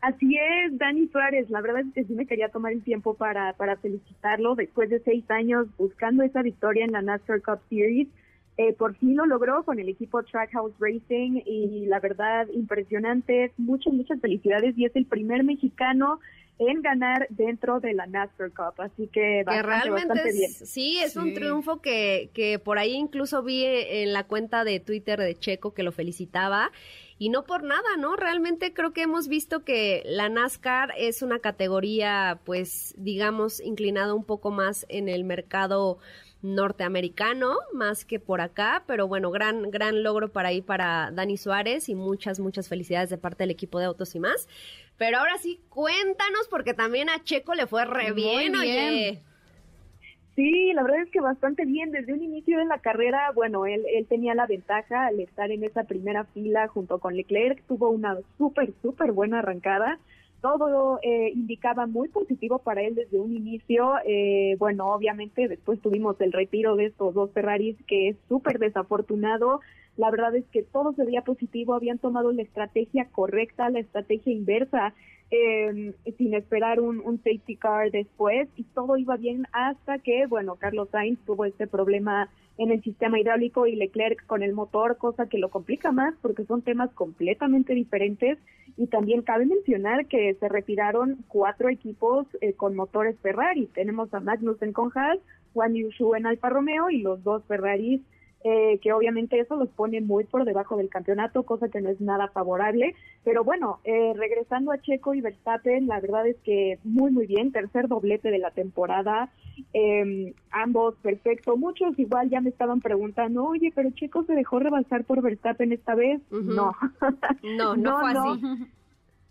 Así 0.00 0.36
es, 0.36 0.76
Dani 0.78 1.08
Suárez. 1.08 1.48
La 1.50 1.60
verdad 1.60 1.80
es 1.80 1.92
que 1.94 2.04
sí 2.04 2.12
me 2.14 2.26
quería 2.26 2.50
tomar 2.50 2.72
el 2.72 2.82
tiempo 2.84 3.14
para, 3.14 3.54
para 3.54 3.76
felicitarlo 3.76 4.54
después 4.54 4.90
de 4.90 5.00
seis 5.00 5.24
años 5.30 5.66
buscando 5.78 6.22
esa 6.22 6.42
victoria 6.42 6.84
en 6.84 6.92
la 6.92 7.02
NASCAR 7.02 7.40
Cup 7.42 7.60
Series. 7.70 8.08
Eh, 8.56 8.72
por 8.72 8.94
fin 8.96 9.16
lo 9.16 9.26
logró 9.26 9.64
con 9.64 9.80
el 9.80 9.88
equipo 9.88 10.22
Trackhouse 10.22 10.74
Racing 10.78 11.42
y 11.44 11.86
la 11.86 11.98
verdad 11.98 12.46
impresionante. 12.52 13.52
Muchas, 13.56 13.92
muchas 13.92 14.20
felicidades 14.20 14.78
y 14.78 14.84
es 14.84 14.94
el 14.94 15.06
primer 15.06 15.42
mexicano 15.42 16.20
en 16.60 16.82
ganar 16.82 17.26
dentro 17.30 17.80
de 17.80 17.94
la 17.94 18.06
NASCAR 18.06 18.52
Cup. 18.52 18.80
Así 18.80 19.08
que 19.08 19.42
que 19.42 19.42
bastante, 19.44 19.66
realmente 19.66 20.06
bastante 20.08 20.28
es- 20.28 20.34
bien. 20.36 20.50
sí, 20.52 20.98
es 20.98 21.16
un 21.16 21.34
triunfo 21.34 21.80
que, 21.80 22.30
que 22.32 22.60
por 22.60 22.78
ahí 22.78 22.92
incluso 22.92 23.42
vi 23.42 23.64
en 23.64 24.12
la 24.12 24.22
cuenta 24.24 24.62
de 24.62 24.78
Twitter 24.78 25.18
de 25.18 25.34
Checo 25.34 25.74
que 25.74 25.82
lo 25.82 25.90
felicitaba. 25.90 26.70
Y 27.18 27.28
no 27.28 27.44
por 27.44 27.62
nada, 27.62 27.96
¿no? 27.98 28.16
Realmente 28.16 28.72
creo 28.72 28.92
que 28.92 29.02
hemos 29.02 29.28
visto 29.28 29.64
que 29.64 30.02
la 30.04 30.28
NASCAR 30.28 30.92
es 30.98 31.22
una 31.22 31.38
categoría, 31.38 32.40
pues, 32.44 32.92
digamos, 32.98 33.60
inclinada 33.60 34.14
un 34.14 34.24
poco 34.24 34.50
más 34.50 34.84
en 34.88 35.08
el 35.08 35.22
mercado 35.24 35.98
norteamericano, 36.44 37.56
más 37.72 38.04
que 38.04 38.20
por 38.20 38.40
acá, 38.40 38.84
pero 38.86 39.08
bueno, 39.08 39.30
gran, 39.30 39.70
gran 39.70 40.02
logro 40.02 40.30
para 40.30 40.50
ahí 40.50 40.60
para 40.60 41.10
Dani 41.10 41.36
Suárez 41.38 41.88
y 41.88 41.94
muchas, 41.94 42.38
muchas 42.38 42.68
felicidades 42.68 43.10
de 43.10 43.18
parte 43.18 43.44
del 43.44 43.50
equipo 43.50 43.78
de 43.78 43.86
Autos 43.86 44.14
y 44.14 44.20
más. 44.20 44.46
Pero 44.98 45.18
ahora 45.18 45.38
sí, 45.38 45.60
cuéntanos, 45.70 46.46
porque 46.48 46.74
también 46.74 47.08
a 47.08 47.22
Checo 47.22 47.54
le 47.54 47.66
fue 47.66 47.84
re 47.86 48.12
bien. 48.12 48.54
oye. 48.54 49.22
Sí, 50.36 50.72
la 50.74 50.82
verdad 50.82 51.02
es 51.02 51.10
que 51.10 51.20
bastante 51.20 51.64
bien. 51.64 51.92
Desde 51.92 52.12
un 52.12 52.22
inicio 52.22 52.58
de 52.58 52.64
la 52.66 52.78
carrera, 52.78 53.30
bueno, 53.34 53.66
él, 53.66 53.84
él 53.94 54.06
tenía 54.06 54.34
la 54.34 54.46
ventaja 54.46 55.06
al 55.06 55.20
estar 55.20 55.50
en 55.50 55.62
esa 55.64 55.84
primera 55.84 56.24
fila 56.24 56.68
junto 56.68 56.98
con 56.98 57.14
Leclerc. 57.14 57.62
Tuvo 57.66 57.88
una 57.88 58.18
súper, 58.36 58.72
súper 58.82 59.12
buena 59.12 59.38
arrancada. 59.38 59.98
Todo 60.44 60.98
eh, 61.02 61.30
indicaba 61.34 61.86
muy 61.86 62.10
positivo 62.10 62.58
para 62.58 62.82
él 62.82 62.94
desde 62.94 63.18
un 63.18 63.34
inicio. 63.34 63.94
Eh, 64.04 64.56
bueno, 64.58 64.92
obviamente 64.92 65.48
después 65.48 65.80
tuvimos 65.80 66.20
el 66.20 66.32
retiro 66.32 66.76
de 66.76 66.84
estos 66.84 67.14
dos 67.14 67.30
Ferraris, 67.32 67.78
que 67.86 68.10
es 68.10 68.16
súper 68.28 68.58
desafortunado. 68.58 69.62
La 69.96 70.10
verdad 70.10 70.36
es 70.36 70.44
que 70.52 70.62
todo 70.62 70.92
se 70.92 71.04
veía 71.06 71.22
positivo. 71.22 71.72
Habían 71.72 71.96
tomado 71.96 72.30
la 72.30 72.42
estrategia 72.42 73.06
correcta, 73.06 73.70
la 73.70 73.78
estrategia 73.78 74.34
inversa 74.34 74.92
eh, 75.30 75.94
sin 76.18 76.34
esperar 76.34 76.80
un, 76.80 77.00
un 77.00 77.18
safety 77.18 77.56
car 77.56 77.90
después 77.90 78.48
y 78.56 78.64
todo 78.64 78.96
iba 78.96 79.16
bien 79.16 79.46
hasta 79.52 79.98
que, 79.98 80.26
bueno, 80.26 80.56
Carlos 80.56 80.88
Sainz 80.90 81.18
tuvo 81.24 81.44
este 81.44 81.66
problema 81.66 82.28
en 82.56 82.70
el 82.70 82.82
sistema 82.82 83.18
hidráulico 83.18 83.66
y 83.66 83.74
Leclerc 83.74 84.24
con 84.26 84.42
el 84.42 84.52
motor, 84.52 84.96
cosa 84.96 85.28
que 85.28 85.38
lo 85.38 85.50
complica 85.50 85.92
más 85.92 86.14
porque 86.22 86.44
son 86.44 86.62
temas 86.62 86.90
completamente 86.92 87.74
diferentes 87.74 88.38
y 88.76 88.86
también 88.86 89.22
cabe 89.22 89.46
mencionar 89.46 90.06
que 90.06 90.34
se 90.34 90.48
retiraron 90.48 91.24
cuatro 91.28 91.68
equipos 91.68 92.26
eh, 92.40 92.52
con 92.52 92.76
motores 92.76 93.18
Ferrari. 93.20 93.66
Tenemos 93.74 94.12
a 94.14 94.20
Magnussen 94.20 94.72
con 94.72 94.90
Haas, 94.94 95.18
Juan 95.52 95.74
Yushu 95.74 96.14
en 96.14 96.26
Alfa 96.26 96.48
Romeo 96.48 96.90
y 96.90 97.02
los 97.02 97.22
dos 97.24 97.44
Ferraris 97.46 98.00
eh, 98.46 98.78
que 98.82 98.92
obviamente 98.92 99.40
eso 99.40 99.56
los 99.56 99.70
pone 99.70 100.02
muy 100.02 100.24
por 100.24 100.44
debajo 100.44 100.76
del 100.76 100.90
campeonato, 100.90 101.44
cosa 101.44 101.70
que 101.70 101.80
no 101.80 101.88
es 101.88 101.98
nada 102.00 102.28
favorable. 102.28 102.94
Pero 103.24 103.42
bueno, 103.42 103.80
eh, 103.84 104.12
regresando 104.14 104.70
a 104.70 104.78
Checo 104.78 105.14
y 105.14 105.22
Verstappen, 105.22 105.86
la 105.86 105.98
verdad 105.98 106.26
es 106.26 106.36
que 106.44 106.78
muy, 106.84 107.10
muy 107.10 107.26
bien, 107.26 107.52
tercer 107.52 107.88
doblete 107.88 108.30
de 108.30 108.38
la 108.38 108.50
temporada, 108.50 109.30
eh, 109.72 110.34
ambos 110.50 110.94
perfecto. 110.96 111.56
Muchos 111.56 111.98
igual 111.98 112.28
ya 112.28 112.42
me 112.42 112.50
estaban 112.50 112.82
preguntando, 112.82 113.46
oye, 113.46 113.72
pero 113.74 113.90
Checo 113.92 114.24
se 114.24 114.34
dejó 114.34 114.58
rebasar 114.58 115.04
por 115.04 115.22
Verstappen 115.22 115.72
esta 115.72 115.94
vez. 115.94 116.20
No. 116.30 116.72
No, 117.42 117.76
no, 117.76 118.00
fue 118.00 118.12
no. 118.12 118.32
así. 118.32 118.42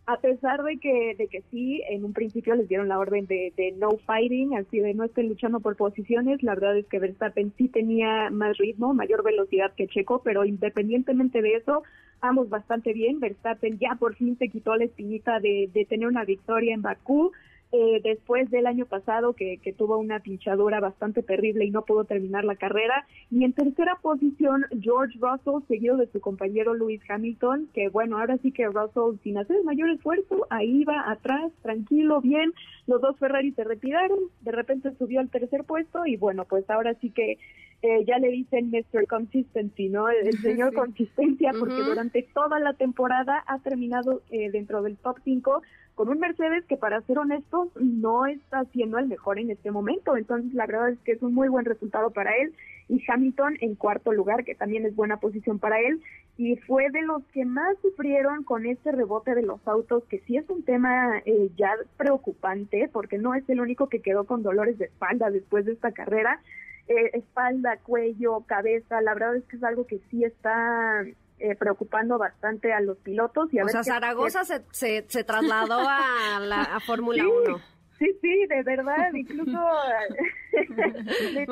A 0.06 0.18
pesar 0.20 0.62
de 0.64 0.78
que, 0.80 1.16
de 1.18 1.28
que 1.30 1.44
sí, 1.50 1.82
en 1.90 2.04
un 2.04 2.12
principio 2.12 2.56
les 2.56 2.68
dieron 2.68 2.90
la 2.90 3.00
orden 3.00 3.26
de, 3.26 3.54
de 3.56 3.72
no 3.72 3.92
fighting, 4.06 4.58
así 4.58 4.80
de 4.80 4.94
no 4.94 5.06
estén 5.06 5.30
luchando 5.30 5.62
por 5.62 5.78
posiciones, 5.78 6.44
la 6.44 6.56
verdad 6.56 6.78
es 6.78 6.86
que 6.88 7.00
Verstappen 7.00 7.54
sí 7.58 7.70
tenía 7.70 8.30
más 8.30 8.58
ritmo, 8.58 8.94
mayor 8.94 9.24
velocidad 9.24 9.72
que 9.78 9.88
Checo, 9.88 10.22
pero 10.22 10.44
independientemente 10.44 11.42
de 11.42 11.56
eso, 11.56 11.84
ambos 12.20 12.50
bastante 12.50 12.92
bien. 12.92 13.22
Verstappen 13.22 13.80
ya 13.80 13.96
por 13.96 14.16
fin 14.16 14.38
se 14.38 14.50
quitó 14.50 14.76
la 14.76 14.86
espinita 14.86 15.40
de, 15.40 15.70
de 15.74 15.86
tener 15.86 16.08
una 16.08 16.26
victoria 16.26 16.74
en 16.74 16.82
Bakú, 16.82 17.32
eh, 17.76 18.02
después 18.04 18.52
del 18.52 18.68
año 18.68 18.86
pasado 18.86 19.34
que, 19.34 19.58
que 19.58 19.74
tuvo 19.74 19.98
una 19.98 20.20
pinchadura 20.20 20.80
bastante 20.80 21.24
terrible 21.24 21.66
y 21.66 21.72
no 21.72 21.82
pudo 21.86 22.06
terminar 22.06 22.46
la 22.46 22.56
carrera. 22.56 23.08
Y 23.32 23.44
en 23.44 23.54
tercera 23.54 23.98
posición, 24.00 24.66
George 24.80 25.18
Russell, 25.20 25.68
seguido 25.68 25.98
de 25.98 26.06
su 26.12 26.22
compañero 26.22 26.76
Lewis 26.76 27.02
Hamilton, 27.10 27.70
que 27.74 27.90
bueno, 27.90 28.20
ahora 28.20 28.38
sí 28.38 28.52
que 28.52 28.68
Russell, 28.68 29.18
sin 29.24 29.40
hacer 29.40 29.58
el 29.58 29.64
mayor 29.64 29.90
esfuerzo, 29.90 30.46
ahí 30.52 30.84
va 30.84 31.10
atrás, 31.10 31.52
tranquilo, 31.64 32.22
bien. 32.22 32.54
Los 32.86 33.02
dos 33.02 33.18
Ferrari 33.18 33.52
se 33.54 33.64
retiraron, 33.64 34.20
de 34.42 34.52
repente 34.52 34.92
subió 35.00 35.20
al 35.20 35.30
tercer 35.30 35.64
puesto 35.64 36.06
y 36.06 36.16
bueno, 36.16 36.46
pues 36.46 36.70
ahora 36.70 36.94
sí 37.02 37.10
que 37.10 37.40
eh, 37.82 38.06
ya 38.06 38.18
le 38.20 38.30
dicen 38.30 38.70
Mr. 38.70 39.08
Consistency, 39.08 39.90
¿no? 39.90 40.10
El, 40.10 40.28
el 40.28 40.38
señor 40.42 40.70
Sí. 40.70 40.76
Consistencia, 40.76 41.52
porque 41.58 41.82
durante 41.82 42.22
toda 42.34 42.60
la 42.60 42.74
temporada 42.74 43.44
ha 43.48 43.60
terminado 43.60 44.22
eh, 44.30 44.52
dentro 44.52 44.84
del 44.84 44.96
top 44.98 45.18
5 45.24 45.62
con 45.96 46.10
un 46.10 46.20
Mercedes 46.20 46.66
que 46.66 46.78
para 46.78 47.02
ser 47.02 47.20
honestos 47.20 47.70
no 47.76 48.26
está 48.26 48.66
siendo 48.66 48.98
el 48.98 49.08
mejor 49.08 49.40
en 49.40 49.52
este 49.52 49.72
momento. 49.72 50.18
Entonces 50.18 50.54
la 50.54 50.66
verdad 50.66 50.90
es 50.90 51.00
que 51.00 51.14
es 51.14 51.22
un 51.22 51.34
muy 51.34 51.50
buen 51.50 51.66
resultado 51.66 52.12
para 52.12 52.32
él. 52.38 52.54
Y 52.90 53.02
Hamilton 53.08 53.58
en 53.62 53.76
cuarto 53.76 54.12
lugar, 54.12 54.44
que 54.44 54.56
también 54.56 54.86
es 54.86 54.96
buena 54.96 55.18
posición 55.18 55.58
para 55.58 55.80
él, 55.80 56.02
y 56.38 56.58
fue 56.58 56.90
de 56.90 57.02
los 57.04 57.24
que 57.28 57.46
más 57.46 57.78
sufrieron 57.82 58.44
con 58.44 58.66
este 58.66 58.92
rebote 58.92 59.36
de 59.36 59.44
los 59.44 59.66
autos, 59.68 60.04
que 60.10 60.20
sí 60.20 60.36
es 60.36 60.50
un 60.50 60.64
tema 60.64 61.20
eh, 61.26 61.50
ya 61.56 61.76
preocupante, 61.98 62.90
porque 62.92 63.18
no 63.18 63.36
es 63.36 63.48
el 63.50 63.62
único 63.62 63.88
que 63.88 64.02
quedó 64.02 64.26
con 64.26 64.44
dolores 64.44 64.78
de 64.78 64.86
espalda 64.86 65.30
después 65.30 65.66
de 65.66 65.74
esta 65.74 65.92
carrera, 65.92 66.42
eh, 66.88 67.12
espalda, 67.14 67.78
cuello, 67.78 68.42
cabeza, 68.42 69.00
la 69.02 69.14
verdad 69.14 69.38
es 69.38 69.44
que 69.46 69.56
es 69.56 69.64
algo 69.64 69.88
que 69.88 70.00
sí 70.10 70.26
está 70.26 71.06
eh, 71.44 71.56
preocupando 71.56 72.18
bastante 72.18 72.72
a 72.72 72.80
los 72.80 72.98
pilotos. 73.00 73.54
Y 73.54 73.60
a 73.60 73.66
o 73.66 73.68
sea, 73.68 73.84
Zaragoza 73.84 74.46
se, 74.46 74.64
se, 74.72 75.06
se, 75.10 75.24
trasladó 75.24 75.80
a 75.80 76.40
la 76.40 76.80
Fórmula 76.86 77.24
1. 77.28 77.74
Sí, 78.00 78.08
sí, 78.22 78.46
de 78.48 78.64
verdad, 78.64 79.14
incluso... 79.14 79.52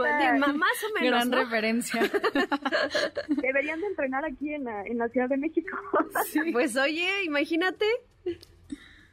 más 0.56 0.84
o 0.84 1.00
menos, 1.00 1.28
Gran 1.28 1.32
referencia. 1.32 2.02
Deberían 3.28 3.82
de 3.82 3.88
entrenar 3.88 4.26
aquí 4.26 4.54
en 4.54 4.64
la, 4.64 4.84
en 4.84 4.98
la 4.98 5.08
Ciudad 5.10 5.30
de 5.30 5.38
México. 5.38 5.78
Pues 6.52 6.76
oye, 6.78 7.24
imagínate. 7.26 7.86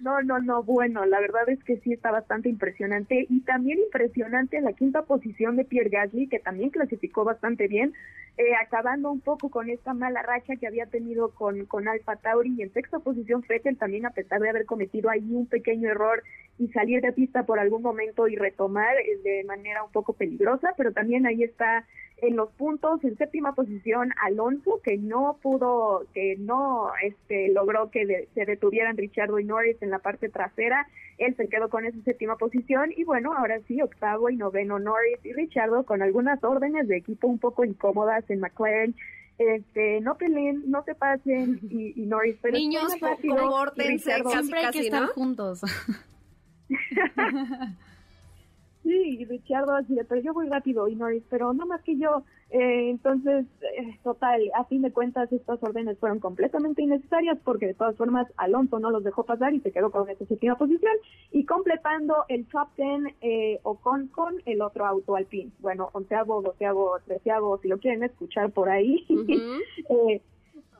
No, 0.00 0.22
no, 0.22 0.38
no, 0.38 0.62
bueno, 0.62 1.04
la 1.06 1.18
verdad 1.18 1.48
es 1.48 1.62
que 1.64 1.78
sí 1.80 1.92
está 1.92 2.12
bastante 2.12 2.48
impresionante 2.48 3.26
y 3.28 3.40
también 3.40 3.80
impresionante 3.80 4.60
la 4.60 4.72
quinta 4.72 5.02
posición 5.02 5.56
de 5.56 5.64
Pierre 5.64 5.90
Gasly, 5.90 6.28
que 6.28 6.38
también 6.38 6.70
clasificó 6.70 7.24
bastante 7.24 7.66
bien, 7.66 7.94
eh, 8.36 8.54
acabando 8.62 9.10
un 9.10 9.20
poco 9.20 9.50
con 9.50 9.68
esta 9.68 9.94
mala 9.94 10.22
racha 10.22 10.54
que 10.54 10.68
había 10.68 10.86
tenido 10.86 11.30
con, 11.34 11.66
con 11.66 11.88
Alfa 11.88 12.14
Tauri 12.14 12.54
y 12.56 12.62
en 12.62 12.72
sexta 12.72 13.00
posición 13.00 13.42
Fettel 13.42 13.76
también 13.76 14.06
a 14.06 14.10
pesar 14.10 14.40
de 14.40 14.48
haber 14.48 14.66
cometido 14.66 15.10
ahí 15.10 15.32
un 15.32 15.48
pequeño 15.48 15.90
error 15.90 16.22
y 16.58 16.68
salir 16.68 17.00
de 17.00 17.12
pista 17.12 17.44
por 17.44 17.58
algún 17.58 17.82
momento 17.82 18.28
y 18.28 18.36
retomar 18.36 18.96
eh, 18.98 19.18
de 19.24 19.42
manera 19.42 19.82
un 19.82 19.90
poco 19.90 20.12
peligrosa, 20.12 20.74
pero 20.76 20.92
también 20.92 21.26
ahí 21.26 21.42
está 21.42 21.84
en 22.22 22.36
los 22.36 22.50
puntos 22.52 23.02
en 23.04 23.16
séptima 23.16 23.54
posición 23.54 24.12
Alonso 24.22 24.80
que 24.82 24.96
no 24.96 25.38
pudo 25.42 26.04
que 26.14 26.36
no 26.38 26.90
este 27.02 27.48
logró 27.52 27.90
que 27.90 28.28
se 28.34 28.44
detuvieran 28.44 28.96
Richardo 28.96 29.38
y 29.38 29.44
Norris 29.44 29.76
en 29.82 29.90
la 29.90 29.98
parte 29.98 30.28
trasera. 30.28 30.86
Él 31.18 31.34
se 31.36 31.48
quedó 31.48 31.68
con 31.68 31.84
esa 31.84 32.00
séptima 32.02 32.36
posición 32.36 32.92
y 32.96 33.04
bueno 33.04 33.32
ahora 33.34 33.60
sí 33.66 33.80
octavo 33.82 34.30
y 34.30 34.36
noveno 34.36 34.78
Norris 34.78 35.24
y 35.24 35.32
Richardo 35.32 35.84
con 35.84 36.02
algunas 36.02 36.42
órdenes 36.42 36.88
de 36.88 36.96
equipo 36.96 37.28
un 37.28 37.38
poco 37.38 37.64
incómodas 37.64 38.28
en 38.30 38.40
McLaren. 38.40 38.94
Este, 39.38 40.00
no 40.00 40.16
peleen, 40.16 40.64
no 40.68 40.82
se 40.82 40.96
pasen 40.96 41.60
y, 41.70 42.00
Norris, 42.06 42.36
pero 42.42 42.58
niños, 42.58 42.92
comórtense, 43.22 44.12
siempre 44.24 44.64
hay 44.64 44.72
que 44.72 44.80
estar 44.80 45.06
juntos. 45.08 45.60
Sí, 48.88 49.18
y 49.20 49.24
Richardo 49.26 49.74
así 49.74 49.94
pero 50.08 50.22
yo 50.22 50.32
voy 50.32 50.48
rápido 50.48 50.88
y 50.88 50.96
Norris, 50.96 51.22
pero 51.28 51.52
no 51.52 51.66
más 51.66 51.82
que 51.82 51.98
yo. 51.98 52.22
Eh, 52.48 52.88
entonces, 52.88 53.44
eh, 53.60 53.98
total, 54.02 54.40
a 54.58 54.64
fin 54.64 54.80
de 54.80 54.90
cuentas 54.90 55.30
estas 55.30 55.62
órdenes 55.62 55.98
fueron 55.98 56.20
completamente 56.20 56.80
innecesarias 56.80 57.36
porque 57.44 57.66
de 57.66 57.74
todas 57.74 57.96
formas 57.96 58.26
Alonso 58.38 58.78
no 58.78 58.90
los 58.90 59.04
dejó 59.04 59.24
pasar 59.24 59.52
y 59.52 59.60
se 59.60 59.72
quedó 59.72 59.90
con 59.90 60.08
esa 60.08 60.24
séptima 60.24 60.56
posición 60.56 60.94
y 61.32 61.44
completando 61.44 62.24
el 62.28 62.46
top 62.46 62.68
ten 62.76 63.14
eh, 63.20 63.60
Ocon 63.62 64.06
con 64.06 64.36
el 64.46 64.62
otro 64.62 64.86
auto 64.86 65.16
Alpine. 65.16 65.50
Bueno, 65.58 65.90
onceavo, 65.92 66.40
doceavo, 66.40 66.98
treceavo, 67.04 67.58
si 67.58 67.68
lo 67.68 67.76
quieren 67.76 68.04
escuchar 68.04 68.50
por 68.52 68.70
ahí. 68.70 69.04
eh, 69.90 70.22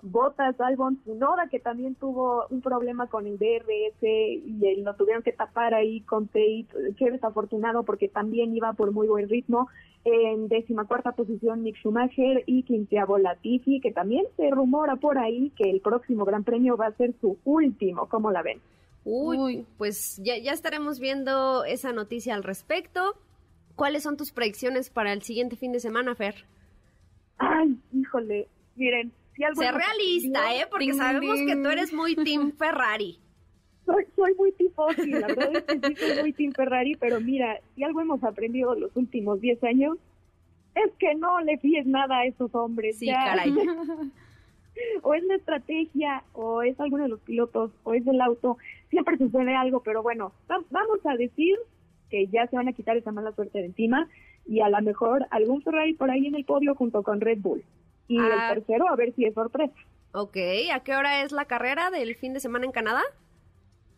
Botas, 0.03 0.61
Albon, 0.61 0.99
Funoda, 1.05 1.49
que 1.49 1.59
también 1.59 1.95
tuvo 1.95 2.47
un 2.51 2.61
problema 2.61 3.07
con 3.09 3.27
el 3.27 3.39
DRS 3.39 4.03
y 4.03 4.83
lo 4.83 4.95
tuvieron 4.95 5.23
que 5.23 5.33
tapar 5.33 5.75
ahí 5.75 6.01
con 6.03 6.27
Tate, 6.27 6.67
que 6.97 7.11
desafortunado 7.11 7.83
porque 7.83 8.09
también 8.09 8.55
iba 8.55 8.73
por 8.73 8.93
muy 8.93 9.09
buen 9.09 9.29
ritmo. 9.29 9.69
En 10.05 10.49
décima 10.49 10.87
cuarta 10.87 11.13
posición 11.13 11.63
Nick 11.63 11.77
Schumacher 11.77 12.45
y 12.47 12.63
quinceavo 12.63 13.19
Latifi, 13.19 13.81
que 13.81 13.93
también 13.93 14.25
se 14.37 14.49
rumora 14.51 14.97
por 14.97 15.19
ahí 15.19 15.51
que 15.57 15.69
el 15.71 15.81
próximo 15.81 16.25
Gran 16.25 16.45
Premio 16.45 16.77
va 16.77 16.87
a 16.87 16.97
ser 16.97 17.15
su 17.21 17.39
último. 17.45 18.09
¿Cómo 18.09 18.31
la 18.31 18.43
ven? 18.43 18.61
Uy, 19.05 19.67
pues 19.77 20.21
ya, 20.23 20.37
ya 20.39 20.53
estaremos 20.53 21.01
viendo 21.01 21.65
esa 21.65 21.93
noticia 21.93 22.35
al 22.35 22.45
respecto. 22.45 23.15
¿Cuáles 23.75 24.03
son 24.03 24.17
tus 24.17 24.33
predicciones 24.33 24.91
para 24.91 25.13
el 25.13 25.23
siguiente 25.23 25.57
fin 25.57 25.73
de 25.73 25.81
semana, 25.81 26.15
Fer? 26.15 26.47
Ay, 27.39 27.79
híjole, 27.93 28.49
miren, 28.75 29.13
Sé 29.55 29.71
realista, 29.73 30.55
¿eh? 30.55 30.67
Porque 30.69 30.93
sabemos 30.95 31.39
que 31.47 31.55
tú 31.55 31.69
eres 31.69 31.93
muy 31.93 32.17
Team 32.17 32.53
Ferrari. 32.59 33.19
Soy, 33.87 34.05
soy 34.17 34.35
muy 34.35 34.53
tipo, 34.53 34.93
sí, 34.93 35.11
la 35.13 35.29
verdad 35.29 35.57
es 35.57 35.63
que 35.63 35.89
sí 35.89 35.97
soy 35.97 36.21
muy 36.21 36.33
Team 36.33 36.53
Ferrari, 36.53 36.97
pero 36.97 37.21
mira, 37.21 37.59
si 37.75 37.85
algo 37.85 38.03
hemos 38.03 38.23
aprendido 38.23 38.75
los 38.75 38.95
últimos 38.97 39.41
10 39.41 39.65
años, 39.65 39.97
es 40.75 40.93
que 40.99 41.15
no 41.15 41.41
le 41.41 41.57
fíes 41.59 41.87
nada 41.87 42.19
a 42.19 42.27
esos 42.27 42.55
hombres. 42.55 42.99
Sí, 42.99 43.07
caray. 43.07 43.55
o 45.03 45.15
es 45.15 45.25
la 45.25 45.37
estrategia, 45.37 46.23
o 46.35 46.63
es 46.63 46.79
alguno 46.81 47.05
de 47.05 47.09
los 47.09 47.21
pilotos, 47.21 47.71
o 47.85 47.95
es 47.95 48.07
el 48.07 48.21
auto. 48.21 48.59
Siempre 48.91 49.17
sucede 49.17 49.55
algo, 49.57 49.83
pero 49.83 50.03
bueno, 50.03 50.33
vamos 50.71 51.01
a 51.07 51.17
decir 51.17 51.57
que 52.11 52.27
ya 52.27 52.47
se 52.49 52.57
van 52.57 52.69
a 52.69 52.73
quitar 52.73 52.97
esa 52.97 53.13
mala 53.13 53.33
suerte 53.33 53.59
de 53.59 53.67
encima 53.67 54.09
y 54.47 54.61
a 54.61 54.69
lo 54.69 54.81
mejor 54.83 55.27
algún 55.31 55.63
Ferrari 55.63 55.95
por 55.95 56.11
ahí 56.11 56.27
en 56.27 56.35
el 56.35 56.45
podio 56.45 56.75
junto 56.75 57.03
con 57.03 57.21
Red 57.21 57.39
Bull 57.39 57.63
y 58.09 58.19
el 58.19 58.33
ah. 58.33 58.55
tercero 58.55 58.89
a 58.89 58.97
ver 58.97 59.15
si 59.15 59.25
es 59.25 59.35
sorpresa. 59.35 59.75
Ok, 60.13 60.37
¿a 60.73 60.81
qué 60.81 60.97
hora 60.97 61.23
es 61.23 61.33
la 61.33 61.45
carrera 61.45 61.91
del 61.91 62.17
fin 62.17 62.33
de 62.33 62.41
semana 62.41 62.65
en 62.65 62.73
Canadá? 62.73 63.03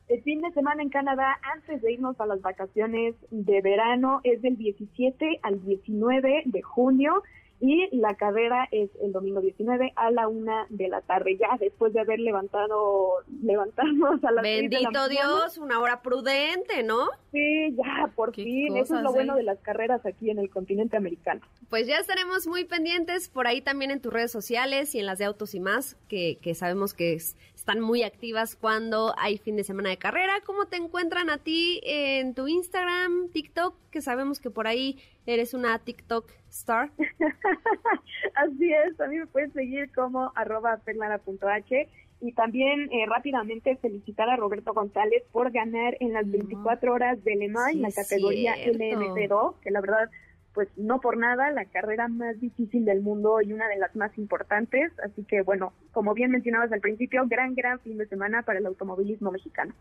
El 0.09 0.23
fin 0.23 0.43
de 0.43 0.51
semana 0.51 0.83
en 0.83 0.89
Canadá, 0.89 1.39
antes 1.55 1.81
de 1.83 1.93
irnos 1.93 2.21
a 2.21 2.27
las 2.27 2.43
vacaciones 2.43 3.15
de 3.31 3.61
verano, 3.63 4.21
es 4.25 4.43
del 4.43 4.57
17 4.57 5.39
al 5.43 5.65
19 5.65 6.43
de 6.47 6.63
junio 6.63 7.23
y 7.61 7.95
la 7.97 8.15
carrera 8.15 8.67
es 8.71 8.91
el 9.03 9.13
domingo 9.13 9.41
19 9.41 9.93
a 9.95 10.11
la 10.11 10.29
una 10.29 10.67
de 10.71 10.89
la 10.89 11.03
tarde, 11.03 11.37
ya 11.37 11.57
después 11.61 11.93
de 11.93 12.01
haber 12.01 12.19
levantado, 12.19 13.17
levantarnos 13.43 14.25
a 14.25 14.31
las 14.33 14.43
Bendito 14.43 15.09
Dios, 15.09 15.59
una 15.59 15.79
hora 15.79 16.01
prudente, 16.01 16.83
¿no? 16.83 17.09
Sí, 17.33 17.77
ya, 17.77 18.11
por 18.17 18.35
fin, 18.35 18.77
eso 18.77 18.97
es 18.97 19.03
lo 19.03 19.13
bueno 19.13 19.37
de 19.37 19.43
las 19.43 19.59
carreras 19.61 20.05
aquí 20.07 20.31
en 20.31 20.39
el 20.39 20.49
continente 20.49 20.97
americano. 20.97 21.43
Pues 21.69 21.87
ya 21.87 21.99
estaremos 21.99 22.47
muy 22.47 22.65
pendientes 22.65 23.29
por 23.29 23.47
ahí 23.47 23.61
también 23.61 23.91
en 23.91 24.01
tus 24.01 24.13
redes 24.13 24.33
sociales 24.33 24.95
y 24.95 25.01
en 25.01 25.07
las 25.07 25.19
de 25.19 25.27
Autos 25.27 25.55
y 25.55 25.61
más, 25.61 25.97
que, 26.09 26.39
que 26.41 26.55
sabemos 26.55 26.95
que 26.95 27.19
están 27.61 27.81
muy 27.81 28.03
activas 28.05 28.57
cuando 28.57 29.15
hay 29.19 29.37
fin 29.37 29.55
de 29.55 29.65
semana 29.65 29.91
de 29.91 29.99
carrera. 29.99 30.41
¿Cómo 30.47 30.65
te 30.65 30.77
encuentran 30.77 31.29
a 31.29 31.37
ti 31.37 31.79
en 31.85 32.33
tu 32.33 32.49
Instagram, 32.49 33.29
TikTok? 33.33 33.75
Que 33.91 34.01
sabemos 34.01 34.41
que 34.41 34.49
por 34.49 34.67
ahí 34.67 34.99
eres 35.27 35.53
una 35.53 35.79
TikTok 35.79 36.33
star. 36.49 36.91
Así 38.35 38.73
es, 38.73 38.99
a 38.99 39.09
mí 39.09 39.19
me 39.19 39.27
pueden 39.27 39.53
seguir 39.53 39.93
como 39.93 40.33
arroba 40.37 40.81
h 40.87 41.89
y 42.23 42.33
también 42.33 42.91
eh, 42.93 43.05
rápidamente 43.07 43.77
felicitar 43.77 44.31
a 44.31 44.37
Roberto 44.37 44.73
González 44.73 45.23
por 45.31 45.51
ganar 45.53 45.99
en 46.01 46.15
las 46.15 46.31
24 46.31 46.95
horas 46.95 47.23
de 47.25 47.37
Le 47.37 47.49
Mans 47.49 47.75
en 47.75 47.83
la 47.83 47.93
categoría 47.93 48.57
LMP2, 48.57 49.61
que 49.61 49.71
la 49.71 49.83
verdad 49.83 50.09
pues 50.55 50.69
no 50.77 51.01
por 51.01 51.17
nada 51.17 51.51
la 51.51 51.65
carrera 51.65 52.09
más 52.09 52.41
difícil 52.41 52.85
del 52.85 53.01
mundo 53.01 53.41
y 53.41 53.53
una 53.53 53.69
de 53.69 53.77
las 53.77 53.95
más 53.95 54.17
importantes, 54.19 54.93
así 55.05 55.25
que 55.25 55.43
bueno, 55.43 55.73
como 55.93 56.15
bien 56.15 56.31
mencionabas 56.31 56.73
al 56.73 56.81
principio, 56.81 57.23
gran 57.27 57.55
gran 57.55 57.79
fin 57.81 57.99
de 57.99 58.07
semana 58.07 58.43
para 58.43 58.59
el 58.59 58.67
automovilismo 58.67 59.31
mexicano. 59.31 59.75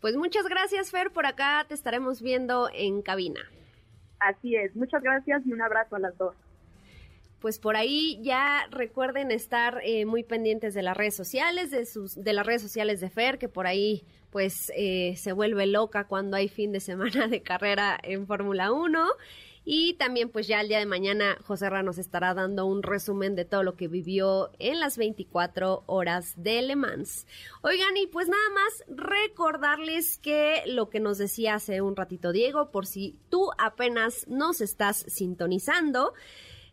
Pues 0.00 0.16
muchas 0.16 0.46
gracias 0.48 0.90
Fer, 0.90 1.10
por 1.10 1.26
acá 1.26 1.64
te 1.68 1.74
estaremos 1.74 2.20
viendo 2.20 2.68
en 2.72 3.02
cabina. 3.02 3.40
Así 4.18 4.56
es, 4.56 4.74
muchas 4.74 5.02
gracias 5.02 5.46
y 5.46 5.52
un 5.52 5.62
abrazo 5.62 5.96
a 5.96 6.00
las 6.00 6.16
dos. 6.18 6.34
Pues 7.40 7.58
por 7.58 7.76
ahí 7.76 8.18
ya 8.22 8.66
recuerden 8.70 9.30
estar 9.30 9.80
eh, 9.84 10.06
muy 10.06 10.24
pendientes 10.24 10.74
de 10.74 10.82
las 10.82 10.96
redes 10.96 11.14
sociales, 11.14 11.70
de 11.70 11.84
sus, 11.84 12.14
de 12.14 12.32
las 12.32 12.46
redes 12.46 12.62
sociales 12.62 13.00
de 13.00 13.10
Fer, 13.10 13.38
que 13.38 13.48
por 13.48 13.66
ahí 13.66 14.04
pues 14.30 14.72
eh, 14.74 15.14
se 15.16 15.32
vuelve 15.32 15.66
loca 15.66 16.04
cuando 16.04 16.36
hay 16.36 16.48
fin 16.48 16.72
de 16.72 16.80
semana 16.80 17.28
de 17.28 17.42
carrera 17.42 17.98
en 18.02 18.26
Fórmula 18.26 18.72
1. 18.72 19.06
Y 19.68 19.94
también 19.94 20.28
pues 20.28 20.46
ya 20.46 20.60
el 20.60 20.68
día 20.68 20.78
de 20.78 20.86
mañana 20.86 21.36
José 21.42 21.68
Ra 21.68 21.82
nos 21.82 21.98
estará 21.98 22.34
dando 22.34 22.66
un 22.66 22.84
resumen 22.84 23.34
de 23.34 23.44
todo 23.44 23.64
lo 23.64 23.74
que 23.74 23.88
vivió 23.88 24.52
en 24.60 24.78
las 24.78 24.96
24 24.96 25.82
horas 25.86 26.34
de 26.36 26.62
Le 26.62 26.76
Mans. 26.76 27.26
Oigan, 27.62 27.96
y 27.96 28.06
pues 28.06 28.28
nada 28.28 28.48
más 28.54 28.84
recordarles 28.86 30.18
que 30.18 30.62
lo 30.66 30.88
que 30.88 31.00
nos 31.00 31.18
decía 31.18 31.56
hace 31.56 31.82
un 31.82 31.96
ratito 31.96 32.30
Diego, 32.30 32.70
por 32.70 32.86
si 32.86 33.18
tú 33.28 33.50
apenas 33.58 34.28
nos 34.28 34.60
estás 34.60 35.04
sintonizando, 35.08 36.14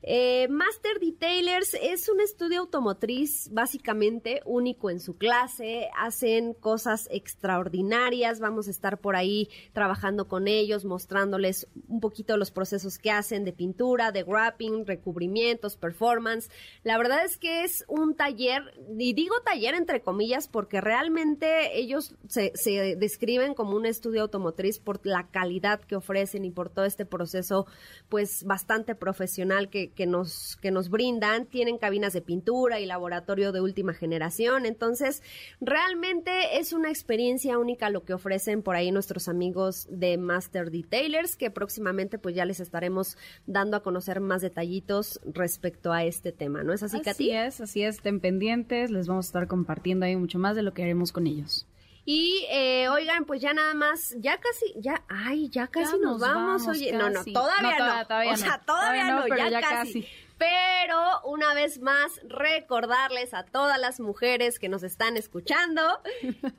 eh, 0.06 0.48
Master 0.50 1.00
Detailers 1.00 1.76
es 1.82 2.10
un 2.10 2.20
estudio 2.20 2.60
automotriz 2.60 3.50
básicamente 3.52 4.42
único 4.46 4.90
en 4.90 5.00
su 5.00 5.18
clase, 5.18 5.90
hacen 5.98 6.54
cosas 6.54 7.08
extraordinarias, 7.10 8.42
vamos 8.42 8.68
a 8.68 8.72
estar 8.72 9.00
por 9.00 9.16
ahí 9.16 9.50
trabajando 9.72 10.28
con 10.28 10.50
ellos, 10.50 10.84
mostrándoles 10.84 11.68
un 11.88 12.02
poquito 12.02 12.36
los 12.36 12.52
procesos 12.52 12.98
que 12.98 13.12
hacen 13.12 13.46
de 13.46 13.54
pintura, 13.54 14.12
de 14.12 14.24
wrapping, 14.24 14.86
recubrimientos, 14.86 15.78
performance. 15.78 16.50
La 16.84 16.98
verdad 16.98 17.24
es 17.24 17.38
que 17.38 17.64
es 17.64 17.86
un 17.88 18.16
taller, 18.16 18.78
y 18.98 19.14
digo 19.14 19.36
taller 19.46 19.74
entre 19.74 20.02
comillas 20.02 20.50
porque 20.50 20.82
realmente 20.82 21.80
ellos 21.80 22.16
se, 22.28 22.52
se 22.56 22.98
describen 22.98 23.54
como 23.54 23.78
un 23.78 23.86
estudio 23.86 24.24
automotriz 24.24 24.80
por 24.80 25.00
la 25.06 25.28
calidad 25.28 25.80
que 25.80 25.96
ofrecen 25.96 26.44
y 26.44 26.52
por 26.52 26.70
todo 26.70 26.84
este 26.84 27.06
proceso 27.06 27.68
pues 28.10 28.44
bastante 28.44 28.96
profesional 28.96 29.70
que, 29.70 29.93
que, 29.94 30.06
nos, 30.06 30.58
que 30.58 30.72
nos 30.72 30.90
brindan. 30.90 31.46
Tienen 31.46 31.78
cabinas 31.78 32.14
de 32.14 32.22
pintura 32.22 32.80
y 32.80 32.86
laboratorio 32.86 33.52
de 33.52 33.62
última 33.62 33.94
generación. 33.94 34.66
Entonces, 34.66 35.24
realmente 35.62 36.60
es 36.60 36.74
una 36.74 36.90
experiencia 36.90 37.58
única 37.58 37.90
lo 37.90 38.04
que 38.04 38.14
ofrecen 38.14 38.62
por 38.62 38.76
ahí 38.76 38.92
nuestros 38.92 39.28
amigos 39.28 39.88
de 39.90 40.18
Master 40.18 40.72
Detailers, 40.72 41.36
que 41.36 41.52
próximamente 41.52 42.18
pues 42.18 42.36
ya 42.36 42.46
les 42.46 42.60
estaremos 42.60 43.18
dando 43.46 43.78
a 43.78 43.84
conocer 43.84 44.20
más 44.20 44.42
detallitos 44.42 45.20
respecto 45.26 45.92
a 45.92 46.04
este 46.04 46.32
tema. 46.32 46.64
¿No 46.64 46.74
es 46.74 46.84
así, 46.84 47.02
Katy? 47.02 47.32
Así 47.32 47.32
es, 47.32 47.62
así 47.62 47.84
es. 47.84 47.96
Estén 47.98 48.20
pendientes. 48.20 48.92
Les 48.92 49.08
vamos 49.08 49.26
a 49.26 49.30
estar 49.30 49.48
compartiendo 49.48 50.06
ahí 50.06 50.16
mucho 50.16 50.40
más 50.40 50.56
de 50.56 50.64
lo 50.64 50.74
que 50.74 50.84
haremos 50.84 51.12
con 51.12 51.28
ellos. 51.28 51.68
Y 52.06 52.46
eh, 52.50 52.90
oigan, 52.90 53.24
pues 53.24 53.42
ya 53.42 53.54
nada 53.54 53.74
más, 53.74 54.14
ya 54.20 54.38
casi, 54.38 54.74
ya, 54.76 55.04
ay, 55.08 55.50
ya 55.50 55.68
casi 55.68 55.98
nos, 56.00 56.20
vamos, 56.20 56.68
oye, 56.68 56.92
no, 56.92 57.10
no, 57.10 57.24
todavía 57.24 58.06
no, 58.08 58.32
o 58.32 58.38
sea, 58.38 58.62
todavía, 58.66 59.08
no, 59.12 59.28
ya, 59.28 59.62
casi. 59.62 60.06
Pero 60.44 61.22
una 61.24 61.54
vez 61.54 61.80
más, 61.80 62.12
recordarles 62.28 63.34
a 63.34 63.44
todas 63.44 63.80
las 63.80 64.00
mujeres 64.02 64.60
que 64.60 64.68
nos 64.68 64.84
están 64.84 65.16
escuchando 65.16 65.82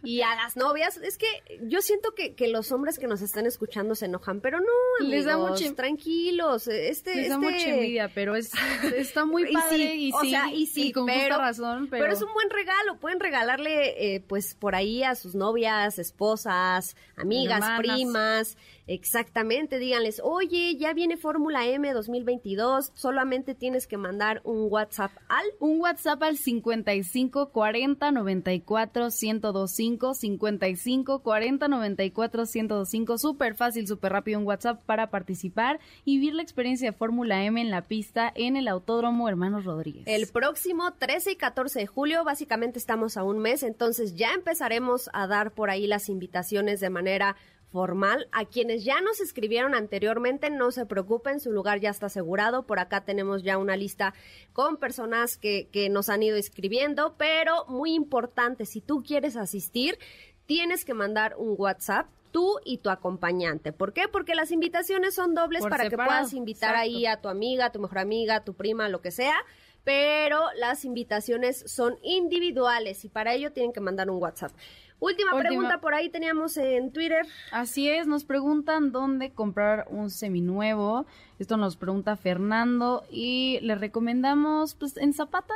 y 0.03 0.23
a 0.23 0.35
las 0.37 0.57
novias, 0.57 0.97
es 0.97 1.19
que 1.19 1.27
yo 1.63 1.83
siento 1.83 2.15
que, 2.15 2.35
que 2.35 2.49
los 2.49 2.73
hombres 2.73 2.99
que 2.99 3.07
nos 3.07 3.21
están 3.21 3.45
escuchando 3.47 3.95
se 3.95 4.07
enojan, 4.07 4.41
pero 4.41 4.61
no, 4.61 4.67
amigos, 5.01 5.15
les 5.15 5.25
da 5.27 5.37
mucho, 5.37 5.75
tranquilos. 5.75 6.67
Este, 6.69 7.15
les 7.15 7.29
da 7.29 7.39
mucha 7.39 7.57
este 7.57 7.75
envidia, 7.75 8.11
pero 8.15 8.37
es, 8.37 8.53
está 8.97 9.27
muy 9.27 9.45
padre 9.53 9.97
y 9.97 10.13
sí, 10.13 10.29
y 10.29 10.31
sí, 10.31 10.37
y 10.55 10.67
sí 10.67 10.93
con 10.93 11.07
pero, 11.07 11.37
razón. 11.37 11.89
Pero... 11.91 12.05
pero... 12.05 12.15
es 12.15 12.23
un 12.23 12.33
buen 12.33 12.49
regalo, 12.49 12.99
pueden 12.99 13.21
regalarle 13.21 14.15
eh, 14.15 14.21
pues 14.21 14.55
por 14.55 14.75
ahí 14.75 15.03
a 15.03 15.15
sus 15.15 15.35
novias, 15.35 15.99
esposas, 15.99 16.97
amigas, 17.17 17.59
Hermanas. 17.59 17.79
primas. 17.81 18.57
Exactamente, 18.87 19.79
díganles, 19.79 20.21
oye, 20.23 20.77
ya 20.77 20.93
viene 20.93 21.17
Fórmula 21.17 21.67
M 21.67 21.91
2022, 21.91 22.93
solamente 22.95 23.55
tienes 23.55 23.87
que 23.87 23.97
mandar 23.97 24.43
un 24.45 24.71
WhatsApp 24.71 25.11
al... 25.29 25.45
Un 25.59 25.81
WhatsApp 25.81 26.23
al 26.23 26.37
55 26.37 27.51
40 27.51 28.11
94 28.11 29.05
1025, 29.05 30.15
55 30.15 31.23
40 31.23 31.69
94 31.69 32.43
1025, 32.43 33.19
súper 33.19 33.55
fácil, 33.55 33.89
súper 33.89 34.13
rápido 34.13 34.39
un 34.39 34.47
WhatsApp 34.47 34.83
para 34.85 35.09
participar 35.09 35.81
y 36.05 36.19
vivir 36.19 36.35
la 36.35 36.43
experiencia 36.43 36.91
de 36.91 36.97
Fórmula 36.97 37.43
M 37.45 37.59
en 37.59 37.71
la 37.71 37.83
pista 37.83 38.31
en 38.35 38.57
el 38.57 38.69
Autódromo 38.69 39.31
Hermanos 39.31 39.65
Rodríguez. 39.65 40.05
El 40.07 40.27
próximo 40.27 40.93
13 40.93 41.33
y 41.33 41.37
14 41.37 41.79
de 41.81 41.87
julio, 41.87 42.23
básicamente 42.25 42.79
estamos 42.79 43.17
a 43.17 43.25
un 43.25 43.39
mes, 43.39 43.63
entonces 43.63 44.15
ya 44.15 44.35
empezaremos 44.35 45.09
a 45.15 45.27
dar 45.27 45.53
por 45.53 45.71
ahí 45.71 45.87
las 45.87 46.11
invitaciones 46.11 46.81
de 46.81 46.91
manera 46.91 47.37
formal. 47.75 48.29
A 48.31 48.45
quienes 48.45 48.85
ya 48.85 49.01
nos 49.01 49.21
escribieron 49.21 49.75
anteriormente, 49.75 50.49
no 50.49 50.71
se 50.71 50.87
preocupen, 50.87 51.41
su 51.41 51.51
lugar 51.51 51.81
ya 51.81 51.91
está 51.91 52.07
asegurado. 52.07 52.67
Por 52.67 52.79
acá 52.79 53.05
tenemos 53.05 53.43
ya 53.43 53.59
una 53.59 53.77
lista 53.77 54.15
con 54.53 54.77
personas 54.77 55.37
que, 55.37 55.67
que 55.73 55.89
nos 55.89 56.09
han 56.09 56.23
ido 56.23 56.37
escribiendo, 56.37 57.17
pero 57.19 57.67
muy 57.67 57.93
importante, 57.93 58.65
si 58.65 58.81
tú 58.81 59.03
quieres 59.03 59.37
asistir, 59.37 59.99
tienes 60.47 60.85
que 60.85 60.95
mandar 60.95 61.35
un 61.37 61.57
WhatsApp 61.59 62.07
tú 62.31 62.61
y 62.65 62.79
tu 62.79 62.91
acompañante. 62.91 63.73
¿Por 63.73 63.93
qué? 63.93 64.07
Porque 64.07 64.37
las 64.37 64.53
invitaciones 64.53 65.17
son 65.17 65.35
dobles 65.35 65.63
Por 65.63 65.71
para 65.71 65.85
separado. 65.85 66.11
que 66.11 66.17
puedas 66.17 66.33
invitar 66.33 66.71
Exacto. 66.71 66.97
ahí 66.97 67.07
a 67.07 67.21
tu 67.21 67.29
amiga, 67.29 67.67
a 67.67 67.73
tu 67.73 67.81
mejor 67.81 67.99
amiga, 67.99 68.37
a 68.37 68.45
tu 68.45 68.55
prima, 68.55 68.89
lo 68.89 69.01
que 69.01 69.11
sea. 69.11 69.35
Pero 69.83 70.41
las 70.57 70.85
invitaciones 70.85 71.65
son 71.67 71.99
individuales 72.03 73.05
y 73.05 73.09
para 73.09 73.35
ello 73.35 73.53
tienen 73.53 73.73
que 73.73 73.81
mandar 73.81 74.11
un 74.11 74.23
WhatsApp. 74.23 74.53
Última, 75.01 75.35
Última, 75.35 75.49
pregunta 75.49 75.81
por 75.81 75.95
ahí 75.95 76.09
teníamos 76.09 76.57
en 76.57 76.93
Twitter. 76.93 77.27
Así 77.51 77.89
es, 77.89 78.07
nos 78.07 78.25
preguntan 78.25 78.93
dónde 78.93 79.33
comprar 79.33 79.87
un 79.91 80.11
seminuevo. 80.11 81.07
Esto 81.39 81.57
nos 81.57 81.77
pregunta 81.77 82.17
Fernando 82.17 83.05
y 83.11 83.59
le 83.61 83.75
recomendamos 83.75 84.75
pues 84.75 84.97
en 84.97 85.13
Zapata. 85.13 85.55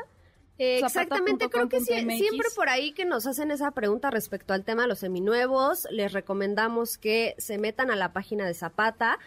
Eh, 0.59 0.81
exactamente, 0.81 1.49
creo 1.49 1.69
que 1.69 1.81
sí, 1.81 1.95
siempre 2.17 2.49
por 2.57 2.69
ahí 2.69 2.91
que 2.91 3.05
nos 3.05 3.27
hacen 3.27 3.53
esa 3.53 3.71
pregunta 3.71 4.11
respecto 4.11 4.53
al 4.53 4.65
tema 4.65 4.83
de 4.83 4.89
los 4.89 4.99
seminuevos, 4.99 5.87
les 5.93 6.13
recomendamos 6.13 6.99
que 6.99 7.37
se 7.39 7.59
metan 7.59 7.93
a 7.93 7.97
la 7.97 8.13
página 8.13 8.45
de 8.45 8.55
Zapata. 8.55 9.21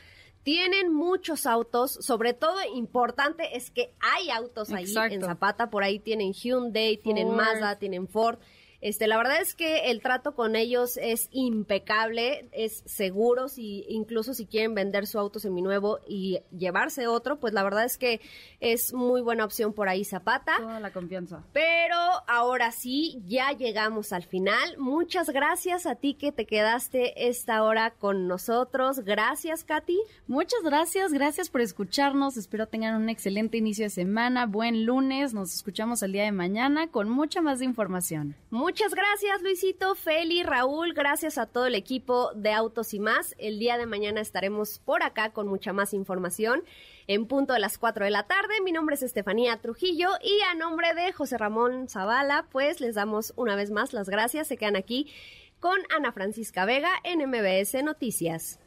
Tienen 0.44 0.92
muchos 0.92 1.46
autos, 1.46 1.94
sobre 2.02 2.34
todo 2.34 2.58
importante 2.76 3.56
es 3.56 3.72
que 3.72 3.94
hay 4.02 4.30
autos 4.30 4.72
ahí 4.72 4.84
Exacto. 4.84 5.16
en 5.16 5.22
Zapata, 5.22 5.70
por 5.70 5.84
ahí 5.84 6.00
tienen 6.00 6.34
Hyundai, 6.34 6.98
tienen 6.98 7.28
Ford. 7.28 7.38
Mazda, 7.38 7.80
tienen 7.80 8.08
Ford. 8.10 8.40
Este, 8.82 9.06
la 9.06 9.16
verdad 9.16 9.40
es 9.40 9.54
que 9.54 9.92
el 9.92 10.02
trato 10.02 10.34
con 10.34 10.56
ellos 10.56 10.98
es 10.98 11.30
impecable, 11.32 12.50
es 12.52 12.82
seguro, 12.88 13.48
si, 13.48 13.86
incluso 13.88 14.34
si 14.34 14.48
quieren 14.48 14.74
vender 14.74 15.06
su 15.06 15.20
auto 15.20 15.40
seminuevo 15.40 16.00
y 16.08 16.40
llevarse 16.58 17.06
otro, 17.06 17.40
pues 17.40 17.54
la 17.54 17.62
verdad 17.62 17.86
es 17.86 18.00
que 18.00 18.22
es 18.60 18.92
muy 18.92 19.22
buena 19.22 19.46
opción 19.46 19.74
por 19.74 19.88
ahí 19.88 20.04
Zapata. 20.04 20.58
Toda 20.58 20.80
la 20.80 20.92
confianza. 20.92 21.44
Pero 21.54 21.96
ahora 22.28 22.72
sí, 22.72 23.22
ya 23.28 23.52
llegamos 23.52 24.14
al 24.14 24.24
final. 24.24 24.78
Muchas 24.80 25.30
gracias 25.30 25.86
a 25.86 25.94
ti 25.94 26.16
que 26.16 26.32
te 26.32 26.48
quedaste 26.48 27.28
esta 27.28 27.62
hora 27.62 27.92
con 27.92 28.28
nosotros. 28.28 29.02
Gracias, 29.02 29.64
Katy. 29.64 30.00
Muchas 30.26 30.64
gracias, 30.64 31.14
gracias 31.14 31.52
por 31.52 31.62
escucharnos. 31.62 32.36
Espero 32.36 32.68
tengan 32.68 33.00
un 33.00 33.10
excelente 33.10 33.58
inicio 33.58 33.86
de 33.86 33.92
semana, 33.92 34.48
buen 34.48 34.88
lunes. 34.88 35.36
Nos 35.36 35.54
escuchamos 35.54 36.02
el 36.02 36.14
día 36.14 36.24
de 36.24 36.32
mañana 36.32 36.88
con 36.88 37.10
mucha 37.10 37.42
más 37.42 37.62
información. 37.62 38.36
Muchas 38.50 38.71
gracias, 38.72 39.42
Luisito, 39.42 39.96
Feli, 39.96 40.44
Raúl. 40.44 40.94
Gracias 40.94 41.38
a 41.38 41.46
todo 41.46 41.66
el 41.66 41.76
equipo 41.76 42.32
de 42.36 42.54
Autos 42.54 42.94
y 42.94 43.00
más. 43.00 43.36
El 43.38 43.60
día 43.60 43.78
de 43.78 43.86
mañana 43.86 44.22
estaremos 44.22 44.80
por 44.80 45.04
acá 45.04 45.32
con 45.34 45.48
mucha 45.48 45.74
más 45.74 45.94
información 45.94 46.64
en 47.08 47.28
punto 47.28 47.54
de 47.54 47.60
las 47.60 47.78
4 47.78 48.06
de 48.06 48.12
la 48.12 48.28
tarde. 48.28 48.62
Mi 48.64 48.72
nombre 48.72 48.96
es 48.96 49.04
Estefanía 49.04 49.58
Trujillo 49.58 50.10
y 50.24 50.40
a 50.50 50.56
nombre 50.56 50.94
de 50.94 51.12
José 51.12 51.38
Ramón 51.38 51.90
Zavala, 51.90 52.48
pues 52.52 52.80
les 52.80 52.96
damos 52.96 53.34
una 53.36 53.56
vez 53.56 53.72
más 53.72 53.94
las 53.94 54.10
gracias. 54.10 54.48
Se 54.48 54.58
quedan 54.58 54.78
aquí 54.78 55.12
con 55.60 55.78
Ana 55.96 56.12
Francisca 56.12 56.66
Vega 56.66 56.92
en 57.04 57.28
MBS 57.28 57.84
Noticias. 57.84 58.60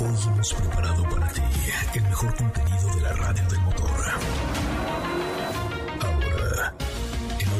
Hoy 0.00 0.32
hemos 0.32 0.54
preparado 0.54 1.02
para 1.10 1.28
ti 1.28 1.42
el 1.94 2.02
mejor 2.04 2.34